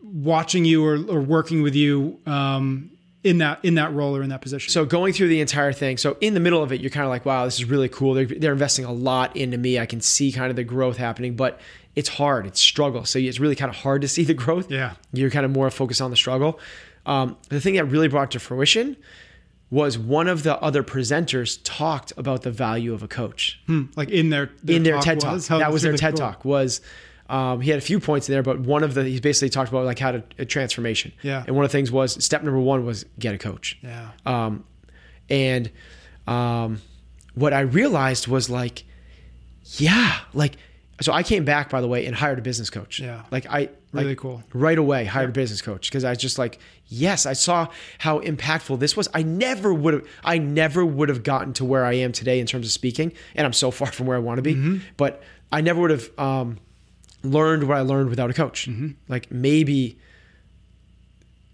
watching 0.02 0.64
you 0.64 0.84
or, 0.84 0.94
or 1.08 1.20
working 1.20 1.62
with 1.62 1.74
you 1.74 2.18
um, 2.26 2.90
in 3.26 3.38
that 3.38 3.58
in 3.64 3.74
that 3.74 3.92
role 3.92 4.16
or 4.16 4.22
in 4.22 4.28
that 4.30 4.40
position. 4.40 4.70
So 4.70 4.84
going 4.84 5.12
through 5.12 5.28
the 5.28 5.40
entire 5.40 5.72
thing, 5.72 5.96
so 5.96 6.16
in 6.20 6.34
the 6.34 6.40
middle 6.40 6.62
of 6.62 6.70
it, 6.70 6.80
you're 6.80 6.90
kind 6.90 7.04
of 7.04 7.10
like, 7.10 7.26
wow, 7.26 7.44
this 7.44 7.56
is 7.56 7.64
really 7.64 7.88
cool. 7.88 8.14
They're, 8.14 8.26
they're 8.26 8.52
investing 8.52 8.84
a 8.84 8.92
lot 8.92 9.36
into 9.36 9.58
me. 9.58 9.80
I 9.80 9.86
can 9.86 10.00
see 10.00 10.30
kind 10.30 10.48
of 10.48 10.54
the 10.54 10.62
growth 10.62 10.96
happening, 10.96 11.34
but 11.34 11.60
it's 11.96 12.08
hard. 12.08 12.46
It's 12.46 12.60
struggle. 12.60 13.04
So 13.04 13.18
it's 13.18 13.40
really 13.40 13.56
kind 13.56 13.68
of 13.68 13.74
hard 13.74 14.02
to 14.02 14.08
see 14.16 14.22
the 14.22 14.32
growth. 14.32 14.70
Yeah. 14.70 14.94
You're 15.12 15.30
kind 15.30 15.44
of 15.44 15.50
more 15.50 15.68
focused 15.70 16.00
on 16.00 16.10
the 16.10 16.16
struggle. 16.16 16.60
Um, 17.04 17.36
the 17.48 17.60
thing 17.60 17.74
that 17.74 17.86
really 17.86 18.08
brought 18.08 18.30
to 18.32 18.38
fruition 18.38 18.96
was 19.70 19.98
one 19.98 20.28
of 20.28 20.44
the 20.44 20.56
other 20.60 20.84
presenters 20.84 21.58
talked 21.64 22.12
about 22.16 22.42
the 22.42 22.52
value 22.52 22.94
of 22.94 23.02
a 23.02 23.08
coach 23.08 23.60
like 23.96 24.08
in 24.10 24.30
their, 24.30 24.52
in 24.68 24.84
their 24.84 25.00
TED 25.00 25.24
was? 25.24 25.48
talk. 25.48 25.58
That 25.58 25.72
was 25.72 25.82
their 25.82 25.90
really 25.90 25.98
TED 25.98 26.12
cool. 26.12 26.18
talk. 26.18 26.44
Was 26.44 26.80
um, 27.28 27.60
he 27.60 27.70
had 27.70 27.78
a 27.78 27.82
few 27.82 28.00
points 28.00 28.28
in 28.28 28.32
there, 28.32 28.42
but 28.42 28.60
one 28.60 28.82
of 28.82 28.94
the 28.94 29.04
he 29.04 29.20
basically 29.20 29.50
talked 29.50 29.70
about 29.70 29.84
like 29.84 29.98
how 29.98 30.12
to 30.12 30.22
a 30.38 30.44
transformation. 30.44 31.12
Yeah. 31.22 31.44
And 31.46 31.56
one 31.56 31.64
of 31.64 31.70
the 31.70 31.76
things 31.76 31.90
was 31.90 32.22
step 32.24 32.42
number 32.42 32.60
one 32.60 32.84
was 32.84 33.04
get 33.18 33.34
a 33.34 33.38
coach. 33.38 33.78
Yeah. 33.82 34.10
Um, 34.24 34.64
and 35.28 35.70
um, 36.26 36.80
what 37.34 37.52
I 37.52 37.60
realized 37.60 38.28
was 38.28 38.48
like, 38.48 38.84
yeah, 39.76 40.18
like 40.34 40.56
so 41.00 41.12
I 41.12 41.22
came 41.22 41.44
back 41.44 41.70
by 41.70 41.80
the 41.80 41.88
way 41.88 42.06
and 42.06 42.14
hired 42.14 42.38
a 42.38 42.42
business 42.42 42.70
coach. 42.70 43.00
Yeah. 43.00 43.22
Like 43.30 43.46
I 43.46 43.70
Really 43.96 44.12
like, 44.12 44.18
cool. 44.18 44.42
Right 44.52 44.78
away, 44.78 45.04
hired 45.04 45.30
a 45.30 45.32
business 45.32 45.62
coach 45.62 45.88
because 45.88 46.04
I 46.04 46.10
was 46.10 46.18
just 46.18 46.38
like, 46.38 46.58
yes, 46.86 47.26
I 47.26 47.32
saw 47.32 47.68
how 47.98 48.20
impactful 48.20 48.78
this 48.78 48.96
was. 48.96 49.08
I 49.14 49.22
never 49.22 49.72
would 49.72 49.94
have, 49.94 50.08
I 50.24 50.38
never 50.38 50.84
would 50.84 51.08
have 51.08 51.22
gotten 51.22 51.52
to 51.54 51.64
where 51.64 51.84
I 51.84 51.94
am 51.94 52.12
today 52.12 52.40
in 52.40 52.46
terms 52.46 52.66
of 52.66 52.72
speaking, 52.72 53.12
and 53.34 53.46
I'm 53.46 53.52
so 53.52 53.70
far 53.70 53.90
from 53.92 54.06
where 54.06 54.16
I 54.16 54.20
want 54.20 54.38
to 54.38 54.42
be. 54.42 54.54
Mm-hmm. 54.54 54.78
But 54.96 55.22
I 55.52 55.60
never 55.60 55.80
would 55.80 55.90
have 55.90 56.18
um, 56.18 56.58
learned 57.22 57.68
what 57.68 57.76
I 57.76 57.80
learned 57.80 58.10
without 58.10 58.30
a 58.30 58.34
coach. 58.34 58.68
Mm-hmm. 58.68 58.88
Like 59.08 59.30
maybe 59.30 59.98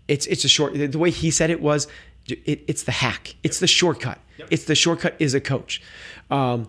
it's 0.09 0.27
it's 0.27 0.45
a 0.45 0.49
short. 0.49 0.75
The 0.75 0.99
way 0.99 1.11
he 1.11 1.31
said 1.31 1.51
it 1.51 1.61
was, 1.61 1.87
it, 2.27 2.65
it's 2.67 2.83
the 2.83 2.93
hack. 2.93 3.37
It's 3.43 3.59
the 3.59 3.67
shortcut. 3.67 4.19
It's 4.51 4.65
the 4.65 4.75
shortcut 4.75 5.15
is 5.19 5.35
a 5.35 5.41
coach. 5.41 5.81
Um, 6.31 6.69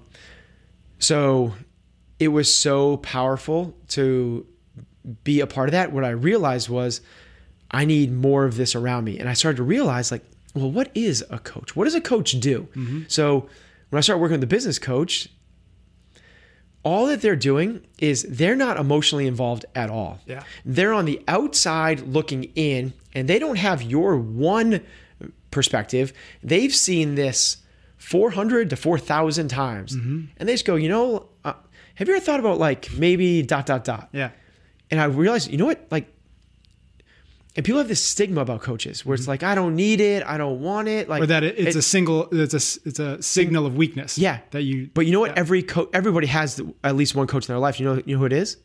so 0.99 1.53
it 2.19 2.29
was 2.29 2.53
so 2.53 2.97
powerful 2.97 3.75
to 3.89 4.45
be 5.23 5.41
a 5.41 5.47
part 5.47 5.67
of 5.67 5.71
that. 5.73 5.91
What 5.91 6.06
I 6.06 6.12
realized 6.12 6.69
was 6.69 7.01
I 7.71 7.86
need 7.86 8.13
more 8.13 8.45
of 8.45 8.56
this 8.56 8.75
around 8.75 9.03
me, 9.03 9.19
and 9.19 9.27
I 9.27 9.34
started 9.34 9.58
to 9.58 9.63
realize 9.63 10.12
like, 10.12 10.23
well, 10.53 10.69
what 10.71 10.91
is 10.93 11.25
a 11.29 11.39
coach? 11.39 11.75
What 11.75 11.86
does 11.86 11.95
a 11.95 12.01
coach 12.01 12.39
do? 12.39 12.67
So 13.10 13.49
when 13.89 13.97
I 13.97 14.01
started 14.01 14.21
working 14.21 14.34
with 14.36 14.41
the 14.41 14.47
business 14.47 14.77
coach, 14.79 15.27
all 16.84 17.08
that 17.08 17.22
they're 17.22 17.36
doing 17.36 17.82
is 17.98 18.24
they're 18.24 18.56
not 18.56 18.78
emotionally 18.78 19.26
involved 19.26 19.65
at 19.74 19.89
all. 19.89 20.19
Yeah. 20.26 20.43
They're 20.65 20.93
on 20.93 21.06
the 21.06 21.22
outside 21.28 22.02
looking 22.02 22.46
in 22.56 22.93
and 23.13 23.28
they 23.28 23.39
don't 23.39 23.56
have 23.58 23.82
your 23.82 24.17
one 24.17 24.82
perspective. 25.52 26.13
They've 26.43 26.74
seen 26.76 27.15
this 27.15 27.58
400 27.98 28.69
to 28.72 28.76
4,000 28.76 29.48
times. 29.48 29.93
And 29.93 30.30
they 30.39 30.54
just 30.54 30.65
go, 30.65 30.76
you 30.76 30.89
know, 30.89 31.30
uh, 31.46 31.54
have 31.96 32.08
you 32.10 32.15
ever 32.15 32.24
thought 32.24 32.39
about 32.39 32.58
like 32.58 32.91
maybe 32.93 33.41
dot, 33.43 33.65
dot, 33.65 33.86
dot? 33.86 34.10
Yeah. 34.12 34.32
And 34.91 35.00
I 35.00 35.06
realized, 35.06 35.50
you 35.50 35.58
know 35.58 35.65
what? 35.65 35.88
Like, 35.89 36.12
and 37.56 37.63
people 37.66 37.78
have 37.78 37.88
this 37.88 38.04
stigma 38.04 38.42
about 38.42 38.62
coaches 38.62 39.06
where 39.06 39.13
it's 39.13 39.24
mm-hmm. 39.24 39.32
like, 39.32 39.44
I 39.44 39.54
don't 39.54 39.76
need 39.76 40.02
it, 40.02 40.24
I 40.26 40.38
don't 40.38 40.60
want 40.60 40.88
it, 40.88 41.08
like 41.08 41.22
or 41.22 41.28
that 41.28 41.44
it, 41.44 41.60
it's 41.60 41.76
it- 41.76 41.80
a 41.80 41.82
single 41.82 42.28
it's 42.32 42.54
a 42.54 42.88
it's 42.88 43.00
a 43.00 43.22
signal 43.22 43.66
of 43.66 43.76
weakness. 43.76 44.18
Yeah. 44.18 44.39
that 44.52 44.63
you. 44.63 44.89
But 44.94 45.06
you 45.06 45.12
know 45.12 45.20
what? 45.20 45.38
Every 45.38 45.62
coach, 45.62 45.89
everybody 45.94 46.28
has 46.28 46.60
at 46.84 46.96
least 46.96 47.16
one 47.16 47.28
coach 47.28 47.48
in 47.48 47.54
their 47.54 47.60
life. 47.60 47.80
You 47.80 47.86
know, 47.86 48.02
you 48.06 48.16
know 48.16 48.20
who 48.20 48.26
it 48.26 48.34
is? 48.34 48.58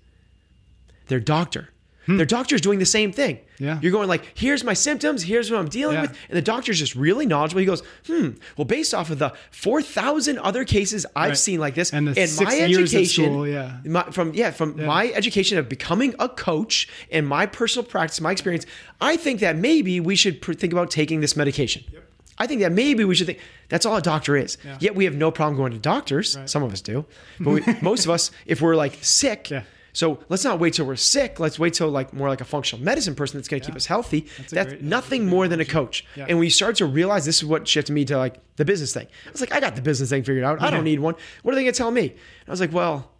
Their 1.09 1.21
doctor. 1.21 1.69
Their 2.17 2.25
doctor's 2.25 2.63
doing 2.63 2.79
the 2.79 2.87
same 2.87 3.13
thing. 3.13 3.37
Hmm. 3.59 3.65
Yeah. 3.65 3.79
You're 3.83 3.93
going 3.93 4.09
like, 4.09 4.25
here's 4.35 4.65
my 4.65 4.73
symptoms, 4.73 5.23
here's 5.23 5.51
what 5.51 5.61
I'm 5.61 5.69
dealing 5.69 5.97
Yeah. 5.97 6.03
with, 6.03 6.17
and 6.31 6.37
the 6.39 6.43
doctor's 6.43 6.79
just 6.79 6.95
really 6.95 7.27
knowledgeable. 7.27 7.61
He 7.61 7.67
goes, 7.67 7.83
hmm. 8.07 8.31
Well, 8.57 8.65
based 8.65 8.95
off 8.95 9.11
of 9.11 9.19
the 9.19 9.33
four 9.51 9.83
thousand 9.83 10.39
other 10.39 10.65
cases 10.65 11.05
I've 11.15 11.31
Right. 11.31 11.37
seen 11.39 11.61
like 11.61 11.75
this, 11.75 11.93
And 11.93 12.09
the 12.09 12.13
my 12.19 12.25
six 12.25 12.55
years 12.55 12.77
of 12.79 12.83
education, 12.85 13.25
school, 13.25 13.47
yeah. 13.47 13.77
my, 13.85 14.05
from 14.05 14.33
yeah, 14.33 14.53
from 14.53 14.83
my 14.85 15.09
education 15.09 15.59
of 15.59 15.69
becoming 15.69 16.15
a 16.19 16.29
coach 16.31 16.89
and 17.13 17.27
my 17.29 17.45
personal 17.45 17.85
practice, 17.85 18.21
my 18.21 18.33
experience, 18.33 18.65
I 19.01 19.17
think 19.19 19.41
that 19.41 19.57
maybe 19.57 20.01
we 20.01 20.17
should 20.17 20.41
pr- 20.41 20.55
think 20.55 20.73
about 20.73 20.91
taking 20.91 21.21
this 21.21 21.37
medication. 21.37 21.85
Yep. 21.93 22.05
I 22.39 22.47
think 22.47 22.61
that 22.63 22.73
maybe 22.73 23.05
we 23.05 23.15
should 23.17 23.27
think 23.27 23.41
that's 23.69 23.85
all 23.85 23.97
a 23.97 24.01
doctor 24.03 24.37
is. 24.37 24.57
Yet 24.81 24.95
we 24.95 25.05
have 25.05 25.15
no 25.17 25.31
problem 25.31 25.57
going 25.59 25.73
to 25.73 25.79
doctors. 25.79 26.39
Some 26.47 26.63
of 26.63 26.73
us 26.73 26.81
do, 26.81 27.05
but 27.41 27.51
we, 27.51 27.63
most 27.83 28.05
of 28.05 28.11
us, 28.11 28.31
if 28.47 28.63
we're 28.63 28.77
like 28.77 28.97
sick, 29.03 29.51
Yeah. 29.51 29.65
So 29.93 30.19
let's 30.29 30.45
not 30.45 30.61
wait 30.61 30.75
till 30.75 30.87
we're 30.87 30.97
sick. 30.97 31.41
Let's 31.41 31.59
wait 31.59 31.75
till 31.75 31.89
like 31.89 32.13
more 32.13 32.29
like 32.29 32.41
a 32.41 32.45
functional 32.45 32.85
medicine 32.85 33.15
person 33.15 33.39
that's 33.39 33.49
going 33.49 33.61
to 33.61 33.67
keep 33.67 33.77
us 33.77 33.87
healthy. 33.87 34.27
That's, 34.39 34.53
a 34.53 34.65
great- 34.65 34.83
nothing 34.83 35.27
more 35.27 35.49
than 35.49 35.61
a 35.61 35.65
coach. 35.65 36.05
Yeah. 36.15 36.27
And 36.29 36.39
when 36.39 36.45
you 36.45 36.51
start 36.51 36.77
to 36.77 36.87
realize 36.87 37.25
this 37.25 37.39
is 37.39 37.45
what 37.45 37.67
shifted 37.67 37.93
me 37.93 38.05
to 38.07 38.17
like 38.17 38.41
the 38.57 38.65
business 38.65 38.93
thing. 38.93 39.07
I 39.27 39.31
was 39.31 39.41
like, 39.41 39.53
I 39.53 39.61
got 39.61 39.77
the 39.77 39.83
business 39.83 40.11
thing 40.11 40.23
figured 40.23 40.45
out. 40.45 40.63
I 40.63 40.71
don't 40.71 40.85
need 40.85 41.01
one. 41.01 41.15
What 41.43 41.53
are 41.53 41.55
they 41.57 41.63
going 41.63 41.73
to 41.73 41.79
tell 41.79 41.91
me? 41.91 42.11
And 42.11 42.49
I 42.49 42.51
was 42.51 42.61
like, 42.61 42.73
well, 42.73 43.11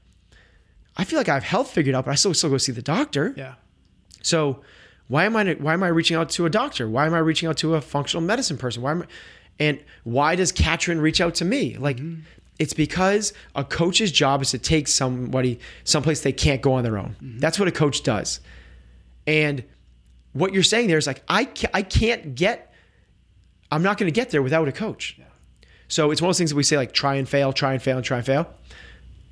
I 0.97 1.05
feel 1.05 1.19
like 1.19 1.29
I 1.29 1.35
have 1.35 1.45
health 1.45 1.71
figured 1.71 1.95
out, 1.95 2.05
but 2.05 2.11
I 2.11 2.15
still 2.17 2.35
still 2.35 2.51
go 2.51 2.59
see 2.59 2.73
the 2.73 2.83
doctor. 2.83 3.33
Yeah, 3.37 3.55
So 4.23 4.63
why 5.07 5.25
am 5.25 5.37
I 5.37 5.55
why 5.55 5.73
am 5.73 5.83
I 5.83 5.89
reaching 5.89 6.17
out 6.17 6.29
to 6.31 6.45
a 6.47 6.51
doctor? 6.51 6.89
Why 6.89 7.07
am 7.07 7.15
I 7.15 7.19
reaching 7.19 7.49
out 7.49 7.57
to 7.59 7.75
a 7.75 7.81
functional 7.81 8.23
medicine 8.23 8.59
person? 8.59 8.83
Why 8.83 8.91
am 8.93 9.03
I, 9.03 9.07
and 9.61 9.83
why 10.05 10.35
does 10.37 10.53
Katrin 10.53 11.01
reach 11.01 11.21
out 11.21 11.35
to 11.37 11.45
me? 11.45 11.77
Like 11.77 11.97
mm-hmm. 11.97 12.23
It's 12.59 12.73
because 12.73 13.33
a 13.55 13.65
coach's 13.65 14.11
job 14.11 14.43
is 14.43 14.51
to 14.51 14.59
take 14.59 14.89
somebody 14.89 15.61
someplace 15.85 16.21
they 16.23 16.33
can't 16.33 16.61
go 16.61 16.73
on 16.75 16.83
their 16.83 16.99
own. 16.99 17.17
Mm-hmm. 17.23 17.39
That's 17.39 17.59
what 17.59 17.69
a 17.69 17.73
coach 17.73 18.03
does. 18.03 18.41
And 19.27 19.63
what 20.33 20.53
you're 20.53 20.63
saying 20.63 20.89
there 20.89 20.99
is 20.99 21.07
like 21.07 21.23
I 21.29 21.45
ca- 21.45 21.71
I 21.73 21.83
can't 21.83 22.35
get 22.35 22.73
I'm 23.71 23.83
not 23.83 23.99
going 23.99 24.13
to 24.13 24.15
get 24.15 24.31
there 24.31 24.43
without 24.43 24.67
a 24.69 24.73
coach. 24.73 25.19
So 25.89 26.11
it's 26.11 26.21
one 26.21 26.29
of 26.29 26.31
those 26.31 26.39
things 26.39 26.51
that 26.51 26.57
we 26.57 26.63
say 26.63 26.77
like 26.77 26.93
try 26.93 27.15
and 27.15 27.29
fail, 27.29 27.53
try 27.53 27.73
and 27.73 27.83
fail, 27.83 27.97
and 27.97 28.05
try 28.05 28.19
and 28.19 28.27
fail. 28.27 28.53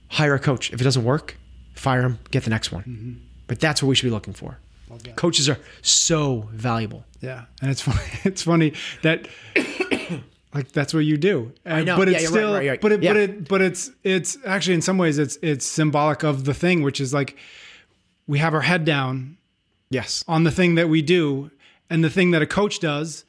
Hire 0.09 0.35
a 0.35 0.39
coach. 0.39 0.73
If 0.73 0.81
it 0.81 0.85
doesn't 0.85 1.05
work, 1.05 1.37
fire 1.75 2.03
him, 2.03 2.19
get 2.31 2.45
the 2.45 2.51
next 2.51 2.73
one. 2.73 2.83
Mm-hmm. 2.83 3.13
But 3.47 3.61
that's 3.61 3.83
what 3.83 3.89
we 3.89 3.95
should 3.95 4.07
be 4.07 4.11
looking 4.11 4.33
for. 4.33 4.59
Coaches 5.17 5.49
are 5.49 5.59
so 5.83 6.49
valuable. 6.53 7.05
yeah, 7.21 7.47
and 7.61 7.71
it's 7.71 7.81
funny. 7.83 7.99
It's 8.25 8.43
funny 8.43 8.73
that. 9.03 9.29
Like 10.57 10.73
that's 10.73 10.95
what 10.95 11.01
you 11.05 11.17
do, 11.17 11.53
And- 11.65 11.87
know. 11.87 11.97
But 11.97 12.09
Yeah, 12.09 12.15
it's 12.15 12.23
you're 12.25 12.33
right, 12.33 12.39
still, 12.39 12.55
right, 12.55 12.69
right. 12.71 12.81
but 12.81 12.93
it, 12.93 13.01
but 13.03 13.17
it, 13.17 13.49
but 13.49 13.61
it's, 13.61 13.91
it's 14.05 14.39
actually 14.47 14.75
in 14.75 14.83
some 14.83 14.97
ways 14.99 15.19
it's, 15.19 15.37
it's 15.43 15.67
symbolic 15.67 16.23
of 16.25 16.45
the 16.45 16.55
thing, 16.55 16.83
which 16.83 17.01
is 17.01 17.13
like, 17.13 17.37
we 18.27 18.39
have 18.39 18.55
our 18.55 18.63
head 18.63 18.85
down 18.85 19.37
Yes. 19.91 20.25
on 20.27 20.45
the 20.45 20.51
thing 20.51 20.75
that 20.77 20.89
we 20.89 21.03
do, 21.03 21.51
and 21.91 22.03
the 22.03 22.11
thing 22.11 22.33
that 22.33 22.43
a 22.43 22.47
coach 22.47 22.81
does, 22.81 23.25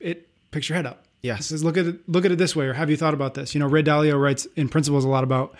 it 0.00 0.28
picks 0.50 0.68
your 0.68 0.76
head 0.76 0.86
up. 0.86 1.04
Yes. 1.22 1.40
It 1.40 1.44
says, 1.44 1.62
look 1.64 1.76
at 1.76 1.86
it, 1.86 2.08
look 2.08 2.24
at 2.24 2.32
it 2.32 2.38
this 2.38 2.56
way, 2.56 2.66
or 2.66 2.72
have 2.72 2.88
you 2.90 2.96
thought 2.96 3.14
about 3.14 3.34
this? 3.34 3.54
You 3.54 3.60
know, 3.60 3.66
Ray 3.68 3.82
Dalio 3.82 4.20
writes 4.20 4.46
in 4.56 4.68
Principles 4.68 5.04
a 5.04 5.08
lot 5.08 5.22
about 5.22 5.54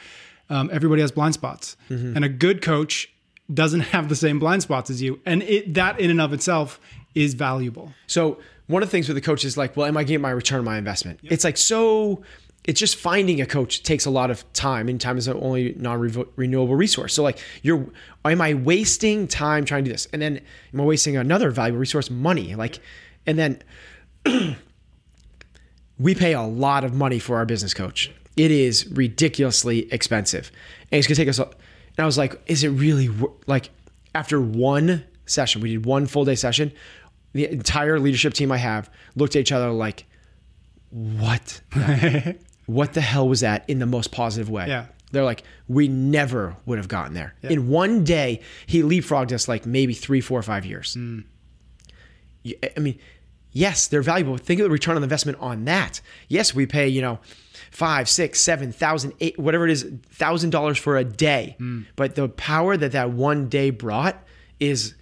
um, 0.48 0.70
everybody 0.72 1.02
has 1.02 1.12
blind 1.12 1.34
spots, 1.34 1.76
Mm-hmm. 1.90 2.16
and 2.16 2.24
a 2.24 2.28
good 2.28 2.62
coach 2.62 3.12
doesn't 3.52 3.80
have 3.94 4.08
the 4.08 4.16
same 4.16 4.38
blind 4.38 4.62
spots 4.62 4.90
as 4.90 5.00
you, 5.02 5.20
and 5.26 5.42
it 5.42 5.74
that 5.74 6.00
in 6.00 6.10
and 6.10 6.20
of 6.20 6.32
itself 6.32 6.80
is 7.14 7.34
valuable. 7.34 7.92
So 8.06 8.38
one 8.66 8.82
of 8.82 8.88
the 8.88 8.90
things 8.90 9.08
with 9.08 9.16
the 9.16 9.20
coach 9.20 9.44
is 9.44 9.56
like, 9.56 9.76
well, 9.76 9.86
am 9.86 9.96
I 9.96 10.04
getting 10.04 10.20
my 10.20 10.30
return 10.30 10.60
on 10.60 10.64
my 10.64 10.78
investment? 10.78 11.20
It's 11.24 11.44
like 11.44 11.56
so. 11.56 12.22
It's 12.64 12.78
just 12.78 12.96
finding 12.96 13.40
a 13.40 13.46
coach 13.46 13.82
takes 13.82 14.04
a 14.04 14.10
lot 14.10 14.30
of 14.30 14.50
time, 14.52 14.88
and 14.88 15.00
time 15.00 15.16
is 15.16 15.24
the 15.24 15.34
only 15.34 15.74
non-renewable 15.78 16.76
resource. 16.76 17.14
So 17.14 17.22
like, 17.22 17.38
you're, 17.62 17.86
am 18.24 18.42
I 18.42 18.52
wasting 18.52 19.26
time 19.26 19.64
trying 19.64 19.84
to 19.84 19.88
do 19.88 19.94
this? 19.94 20.06
And 20.12 20.20
then 20.20 20.42
am 20.74 20.80
I 20.82 20.84
wasting 20.84 21.16
another 21.16 21.50
valuable 21.50 21.80
resource, 21.80 22.10
money? 22.10 22.54
Like, 22.54 22.78
and 23.26 23.38
then 23.38 23.62
we 25.98 26.14
pay 26.14 26.34
a 26.34 26.42
lot 26.42 26.84
of 26.84 26.92
money 26.94 27.18
for 27.18 27.36
our 27.36 27.46
business 27.46 27.72
coach. 27.72 28.12
It 28.36 28.50
is 28.50 28.86
ridiculously 28.88 29.92
expensive, 29.92 30.52
and 30.92 30.98
it's 30.98 31.08
gonna 31.08 31.16
take 31.16 31.28
us. 31.28 31.38
And 31.38 31.48
I 31.98 32.04
was 32.04 32.18
like, 32.18 32.40
is 32.46 32.62
it 32.62 32.68
really 32.68 33.10
like? 33.46 33.70
After 34.14 34.40
one 34.40 35.04
session, 35.26 35.60
we 35.60 35.72
did 35.72 35.86
one 35.86 36.06
full 36.06 36.24
day 36.24 36.34
session. 36.34 36.72
The 37.32 37.46
entire 37.50 37.98
leadership 38.00 38.34
team 38.34 38.50
I 38.50 38.56
have 38.56 38.90
looked 39.14 39.36
at 39.36 39.40
each 39.40 39.52
other 39.52 39.70
like, 39.70 40.06
what? 40.90 41.60
what 42.66 42.92
the 42.94 43.00
hell 43.00 43.28
was 43.28 43.40
that 43.40 43.64
in 43.68 43.78
the 43.78 43.86
most 43.86 44.10
positive 44.12 44.50
way? 44.50 44.66
Yeah. 44.68 44.86
They're 45.12 45.24
like, 45.24 45.42
we 45.68 45.88
never 45.88 46.56
would 46.66 46.78
have 46.78 46.88
gotten 46.88 47.14
there. 47.14 47.34
In 47.42 47.68
one 47.68 48.04
day, 48.04 48.40
he 48.66 48.82
leapfrogged 48.82 49.32
us 49.32 49.48
like 49.48 49.66
maybe 49.66 49.92
three, 49.92 50.20
four, 50.20 50.40
five 50.42 50.64
years. 50.64 50.94
Mm. 50.96 51.24
You- 52.42 52.56
I 52.76 52.80
mean, 52.80 52.98
yes, 53.50 53.88
they're 53.88 54.02
valuable. 54.02 54.36
Think 54.36 54.60
of 54.60 54.64
the 54.64 54.70
return 54.70 54.96
on 54.96 55.02
investment 55.02 55.38
on 55.40 55.64
that. 55.64 56.00
Yes, 56.28 56.54
we 56.54 56.64
pay, 56.66 56.86
you 56.88 57.02
know, 57.02 57.18
five, 57.72 58.08
six, 58.08 58.40
seven 58.40 58.70
thousand, 58.72 59.14
eight, 59.20 59.36
whatever 59.38 59.64
it 59.66 59.72
is, 59.72 59.84
thousand 60.12 60.50
dollars 60.50 60.78
for 60.78 60.96
a 60.96 61.04
day. 61.04 61.56
Mm. 61.58 61.86
But 61.96 62.14
the 62.14 62.28
power 62.28 62.76
that 62.76 62.92
that 62.92 63.10
one 63.10 63.48
day 63.48 63.70
brought 63.70 64.16
is 64.60 64.94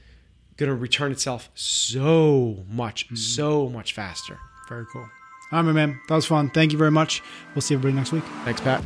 going 0.58 0.68
to 0.68 0.76
return 0.76 1.12
itself 1.12 1.48
so 1.54 2.64
much, 2.70 3.06
mm-hmm. 3.06 3.16
so 3.16 3.68
much 3.68 3.94
faster. 3.94 4.38
Very 4.68 4.84
cool. 4.92 5.02
All 5.50 5.58
right, 5.58 5.62
my 5.62 5.72
man. 5.72 5.98
That 6.08 6.14
was 6.14 6.26
fun. 6.26 6.50
Thank 6.50 6.72
you 6.72 6.78
very 6.78 6.90
much. 6.90 7.22
We'll 7.54 7.62
see 7.62 7.74
everybody 7.74 7.96
next 7.96 8.12
week. 8.12 8.24
Thanks, 8.44 8.60
Pat. 8.60 8.84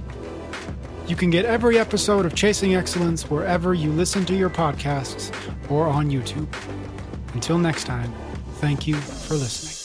You 1.09 1.17
can 1.17 1.31
get 1.31 1.45
every 1.45 1.79
episode 1.79 2.25
of 2.25 2.35
Chasing 2.35 2.77
Excellence 2.77 3.29
wherever 3.29 3.75
you 3.75 3.91
listen 3.91 4.25
to 4.27 4.35
your 4.35 4.51
podcasts 4.51 5.35
or 5.69 5.89
on 5.89 6.09
YouTube. 6.11 6.47
Until 7.35 7.59
next 7.59 7.85
time, 7.85 8.13
thank 8.61 8.87
you 8.87 8.95
for 8.95 9.35
listening. 9.35 9.82